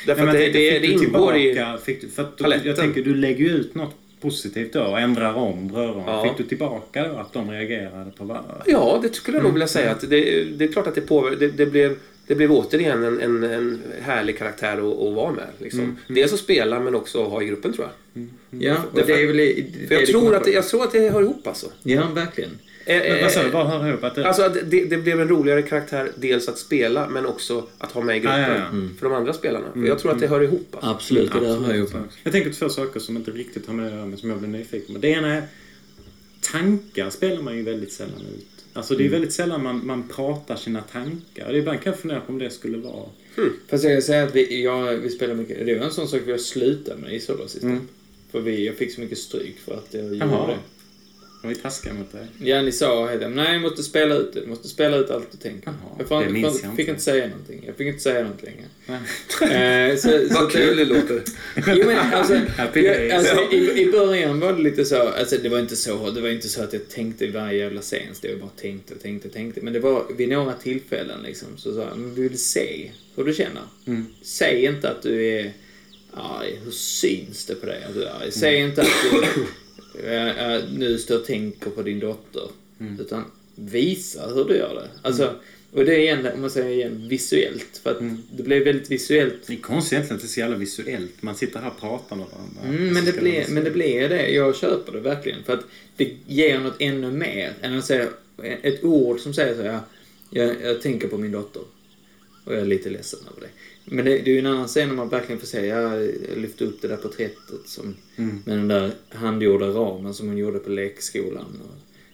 [0.06, 1.64] Därför Nej, att det, det, det du ingår i...
[1.84, 2.60] fick du, för att du.
[2.64, 6.04] Jag tänker, du lägger ju ut något positivt då och ändrar om röron.
[6.06, 6.22] Ja.
[6.22, 8.44] Fick du tillbaka då att de reagerade på vad?
[8.66, 9.90] Ja, det skulle jag nog vilja säga.
[9.90, 11.36] Att det, det är klart att det påverkar.
[11.36, 11.96] Det, det, blev,
[12.26, 15.46] det blev återigen en, en, en härlig karaktär att, att vara med.
[15.58, 15.96] Liksom.
[16.08, 18.26] Dels att spela men också att ha i gruppen tror jag.
[18.50, 19.40] Ja, och det är väl...
[19.40, 20.56] i- För jag, det tror att det, på.
[20.56, 21.66] jag tror att det hör ihop alltså.
[21.82, 22.50] Ja, verkligen.
[22.88, 23.46] Eh, Men vad sa du?
[23.46, 24.04] eh, Vad hör ihop?
[24.04, 27.66] Att det, Alltså att det, det blev en roligare karaktär dels att spela men också
[27.78, 28.40] att ha med i gruppen.
[28.40, 28.88] Ja, ja, ja.
[28.98, 29.66] För de andra spelarna.
[29.72, 30.68] För jag tror att det hör ihop.
[30.74, 30.90] Alltså.
[30.90, 31.98] Absolut, det där hör jag på.
[32.22, 34.38] Jag tänker två saker som inte riktigt har med det att göra men som jag
[34.38, 35.00] blir nyfiken på.
[35.00, 35.42] Det ena är
[36.52, 38.55] tankar spelar man ju väldigt sällan ut.
[38.76, 41.54] Alltså det är väldigt sällan man, man pratar sina tankar.
[41.54, 43.04] Ibland kan jag fundera på om det skulle vara...
[43.68, 45.66] Fast jag kan säga att vi, ja, vi spelar mycket.
[45.66, 47.88] Det var en sån sak vi har slutat med i Solar System.
[48.30, 50.46] För vi, jag fick så mycket stryk för att jag gjorde Jaha.
[50.46, 50.56] det.
[51.46, 52.26] De är taskiga mot dig.
[52.38, 54.40] Ja, ni sa hela nej, jag måste spela ut det.
[54.40, 55.66] Du måste spela ut allt du tänker.
[55.66, 56.90] Jaha, jag fan, det minns fan, jag fick inte.
[56.90, 57.64] inte säga någonting.
[57.66, 59.90] Jag fick inte säga något längre.
[59.90, 61.22] Eh, så, så Vad kul det låter.
[61.66, 62.34] Jo, men alltså,
[62.74, 66.20] jag, alltså i, i början var det lite så, alltså det var inte så, det
[66.20, 69.28] var inte så att jag tänkte varje jävla scen, så jag bara tänkte och tänkte
[69.28, 69.60] och tänkte.
[69.60, 73.34] Men det var vid några tillfällen liksom, så sa jag, men vill se hur du
[73.34, 73.62] känner?
[73.86, 74.06] Mm.
[74.22, 75.52] Säg inte att du är
[76.12, 78.32] arg, hur syns det på dig att du är arg?
[78.32, 79.46] Säg inte att du
[80.04, 82.48] äh, nu står och tänker på din dotter.
[83.00, 83.24] Utan
[83.54, 85.08] visa hur du gör det.
[85.08, 85.34] Alltså,
[85.72, 87.80] och det är igen, om man säger igen, visuellt.
[87.82, 87.98] För att
[88.36, 91.22] det blev väldigt visuellt Det är konstigt egentligen att det är så jävla visuellt.
[91.22, 92.62] Man sitter här och pratar med varandra.
[92.64, 94.28] Mm, Så men, det blir, men det blir det.
[94.28, 95.44] Jag köper det verkligen.
[95.44, 95.64] För att
[95.96, 98.08] det ger något ännu mer än att säga
[98.62, 99.80] ett ord som säger så här.
[100.30, 101.62] Jag, jag tänker på min dotter.
[102.44, 103.52] Och jag är lite ledsen över det.
[103.88, 106.64] Men det, det är ju en annan scen när man verkligen får se, jag lyfte
[106.64, 108.42] upp det där porträttet som, Mm.
[108.46, 111.60] med den där handgjorda ramen som hon gjorde på lekskolan.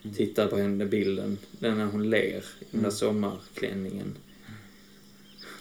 [0.05, 4.14] Och tittar på henne, bilden, den när hon ler i den där sommarklänningen.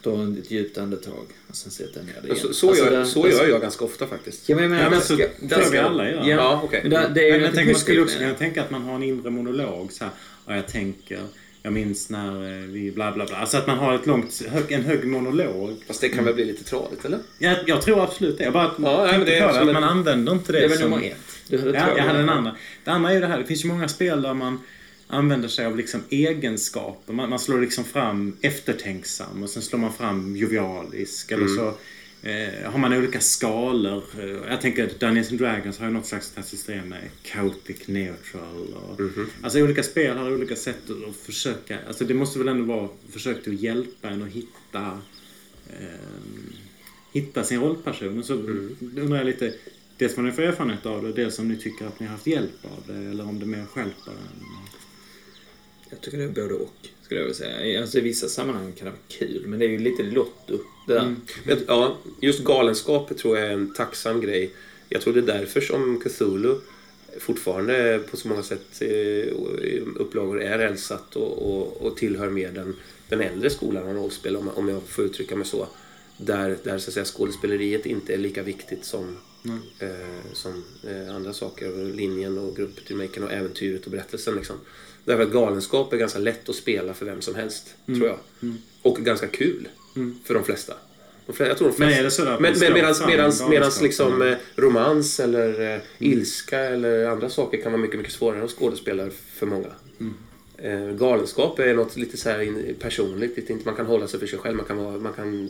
[0.03, 2.37] Tar ett djupt andetag och sen sätter jag ner det igen.
[2.47, 4.49] Så, så, Alltså, gör, där- så gör jag ganska ofta faktiskt.
[4.49, 6.17] Ja, men, menar, Ja, men där så där ska- vi alla gör.
[6.19, 6.79] Ja, Ja, okej.
[6.83, 8.81] men där, det är ju Men jag tänker, man skulle också kunna tänka att man
[8.81, 9.91] har en inre monolog.
[9.91, 10.13] Så här,
[10.47, 11.19] ja, jag tänker,
[11.63, 13.37] jag minns när eh, vi bla bla bla.
[13.37, 15.83] Alltså att man har ett långt, en hög monolog.
[15.87, 17.19] Fast det kan väl bli lite tradigt, eller?
[17.37, 18.43] Jag, jag tror absolut det.
[18.43, 20.63] Jag bara Ja, tänkte det är på det, att man använder inte det, det.
[20.63, 20.89] Det var som...
[20.89, 21.17] nummer ett.
[21.47, 22.55] Du hade Ja, jag hade den andra.
[22.83, 24.59] Det andra är ju det här, det finns ju många spel där man
[25.07, 27.13] använder sig av liksom egenskaper.
[27.13, 31.31] Man, man slår liksom fram eftertänksam och sen slår man fram jovialisk.
[31.31, 31.73] Eller så eh,
[32.71, 34.03] har man olika skalor.
[34.19, 38.73] Eh, Jag tänker att Dungeons and Dragons har ju något slags system med chaotic neutral.
[38.73, 38.99] Och,
[39.43, 40.77] Alltså olika spel har olika sätt
[41.09, 41.77] att- försöka.
[41.87, 44.99] Alltså det måste väl ändå vara försök till att hjälpa en att hitta
[45.79, 45.85] eh,
[47.13, 48.23] hitta sin rollperson.
[48.23, 49.53] Så undrar jag lite,
[49.97, 52.27] dels vad ni får erfarenhet av det, dels om ni tycker att ni har haft
[52.27, 54.45] hjälp av det, eller om det mer stjälper en.
[55.89, 57.81] Jag tycker det är både och, skulle jag vilja säga.
[57.81, 60.59] Alltså, I vissa sammanhang kan det vara kul, men det är ju lite lotto,
[60.91, 61.15] det där.
[61.43, 64.53] Men, ja, just galenskapet tror jag är en tacksam grej.
[64.89, 66.55] Jag tror det är därför som Cthulhu
[67.19, 69.33] fortfarande på så många sätt eh,
[69.95, 72.75] upplagor är rälsat och, och, och tillhör mer den,
[73.09, 75.67] den äldre skolan av rollspel, om, om jag får uttrycka mig så.
[76.17, 79.17] Där, där så att säga, skådespeleriet inte är lika viktigt som,
[79.79, 79.89] eh,
[80.33, 81.93] som eh, andra saker.
[81.93, 84.35] Linjen och gruppdynamiken och äventyret och berättelsen.
[84.35, 84.55] Liksom.
[85.05, 88.19] Därför att galenskap är ganska lätt att spela för vem som helst, tror jag.
[88.81, 89.67] Och ganska kul
[90.25, 90.73] för de flesta.
[91.25, 91.99] De flesta jag tror de Men flesta.
[91.99, 94.31] är det så där att men, men medans, medans, medans liksom eller?
[94.31, 99.09] eh, romans eller eh, ilska eller andra saker kan vara mycket, mycket svårare att skådespela
[99.33, 99.67] för många.
[100.57, 104.19] Eh, galenskap är något lite så här in, personligt, lite inte man kan hålla sig
[104.19, 104.55] för sig själv.
[104.57, 105.49] Man kan, vara, man kan,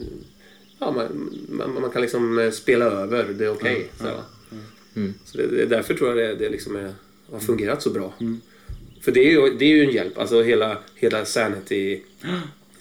[0.80, 3.90] ja, man, man, man kan liksom eh, spela över, det är okej.
[3.98, 4.24] så här, va?
[5.26, 6.94] Så det, det är därför tror jag det, det liksom är,
[7.32, 8.14] har fungerat så bra.
[9.02, 11.26] För det är, ju, det är ju en hjälp, alltså hela, hela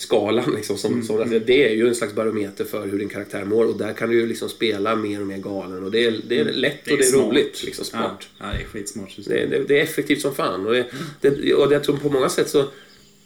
[0.01, 3.45] sanity-skalan liksom, som, som, alltså, det är ju en slags barometer för hur din karaktär
[3.45, 6.21] mår och där kan du ju liksom spela mer och mer galen och det är,
[6.29, 7.25] det är lätt och det är smart.
[7.25, 8.29] roligt, liksom smart.
[8.39, 9.17] Ja, ja, det är skitsmart.
[9.17, 10.67] Det, det, det är effektivt som fan.
[10.67, 10.87] Och, det,
[11.21, 12.65] det, och jag tror på många sätt så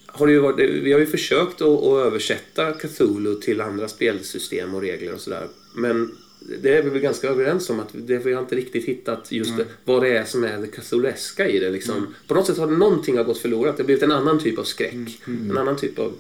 [0.07, 4.75] har det ju varit, vi har ju försökt att, att översätta Cthulhu till andra spelsystem
[4.75, 5.49] och regler och sådär.
[5.75, 6.17] Men
[6.63, 9.57] det är vi väl ganska överens om att det, vi har inte riktigt hittat just
[9.57, 11.71] det, vad det är som är det Cthulhueska i det.
[11.71, 12.15] Liksom.
[12.27, 13.77] På något sätt har någonting har gått förlorat.
[13.77, 15.21] Det har blivit en annan typ av skräck.
[15.27, 16.13] En annan typ av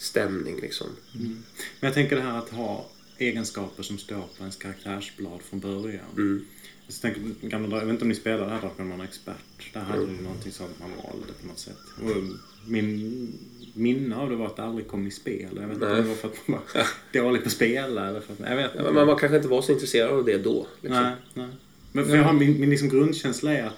[0.00, 0.86] stämning liksom.
[1.12, 1.42] Men
[1.80, 2.86] jag tänker det här att ha
[3.18, 6.04] egenskaper som står på ens karaktärsblad från början.
[6.16, 6.44] Mm.
[6.86, 9.72] Jag, tänker, gamla, jag vet inte om ni spelade det här Drakar man expert.
[9.72, 10.16] Där hade Mm.
[10.16, 11.76] du någonting sånt man valde på något sätt.
[12.02, 12.16] Och
[12.66, 13.32] min
[13.74, 15.48] minne av det var att det aldrig kom i spel.
[15.54, 16.86] Jag vet inte om det var för att man var
[17.22, 18.92] dålig på att spela eller för att, jag vet Ja, inte.
[18.92, 20.66] man, man kanske inte var så intresserad av det då.
[20.80, 21.02] Liksom.
[21.02, 21.48] Nej, nej.
[21.92, 23.76] Men för jag har, min, min liksom grundkänsla är att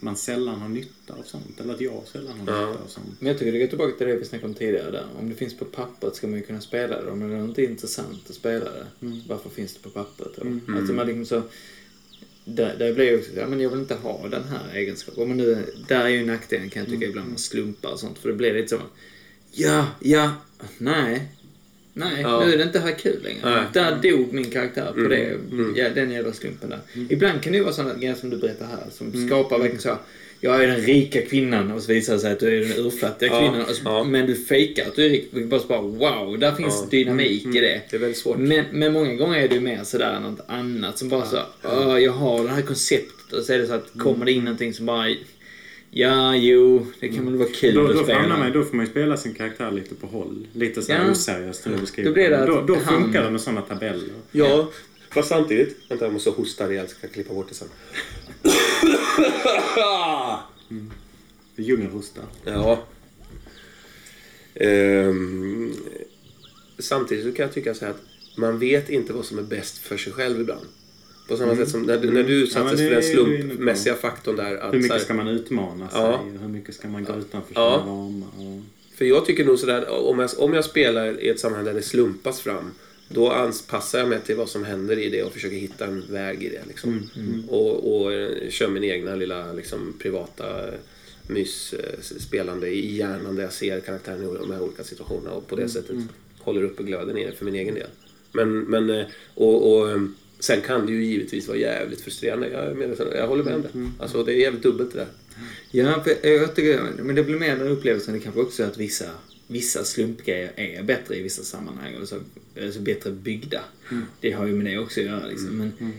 [0.00, 1.60] man sällan har nytta av sånt.
[1.60, 2.66] Eller att jag sällan har Ja.
[2.70, 3.06] nytta av sånt.
[3.20, 5.06] Men jag tycker det går tillbaka till det vi snackade om tidigare där.
[5.18, 7.10] Om det finns på pappret ska man ju kunna spela det.
[7.10, 8.86] Om det är inte intressant att spela det,
[9.28, 10.28] varför finns det på pappret?
[10.36, 10.72] Då?
[10.76, 11.42] Alltså man liksom så...
[12.44, 15.28] Där, där blir ju också, ja men jag vill inte ha den här egenskapen.
[15.28, 18.18] Men nu, där är ju nackdelen kan jag tycka ibland med slumpar och sånt.
[18.18, 18.80] För det blir lite så,
[19.52, 20.32] ja, ja,
[20.78, 21.28] nej.
[21.96, 22.44] Nej, Ja.
[22.46, 23.40] nu är det inte här kul längre.
[23.44, 23.62] Nej.
[23.72, 25.36] Där dog min karaktär på det,
[25.76, 26.78] ja, den jävla slumpen där.
[27.08, 29.98] Ibland kan det ju vara sådana grejer som du berättar här, som skapar verkligen så
[30.40, 33.28] jag är den rika kvinnan och så visar det sig att du är den urfattiga
[33.32, 33.74] Ja, kvinnan.
[33.74, 34.04] Så, ja.
[34.04, 35.32] Men du fejkar att du är rik.
[35.32, 36.88] Bara, så bara wow, där finns Ja.
[36.90, 37.80] dynamik i det.
[37.90, 38.36] Det är väldigt svårt.
[38.38, 41.98] Men, men många gånger är det ju mer sådär något annat som bara så, "Åh,
[41.98, 44.74] jag har det här konceptet och så är det så att kommer det in någonting
[44.74, 45.14] som bara,
[45.94, 48.36] ja, jo, det kan väl vara kul Då, att då, spela.
[48.38, 50.46] man, då får man ju spela sin karaktär lite på håll.
[50.52, 51.10] Lite så här Ja.
[51.10, 54.08] oseriöst hur du beskriver Då blir det Då, då han- funkar det med sådana tabeller.
[54.32, 54.68] Ja,
[55.10, 55.76] fast samtidigt...
[55.88, 56.90] Vänta, jag måste hosta rejält.
[56.90, 57.68] Ska jag klippa bort det sen.
[61.56, 62.20] Djungelhosta.
[62.44, 62.82] Ja.
[64.54, 65.72] Ehm,
[66.78, 68.00] samtidigt så kan jag tycka så här att
[68.36, 70.66] man vet inte vad som är bäst för sig själv ibland.
[71.28, 72.92] På samma sätt som när, du- när du utsattes Mm.
[72.92, 74.56] Ja, för den slumpmässiga faktorn där.
[74.56, 76.00] Att, Hur här, mycket ska man utmana sig?
[76.00, 76.24] Ja.
[76.40, 77.80] Hur mycket ska man gå utanför Ja.
[77.80, 78.28] sina ramar?
[78.36, 78.62] Och...
[78.98, 81.82] För jag tycker nog sådär, om jag, om jag spelar i ett sammanhang där det
[81.82, 82.70] slumpas fram,
[83.08, 86.42] då anpassar jag mig till vad som händer i det och försöker hitta en väg
[86.42, 86.62] i det.
[86.68, 87.10] Liksom.
[87.48, 90.74] Och, och eh, kör min egna lilla liksom, privata eh,
[91.28, 95.68] mys-spelande i hjärnan där jag ser karaktären i de här olika situationerna och på det
[95.68, 95.96] sättet
[96.40, 97.88] håller uppe glöden i det för min egen del.
[98.32, 100.02] Men, men eh, och, och eh,
[100.44, 102.48] sen kan det ju givetvis vara jävligt frustrerande.
[102.48, 104.02] Jag, medveten, jag håller med om det.
[104.02, 105.08] Alltså det är jävligt dubbelt det där.
[105.70, 108.14] Ja, för jag tycker, men det blir mer den upplevelsen.
[108.14, 109.10] Det kanske också att vissa,
[109.46, 111.94] vissa slumpgrejer är bättre i vissa sammanhang.
[112.00, 112.20] Alltså,
[112.62, 113.60] alltså bättre byggda.
[114.20, 115.26] Det har ju med det också att göra.
[115.26, 115.56] Liksom.
[115.56, 115.92] Men,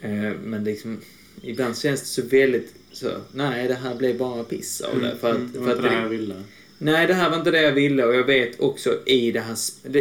[0.00, 1.00] eh, men liksom,
[1.42, 5.16] ibland känns det så väldigt så, nej det här blev bara piss av det.
[5.20, 6.42] För att, Det var för inte det här jag ville.
[6.78, 9.56] Nej, det här var inte det jag ville och jag vet också i det här...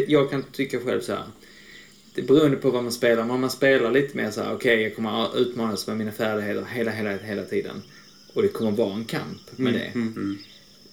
[0.07, 1.23] Jag kan tycka själv så här.
[2.15, 3.23] Det beroende på vad man spelar.
[3.23, 6.11] Men om man spelar lite mer så här, okej jag kommer att utmanas med mina
[6.11, 7.81] färdigheter hela, hela, hela tiden.
[8.33, 9.91] Och det kommer vara en kamp med det.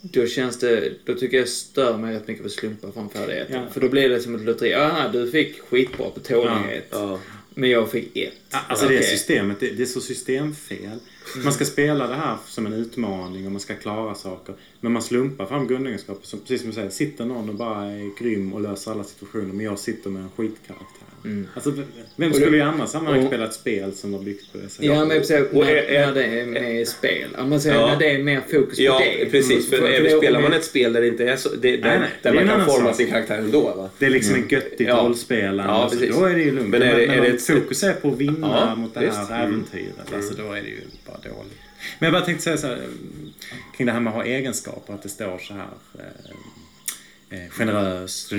[0.01, 3.55] Då känns det, då tycker jag stör mig rätt mycket på slumpar från färdigheter.
[3.55, 3.73] Ja.
[3.73, 4.75] För då blir det som ett lotteri.
[4.75, 6.87] Aha, du fick skitbra på tålighet.
[6.91, 7.19] Ja.
[7.55, 8.33] Men jag fick ett.
[8.51, 9.09] Ja, Alltså det Okej.
[9.09, 10.99] systemet, det, det är så systemfel.
[11.45, 14.55] Man ska spela det här som en utmaning och man ska klara saker.
[14.81, 16.27] Men man slumpar fram grundegenskaper.
[16.27, 19.55] Som, precis som du säger, sitter någon och bara är grym och löser alla situationer
[19.55, 20.98] men jag sitter med en skitkaraktär.
[21.55, 21.83] Alltså, v-
[22.17, 24.85] vem skulle i andra sammanhang spela ett spel som var byggt på det sättet?
[24.87, 27.29] Ja, men precis, när, är- är- när det är med i spel.
[27.39, 27.87] Om man säger Ja.
[27.87, 29.31] när det är mer fokus på Ja, det.
[29.31, 29.71] precis.
[29.71, 29.93] För, Mm.
[29.93, 31.49] även det- spelar man ett spel där det inte är så...
[31.49, 32.97] Det, där, Nej, nej, det där är man kan forma sak.
[32.97, 33.61] sin karaktär ändå.
[33.77, 33.91] Va?
[33.99, 34.97] Det är liksom en göttigt Ja.
[34.97, 35.63] rollspelande.
[35.63, 36.69] Ja, alltså, då är det ju lugnt.
[36.69, 39.17] Men är det- är det ett- fokus är på att vinna Ja, mot det visst.
[39.31, 39.55] här Mm.
[39.55, 41.53] äventyret, alltså, då är det ju bara dåligt.
[41.99, 42.79] Men jag bara tänkte säga så här,
[43.77, 46.01] kring det här med att ha egenskaper, att det står så här eh,
[47.31, 48.33] eh, generös,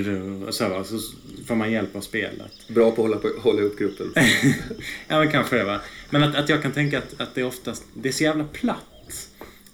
[0.46, 0.98] och så, så
[1.46, 2.52] får man hjälp av spelet.
[2.68, 4.14] Bra på att hålla, på, hålla upp gruppen.
[5.08, 5.80] Ja, men kanske det va.
[6.10, 8.86] Men att, att jag kan tänka att, att det oftast, det är så jävla platt.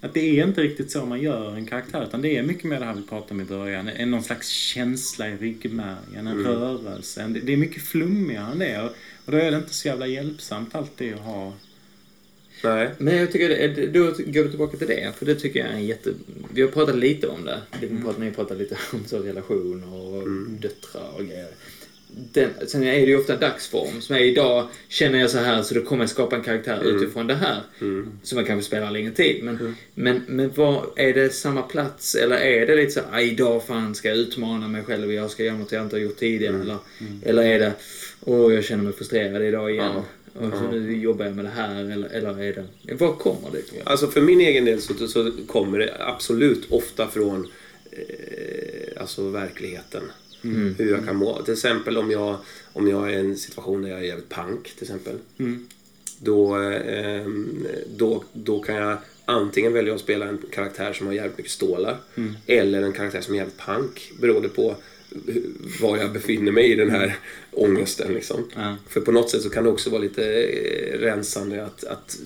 [0.01, 2.81] Att det är inte riktigt så man gör en karaktär, utan det är mycket mer
[2.81, 3.89] det här vi pratade om i början.
[3.89, 7.23] En, någon slags känsla i ryggmärgen, en rörelse.
[7.23, 8.81] En, det, det är mycket flummigare än det.
[8.81, 8.91] Och,
[9.25, 11.53] och då är det inte så jävla hjälpsamt alltid att ha...
[12.63, 12.91] Nej.
[12.99, 15.73] Men jag tycker, det, då går vi tillbaka till det, för det tycker jag är
[15.73, 16.11] en jätte...
[16.55, 17.59] Vi har pratat lite om det.
[17.81, 20.29] Vi pratat, ni har pratat lite om så relationer och
[20.61, 21.49] döttrar och grejer.
[22.33, 25.75] Den, sen är det ju ofta dagsform, som är idag känner jag så här så
[25.75, 27.61] då kommer jag skapa en karaktär utifrån det här.
[28.23, 29.45] Som jag kanske spelar längre tid.
[29.45, 33.21] Men, men, men vad, är det samma plats eller är det lite så här, "Ah,
[33.21, 36.01] idag fan ska jag utmana mig själv och jag ska göra något jag inte har
[36.01, 36.57] gjort tidigare.
[36.61, 36.77] Eller,
[37.23, 37.73] eller är det,
[38.21, 39.91] åh jag känner mig frustrerad idag igen.
[39.95, 40.05] Ja.
[40.41, 42.95] Och så nu jobbar jag med det här eller, eller är det...
[42.95, 43.79] Var kommer det ifrån?
[43.85, 47.49] Alltså för min egen del så, så kommer det absolut ofta från
[47.91, 50.03] eh, alltså verkligheten.
[50.79, 51.43] Hur jag kan må.
[51.43, 52.37] Till exempel om jag,
[52.73, 55.15] om jag är i en situation där jag är jävligt pank till exempel.
[56.19, 57.27] Då, eh,
[57.97, 61.97] då, då kan jag antingen välja att spela en karaktär som har jävligt mycket stålar.
[62.47, 64.13] Eller en karaktär som är jävligt pank.
[64.21, 64.77] Beroende på
[65.81, 67.17] var jag befinner mig i den här
[67.51, 68.15] ångesten.
[68.15, 68.49] Liksom.
[68.55, 68.77] Ja.
[68.89, 72.19] För på något sätt så kan det också vara lite eh, rensande att, att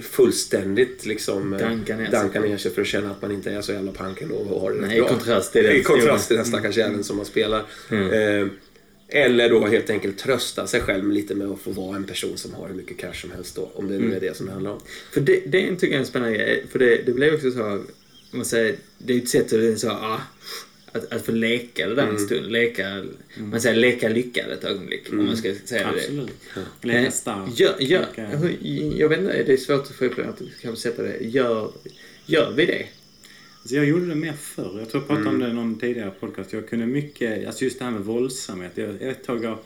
[0.00, 2.12] fullständigt liksom eh, Danka ner sig.
[2.12, 4.60] danka ner sig för att känna att man inte är så jävla pank ändå och
[4.60, 7.26] har det Nej, i kontrast till den I kontrast till den stackars jäveln som man
[7.26, 7.64] spelar.
[7.90, 8.46] Eh,
[9.10, 12.54] eller då helt enkelt trösta sig själv lite med att få vara en person som
[12.54, 13.70] har hur mycket cash som helst då.
[13.74, 14.80] Om det nu är det som det handlar om.
[15.12, 16.64] För det, det tycker jag är en spännande grej.
[16.70, 17.84] För det, det blir också så,
[18.30, 20.20] man säger, det är ett sätt att så, ah,
[20.92, 22.14] att, att få leka det där Mm.
[22.14, 22.52] en stund.
[22.52, 23.04] Leka,
[23.38, 25.12] man säger leka lyckad ett ögonblick.
[25.12, 25.98] Om man ska säga det.
[26.00, 26.30] Absolut.
[26.56, 27.60] Eh, Leka stark.
[27.60, 28.06] Gör, gör,
[28.98, 31.16] jag vet inte, det är svårt att få upp att kanske sätta det.
[31.20, 31.72] Gör,
[32.26, 32.86] gör vi det?
[33.60, 34.76] Alltså jag gjorde det mer förr.
[34.78, 35.34] Jag tror jag pratade Mm.
[35.34, 36.52] om det i någon tidigare podcast.
[36.52, 38.72] Jag kunde mycket, alltså just det här med våldsamhet.
[38.74, 39.58] Jag, ett tag jag,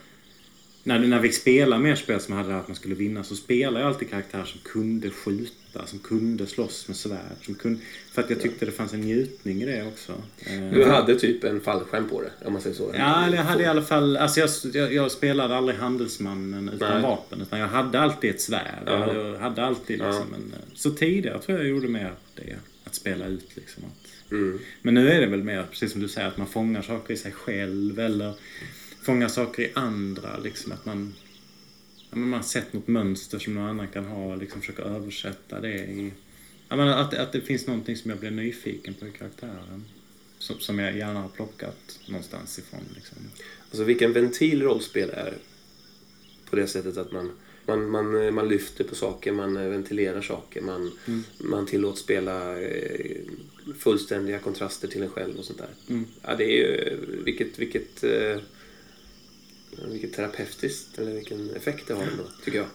[0.85, 3.37] när, när vi spelade mer spel som hade det här att man skulle vinna så
[3.37, 5.53] spelade jag alltid karaktärer som kunde skjuta,
[5.87, 7.37] som kunde slåss med svärd.
[7.43, 7.81] Som kunde,
[8.13, 10.13] för att jag tyckte det fanns en njutning i det också.
[10.39, 12.91] Eh, Du hade typ en fallskärm på det, om man säger så.
[12.99, 14.17] Ja, eller jag hade i alla fall...
[14.17, 17.03] Alltså jag, jag, jag spelade aldrig handelsmannen utan Nej.
[17.03, 17.41] vapen.
[17.41, 18.83] Utan jag hade alltid ett svärd.
[18.87, 19.15] Ja.
[19.15, 20.55] Jag hade alltid liksom en...
[20.75, 22.57] Så tidigare tror jag jag gjorde mer det.
[22.85, 23.85] Att spela ut liksom.
[23.85, 24.59] Att, Mm.
[24.83, 27.17] Men nu är det väl mer, precis som du säger, att man fångar saker i
[27.17, 28.01] sig själv.
[28.01, 28.33] Eller
[29.03, 30.39] fångar saker i andra.
[30.45, 31.15] Liksom att man...
[32.13, 35.61] Ja, man har sett något mönster som någon annan kan ha och liksom försöka översätta
[35.61, 36.13] det i...
[36.69, 39.85] Jag menar, att, att det finns någonting som jag blir nyfiken på i karaktären.
[40.39, 42.81] Som, som jag gärna har plockat någonstans ifrån.
[42.95, 43.19] Liksom.
[43.69, 45.35] Alltså vilken ventil rollspel är
[46.51, 47.31] på det sättet att man
[47.67, 50.91] Man, man, man lyfter på saker, man ventilerar saker, man,
[51.39, 53.21] man tillåts spela eh,
[53.79, 56.05] fullständiga kontraster till en själv och sånt där.
[56.23, 58.39] Ja, det är ju, vilket, vilket, eh,
[59.91, 62.67] vilket terapeutiskt, eller vilken effekt det har ändå, tycker jag.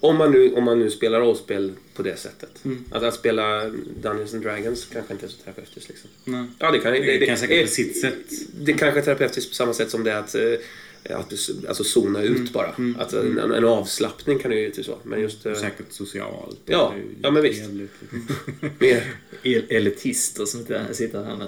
[0.00, 2.50] Om man, nu, om man nu spelar rollspel på det sättet.
[2.90, 3.64] Att, att spela
[4.02, 5.88] Dungeons and Dragons kanske inte är så terapeutiskt.
[5.88, 6.10] Liksom.
[6.24, 6.46] Nej.
[6.58, 8.14] Ja, det kan, det, Det det, kan säkert på sitt sätt.
[8.60, 11.36] det kanske är terapeutiskt på samma sätt som det är att, eh, att du
[11.68, 12.48] alltså zona ut Mm.
[12.52, 12.74] bara.
[12.98, 14.98] Att en, en avslappning kan det ju givetvis vara.
[15.02, 16.60] Men just eh, Säkert socialt.
[16.66, 17.70] Ja, Det ja, men visst.
[18.78, 19.04] mer...
[19.42, 21.44] El- elitister som sitter- sitter här nu.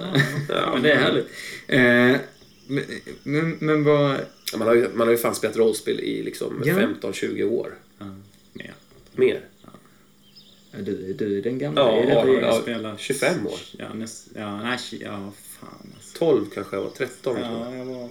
[0.48, 0.70] Ja.
[0.74, 1.26] Men det är härligt.
[1.66, 2.20] Eh,
[2.68, 2.84] men,
[3.22, 4.16] men, men vad...
[4.56, 6.74] Man har, ju, man har ju fan spelat rollspel i liksom Ja.
[6.74, 7.74] 15-20 år.
[7.98, 8.14] Ja,
[8.52, 8.74] mer.
[9.12, 9.40] Mer.
[10.70, 13.58] Ja, du, du är den gamla Ja, i detta ja, spelat- 25 år.
[13.78, 16.18] Ja, näst, ja, nej, ja, fan alltså.
[16.18, 16.90] 12 kanske jag var.
[16.90, 17.52] 13 tror jag.
[17.52, 18.08] Ja, jag var...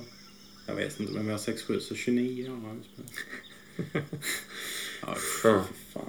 [0.68, 4.04] Jag vet inte, men jag var 6-7, så 29 år har jag spelat.
[5.02, 5.64] Ja, Ja.
[5.94, 6.04] fan.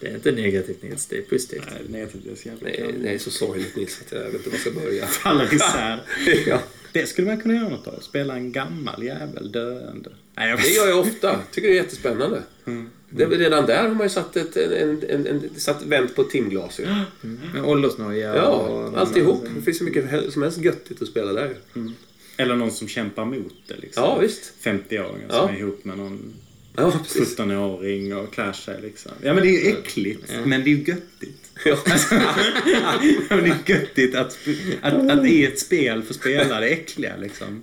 [0.00, 1.64] Det är inte negativt Nils, det är positivt.
[1.70, 4.12] Nej, det är inte det är så jävla Nej, det är så sorgligt Nils att
[4.12, 5.06] jag vet inte var jag ska börja.
[5.22, 6.00] Faller isär.
[6.46, 6.62] ja.
[6.92, 8.00] Det skulle man kunna göra något av.
[8.00, 10.10] Spela en gammal jävel döende.
[10.34, 11.40] Nej, jag Det gör jag ofta.
[11.52, 12.42] Tycker det är jättespännande.
[13.10, 16.30] Det, redan där har man ju satt, ett, en, en, en, satt vänt på ett
[16.30, 16.86] timglas ju.
[17.54, 18.98] Med åldersnoja Ja, och...
[18.98, 19.44] alltihop.
[19.56, 21.56] Det finns så mycket som helst göttigt att spela där.
[22.36, 24.02] Eller någon som kämpar mot det liksom.
[24.04, 24.52] Ja, visst.
[24.62, 25.34] 50-åringar Ja.
[25.46, 26.34] som är ihop med någon
[26.78, 27.38] Ja, precis.
[27.38, 29.12] 17-åring och klär sig liksom.
[29.22, 31.44] Ja men det är ju äckligt, men det är ju göttigt.
[31.64, 31.78] Ja.
[33.30, 34.38] Ja, men det är göttigt att,
[34.80, 37.62] att, att i ett spel få spela det äckliga liksom.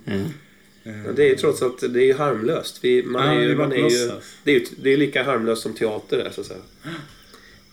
[0.84, 2.78] Ja, Det är ju trots allt det är ju harmlöst.
[2.82, 4.10] Vi, man Ja, är det är ju, bara man är ju,
[4.44, 6.58] det, är ju, det är lika harmlöst som teater är, så att säga.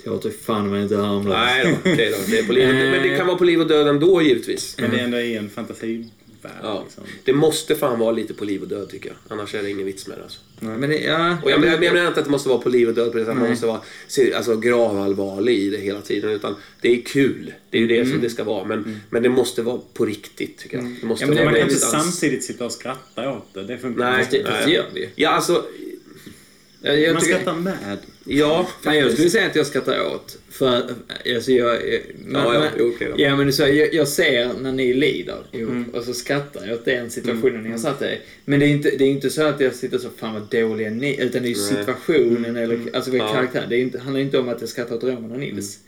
[0.03, 1.35] Teater är fan man inte harmlös.
[1.37, 2.31] Nej då, okej då.
[2.31, 4.75] Det är på liv, och- men det kan vara på liv och död ändå givetvis.
[4.79, 5.49] Men det är ändå i en
[6.43, 6.83] fantasivärld Ja.
[6.83, 7.03] liksom.
[7.25, 9.17] Det måste fan vara lite på liv och död tycker jag.
[9.27, 10.39] Annars är det ingen vits med det alltså.
[10.59, 11.37] Men det, ja...
[11.43, 13.17] Och jag, menar- jag menar inte att det måste vara på liv och död på
[13.17, 13.39] det sättet.
[13.39, 13.81] Man måste vara
[14.35, 16.29] alltså, gravallvarlig i det hela tiden.
[16.31, 17.53] Utan det är kul.
[17.69, 18.65] Det är ju det som det ska vara.
[18.65, 20.95] Men, men det måste vara på riktigt tycker jag.
[21.01, 23.63] Det måste Ja, men vara man kan inte samtidigt sitta och skratta åt det.
[23.63, 24.73] Det funkar Nej, Fast det, nej.
[24.73, 25.09] gör vi.
[25.15, 25.65] Ja, alltså...
[26.81, 27.97] Jag, jag Man skrattar med.
[28.25, 30.37] Ja, Nej, jag skulle säga att jag skrattar åt.
[30.49, 30.83] För
[31.35, 31.79] alltså jag...
[32.25, 33.13] men, Ja, ja, då.
[33.17, 36.85] ja, men sa, jag, jag ser när ni lider ihop och så skrattar jag åt
[36.85, 38.19] den situationen ni har satt er.
[38.45, 40.89] Men det är inte, det är inte så att jag sitter så, fan vad dåliga
[40.89, 43.33] ni utan det är ju situationen eller alltså Ja.
[43.33, 43.69] karaktären.
[43.69, 45.79] Det är inte, handlar inte om att jag skrattar åt Roman och Nils.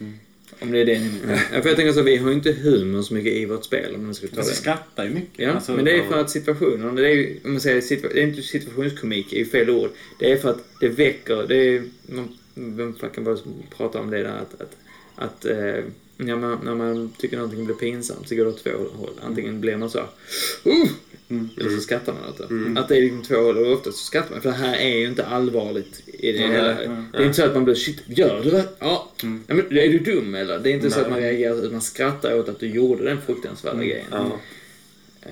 [0.59, 1.41] Om det är det ni menar.
[1.53, 3.95] Ja, för jag tänker så, vi har ju inte humor så mycket i vårt spel
[3.95, 4.57] om man ska ta Alltså det.
[4.57, 5.39] skrattar ju mycket.
[5.39, 8.13] Ja, alltså, men det är för att situationen, det är ju, om man säger, situa-
[8.13, 9.89] det är inte situationskomik, är ju fel ord.
[10.19, 13.37] Det är för att det väcker, det är, man, vem fan kan bara
[13.77, 14.75] prata om det där att, att,
[15.15, 15.83] att eh,
[16.17, 19.13] när, man, när man tycker någonting blir pinsamt så går det åt två håll.
[19.21, 20.85] Antingen blir man så uh!
[21.29, 22.79] Eller så skrattar man åt det.
[22.79, 24.41] Att det är liksom två håll och ofta så skrattar man.
[24.41, 26.67] För det här är ju inte allvarligt i det Nej, hela.
[26.67, 28.65] nej, Det är inte så att man blir shit, gör du det?
[28.79, 29.11] Ja.
[29.21, 30.59] ja men, är du dum eller?
[30.59, 33.21] Det är inte så att man reagerar, utan man skrattar åt att du gjorde den
[33.21, 34.05] fruktansvärda grejen.
[34.11, 34.39] Ja.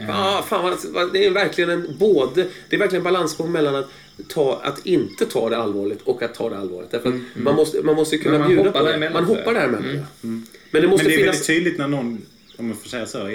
[0.09, 0.77] Ah, fan,
[1.13, 2.47] det är verkligen en både...
[2.69, 3.89] Det är verkligen en balansgång mellan att,
[4.27, 6.91] ta, att inte ta det allvarligt och att ta det allvarligt.
[6.91, 9.09] Därför att man, måste, man måste kunna man bjuda på det.
[9.13, 9.83] Man hoppar däremellan.
[9.83, 9.95] Mm.
[9.97, 10.49] ja.
[10.71, 11.35] Men det måste Men det är finnas...
[11.35, 12.21] väldigt tydligt när någon,
[12.57, 13.27] om man får säga så,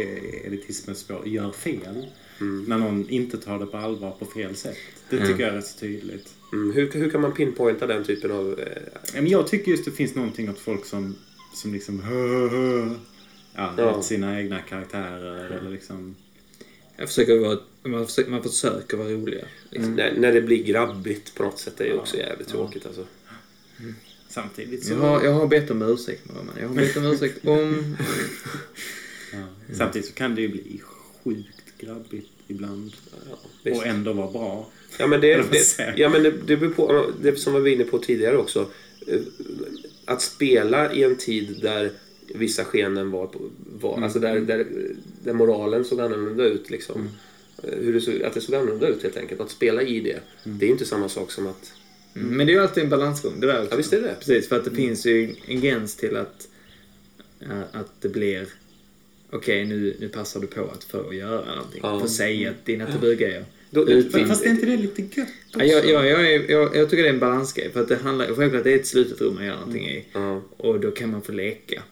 [0.46, 2.06] elitismens spår, gör fel.
[2.40, 2.64] Mm.
[2.64, 4.76] När någon inte tar det på allvar på fel sätt.
[5.10, 6.34] Det tycker jag är rätt så tydligt.
[6.52, 8.60] Mm, hur, hur kan man pinpointa den typen av...
[8.60, 8.82] Eh,
[9.14, 11.16] Ja, Men jag tycker just det finns någonting åt folk som,
[11.54, 12.90] som liksom hö, hö,
[13.54, 13.96] ja, Ja.
[13.96, 16.16] åt sina egna karaktärer eller liksom...
[16.96, 19.44] Jag försöker vara, man, försöker, man försöker vara roliga.
[19.70, 19.94] Liksom.
[19.94, 21.74] när, när det blir grabbigt på något sätt.
[21.76, 23.06] Det är ju också jävligt tråkigt alltså.
[24.28, 24.92] Samtidigt så...
[24.92, 26.22] Jag, har, jag har bett om ursäkt.
[26.60, 27.96] Jag har bett om ursäkt om...
[29.32, 29.74] Ja.
[29.74, 30.80] Samtidigt så kan det ju bli
[31.24, 32.92] sjukt grabbigt ibland.
[33.62, 33.72] Ja.
[33.76, 34.68] Och ändå vara bra.
[34.98, 37.84] Ja men det, det, ja, men det, det beror på, det som vi var inne
[37.84, 38.70] på tidigare också.
[39.06, 39.20] eh,
[40.04, 41.90] Att spela i en tid där
[42.34, 43.30] vissa skenen var,
[43.80, 44.04] var Mm.
[44.04, 44.66] alltså där, där,
[45.24, 47.00] där moralen såg annorlunda ut liksom.
[47.00, 47.12] Mm.
[47.78, 49.40] Eh, Hur det såg, att det såg annorlunda ut helt enkelt.
[49.40, 50.58] Att spela i det, Mm.
[50.58, 51.72] det är inte samma sak som att...
[52.16, 52.36] Mm.
[52.36, 53.70] Men det är ju alltid en balansgång det där också.
[53.72, 56.48] Ja visst är det Precis, för att det finns ju en gräns till att,
[57.38, 58.48] ja, att det blir...
[59.30, 61.80] Okej, nu, nu passar du på att få göra någonting.
[61.82, 62.06] Ja.
[62.08, 63.44] Säga att dina tabugrejer.
[63.72, 64.26] Utbildning.
[64.28, 65.58] Fast är inte det lite gött också?
[65.58, 67.70] Ja, jag, jag, jag, är- jag, jag tycker det är en balansgrej.
[67.72, 70.04] För att det handlar självklart det är ett slutet rum man gör någonting i.
[70.12, 70.42] Ja.
[70.56, 71.82] Och då kan man få leka.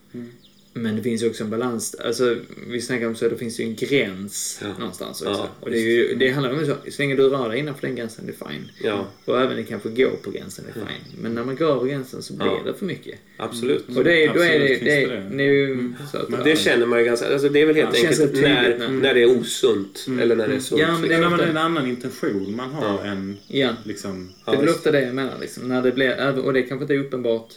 [0.78, 1.94] Men det finns ju också en balans.
[1.94, 2.36] Alltså,
[2.68, 4.68] vi snackar om så det finns ju en gräns Ja.
[4.78, 5.32] någonstans också.
[5.40, 7.86] Ja, och det, är ju, det handlar om så, så länge du rör dig innanför
[7.86, 8.70] den gränsen, det är fine.
[8.82, 11.22] Ja, Och även det kanske går på gränsen, det är fine.
[11.22, 12.62] Men när man går över gränsen så blir Ja.
[12.66, 13.18] det för mycket.
[13.36, 13.84] absolut.
[13.96, 15.36] Och det, då är Absolut det, det, det är- det.
[15.36, 17.32] det är ju så att, Men det känner man ju ganska...
[17.32, 20.48] Alltså det är väl helt enkelt det när, när- när det är osunt eller när
[20.48, 20.80] det är sunt.
[20.80, 23.10] Ja, men det Det när ofta- man är en annan intention man har Ja.
[23.10, 24.32] än ja, liksom...
[24.46, 25.68] det är väl ofta det jag menar liksom.
[25.68, 27.52] När det blir, och det kanske inte är uppenbart.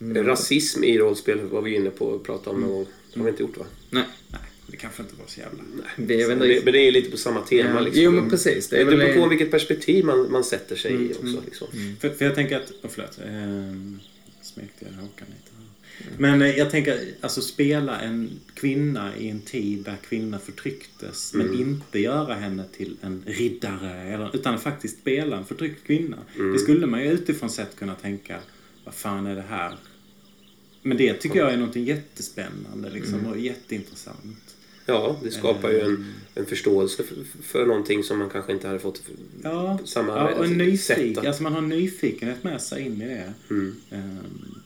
[0.00, 0.26] Mm.
[0.26, 2.86] Rasism i rollspel var vi inne på att prata om någon gång.
[3.12, 3.66] Det har vi inte gjort va?
[3.90, 5.62] Nej, Nej, det kanske inte var så jävla...
[5.96, 6.64] det, jag vet Men det, riktigt.
[6.64, 7.70] men det är lite på samma tema.
[7.74, 7.80] Ja.
[7.80, 8.02] Liksom.
[8.02, 8.68] Jo, men precis.
[8.68, 9.28] Det Det är väl beror på det.
[9.28, 11.42] vilket perspektiv man, man sätter sig i också.
[11.44, 11.68] Liksom.
[12.00, 12.70] För, för jag tänker att...
[12.82, 13.18] Oh, förlåt.
[13.18, 14.00] Eh,
[14.42, 15.50] smekte jag Håkan lite.
[16.18, 21.54] Men eh, jag tänker, alltså spela en kvinna i en tid där kvinnor förtrycktes men
[21.60, 26.16] inte göra henne till en riddare eller, utan faktiskt spela en förtryckt kvinna.
[26.52, 28.38] Det skulle man ju utifrån sett kunna tänka,
[28.84, 29.76] vad fan är det här?
[30.82, 34.56] Men det tycker jag är någonting jättespännande liksom, och jätteintressant.
[34.86, 38.78] Ja, det skapar ju en, en förståelse för, för någonting som man kanske inte hade
[38.78, 39.02] fått
[39.42, 40.58] Ja, samma ja och en sätt.
[40.58, 43.34] nyfiken, alltså man har nyfikenhet med sig in i det.
[43.50, 43.76] Mm.
[43.90, 44.58] Ehm,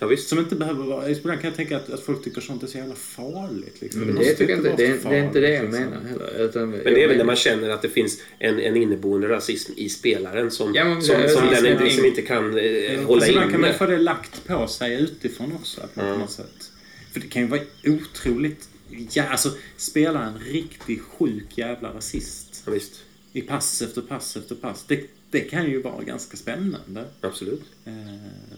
[0.00, 0.28] Ja, visst.
[0.28, 1.10] Som inte behöver vara...
[1.10, 3.76] Ibland kan jag tänka att, att folk tycker sånt är så jävla farligt.
[3.80, 4.00] Liksom.
[4.00, 5.90] Men måste det, tycker jag inte, det, för det är inte det jag farligt, liksom.
[6.00, 6.44] menar heller.
[6.48, 9.72] Utan, Men det är väl när man känner att det finns en, en inneboende rasism
[9.76, 12.58] i spelaren som, Ja, men som, det- som det- den det- inte, liksom inte kan
[12.58, 13.78] eh, Ja, hålla fast ibland kan man inne.
[13.78, 15.80] få det lagt på sig utifrån också.
[15.80, 16.12] Att man Ja.
[16.14, 16.70] på något sätt,
[17.12, 18.68] för det kan ju vara otroligt...
[19.12, 22.92] Ja, alltså, spela en riktigt sjuk jävla rasist Ja, visst.
[23.32, 24.84] i pass efter pass efter pass.
[24.88, 25.00] Det,
[25.30, 27.04] det kan ju vara ganska spännande.
[27.20, 27.62] Absolut.
[27.84, 27.92] Eh,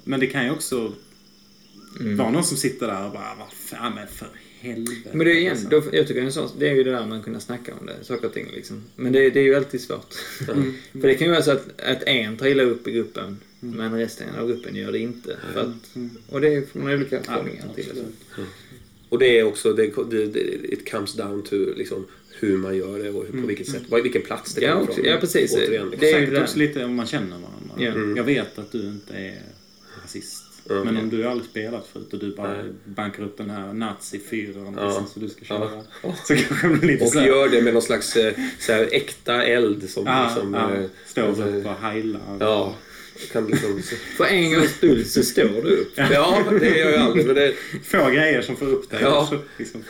[0.04, 0.92] Men det kan ju också
[2.00, 4.28] vara någon som sitter där och bara, vad fan men för
[4.60, 5.08] helvete.
[5.12, 5.68] Men det är igen, Alltså.
[5.68, 8.04] då, jag tycker en sån, det är ju det där man kunna snacka om det,
[8.04, 8.82] saker och ting liksom.
[8.96, 10.14] Men det, det är ju alltid svårt.
[10.92, 13.98] för det kan ju vara så att, att en tar illa upp i gruppen, men
[13.98, 15.36] resten av gruppen gör det inte.
[15.52, 15.96] För att,
[16.28, 18.42] och det är från olika hållningar till det.
[19.08, 22.06] Och det är också, det, det, it comes down to liksom,
[22.38, 25.00] hur man gör det och hur, på vilket sätt, vilken plats det Ja, kommer också-
[25.00, 25.12] ifrån.
[25.12, 25.54] ja, precis.
[25.54, 26.00] Återigen, liksom.
[26.00, 26.42] Det är ju Säkert det.
[26.42, 27.74] också lite om man känner varandra.
[27.78, 27.86] Ja.
[27.90, 28.16] Mm.
[28.16, 29.42] Jag vet att du inte är
[30.02, 30.41] rasist.
[30.70, 30.84] Mm.
[30.84, 32.64] Men om du aldrig spelat förut och du bara Nej.
[32.84, 34.86] bankar upp den här nazi-fyran Ja.
[34.86, 35.70] liksom, så du ska köra.
[36.02, 36.14] Ja.
[36.24, 38.72] Så kanske det blir lite Och så här- gör det med någon slags eh, så
[38.72, 40.06] här, äkta eld som...
[40.06, 40.74] Ja, som ja.
[40.74, 42.20] eh, Står alltså, upp och heilar.
[42.40, 42.74] Ja,
[43.32, 43.82] kan liksom...
[44.16, 45.92] För en gångs skull så står du upp.
[45.96, 47.26] Ja, det gör jag aldrig.
[47.26, 49.22] Men det, Få grejer som får upp dig Ja.
[49.22, 49.38] också.
[49.58, 49.82] Liksom,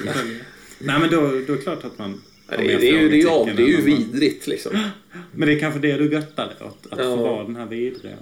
[0.79, 3.21] Nej men då, då är det klart att man det, är, det, är ju, det,
[3.23, 4.73] är det är ju vidrigt liksom.
[5.33, 6.87] Men det är kanske det du göttar åt.
[6.91, 7.05] Att Ja.
[7.05, 8.17] få vara den här vidriga.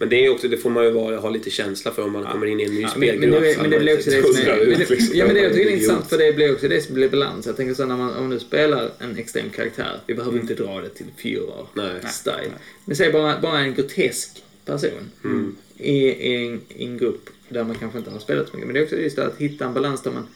[0.00, 2.24] Men det, är också, det får man ju vara, ha lite känsla för om man
[2.24, 3.40] kommer in i en ny Men, spelgrupp.
[3.40, 4.66] men, men det man blir också det som är...
[4.66, 5.16] det, liksom.
[5.16, 7.08] ja, men det jag tycker det är intressant för det blir också det som blir
[7.08, 7.46] balans.
[7.46, 10.80] Jag tänker så när man, om du spelar en extrem karaktär, vi behöver inte dra
[10.80, 12.12] det till Führer Nej.
[12.12, 12.52] style.
[12.84, 15.56] Men säg bara, bara en grotesk person Mm.
[15.76, 18.66] i, i, en, i en grupp där man kanske inte har spelat så mycket.
[18.66, 20.26] Men det är också just det att hitta en balans där man,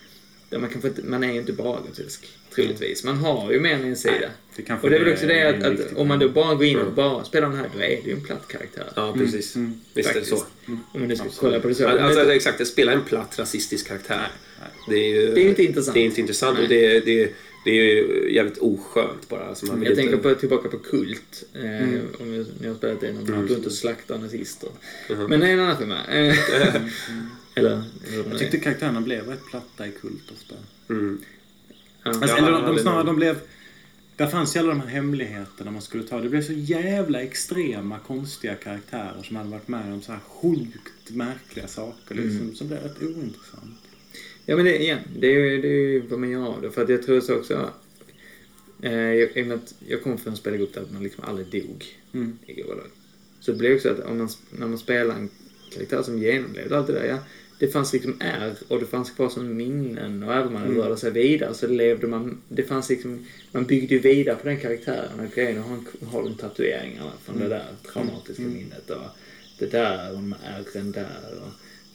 [0.51, 3.05] där man kanske inte, man är ju inte bara grotesk, troligtvis.
[3.05, 4.31] Man har ju mer än en sida.
[4.56, 6.55] Det Och det är väl det också det är att, att om man då bara
[6.55, 6.94] går in och Mm.
[6.94, 8.93] bara spelar den här, då är det ju en platt karaktär.
[8.97, 9.56] Ja, precis.
[9.94, 10.36] Visst är det så.
[10.36, 10.47] Faktiskt.
[10.66, 11.89] Om man nu ska kolla på det så.
[11.89, 14.28] Alltså, Men- exakt, det spelar en platt rasistisk karaktär.
[14.89, 15.94] Det är ju Det är inte intressant.
[15.94, 17.28] Det är inte intressant och det är, det, är,
[17.64, 19.44] det är ju jävligt oskönt bara.
[19.44, 20.12] Alltså man vill Jag inte...
[20.12, 21.44] tänker på, tillbaka på Kult.
[21.55, 21.60] Eh,
[22.20, 24.68] Om ni- har spelat det, när man går runt och slaktar nazister.
[25.28, 25.98] Men det är en annan femma.
[26.06, 26.35] Eh,
[27.55, 28.60] eller hur Jag det tyckte är.
[28.60, 30.55] karaktärerna blev rätt platta i Kult ofta.
[30.90, 31.20] Mm.
[32.05, 33.39] Alltså, eller de, de, snarare, de blev...
[34.16, 36.20] Där fanns ju alla de här hemligheterna man skulle ta.
[36.20, 41.10] Det blev så jävla extrema, konstiga karaktärer som hade varit med om så här sjukt
[41.10, 42.14] märkliga saker.
[42.14, 43.81] Liksom, Som blev rätt ointressant.
[44.47, 46.70] Ja men det, igen, det är ju det är vad man gör av det.
[46.70, 47.70] För att jag tror så också...
[48.82, 51.47] Eh, jag, i och med att jag kom från en spelargrupp där man liksom aldrig
[51.47, 52.39] dog Mm.
[52.47, 52.86] i grova lag.
[53.40, 55.31] Så det blir också att om man, när man spelar en
[55.72, 57.18] karaktär som genomlevde allt det där, ja.
[57.59, 60.76] Det fanns liksom ärr och det fanns kvar som minnen och även om man Mm.
[60.78, 64.60] rörde sig vidare så levde man, det fanns liksom, man byggde ju vidare på den
[64.60, 65.78] karaktären och grejen har,
[66.12, 67.48] har de tatueringarna från Mm.
[67.48, 69.02] det där traumatiska minnet och
[69.59, 71.52] det där och de ärren där och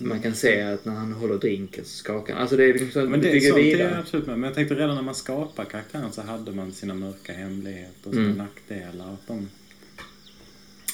[0.07, 2.41] man kan se att när han håller drinken så skakar han.
[2.41, 3.97] Alltså det är liksom så att Men det, bygger sånt, det är vidare.
[3.97, 4.39] absolut med.
[4.39, 8.13] Men jag tänkte redan när man skapar karaktären så hade man sina mörka hemligheter och
[8.13, 8.37] sina Mm.
[8.37, 9.13] nackdelar.
[9.13, 9.49] Att de,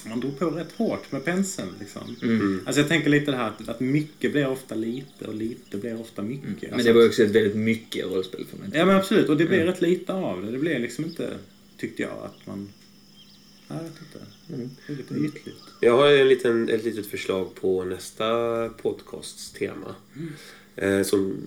[0.10, 2.16] man drog på rätt hårt med penseln liksom.
[2.22, 2.62] Mm.
[2.66, 6.02] Alltså jag tänker lite det här att, att mycket blir ofta lite och lite blir
[6.02, 6.62] ofta mycket.
[6.62, 8.70] Men Alltså det var också ett väldigt mycket rollspel för mig.
[8.74, 10.52] Ja men absolut, och det blir rätt lite av det.
[10.52, 11.38] Det blir liksom inte,
[11.78, 12.70] tyckte jag, att man...
[13.68, 14.26] Jag vet inte.
[14.48, 15.56] Det är lite ytligt.
[15.82, 19.96] Jag har en liten, ett litet förslag på nästa podcasts tema.
[20.76, 21.38] Eh, som,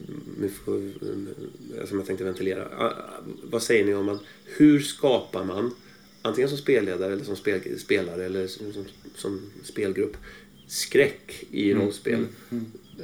[0.43, 2.69] eh, som jag tänkte ventilera.
[2.79, 2.93] Ah,
[3.43, 5.75] vad säger ni om att hur skapar man,
[6.23, 8.85] antingen som spelledare eller som spel, spelare eller som, som,
[9.15, 10.17] som spelgrupp,
[10.67, 12.27] skräck i rollspel?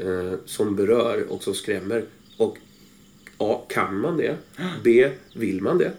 [0.01, 2.05] eh, som berör och som skrämmer.
[2.37, 2.59] Och
[3.39, 3.67] A.
[3.69, 4.37] Kan man det?
[4.85, 5.11] B.
[5.35, 5.93] Vill man det?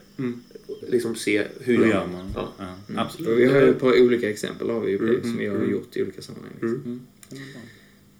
[0.88, 2.32] Liksom se hur, Hur gör man?
[2.36, 2.54] Ja.
[2.60, 3.38] Ja, Och absolut.
[3.38, 6.04] vi har ett par olika exempel har vi ju på, som jag har gjort i
[6.04, 6.52] olika sammanhang.
[6.62, 7.06] Liksom.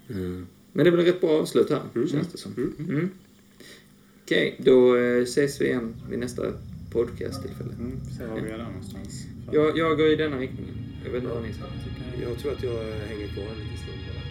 [0.10, 0.48] Mm.
[0.72, 2.54] Men det är väl ett rätt bra avslut här, känns det som.
[2.80, 3.10] Mm.
[4.24, 6.54] Okej, då eh, ses vi igen vid nästa
[6.96, 7.74] podcast-tillfälle.
[7.74, 9.26] Mm, så var vi där någonstans.
[9.52, 10.76] Jag, jag går i denna riktningen.
[11.04, 12.30] Jag vet inte vad ni säger.
[12.30, 12.80] Jag tror att jag
[13.12, 14.26] hänger på eh, en liten stund bara.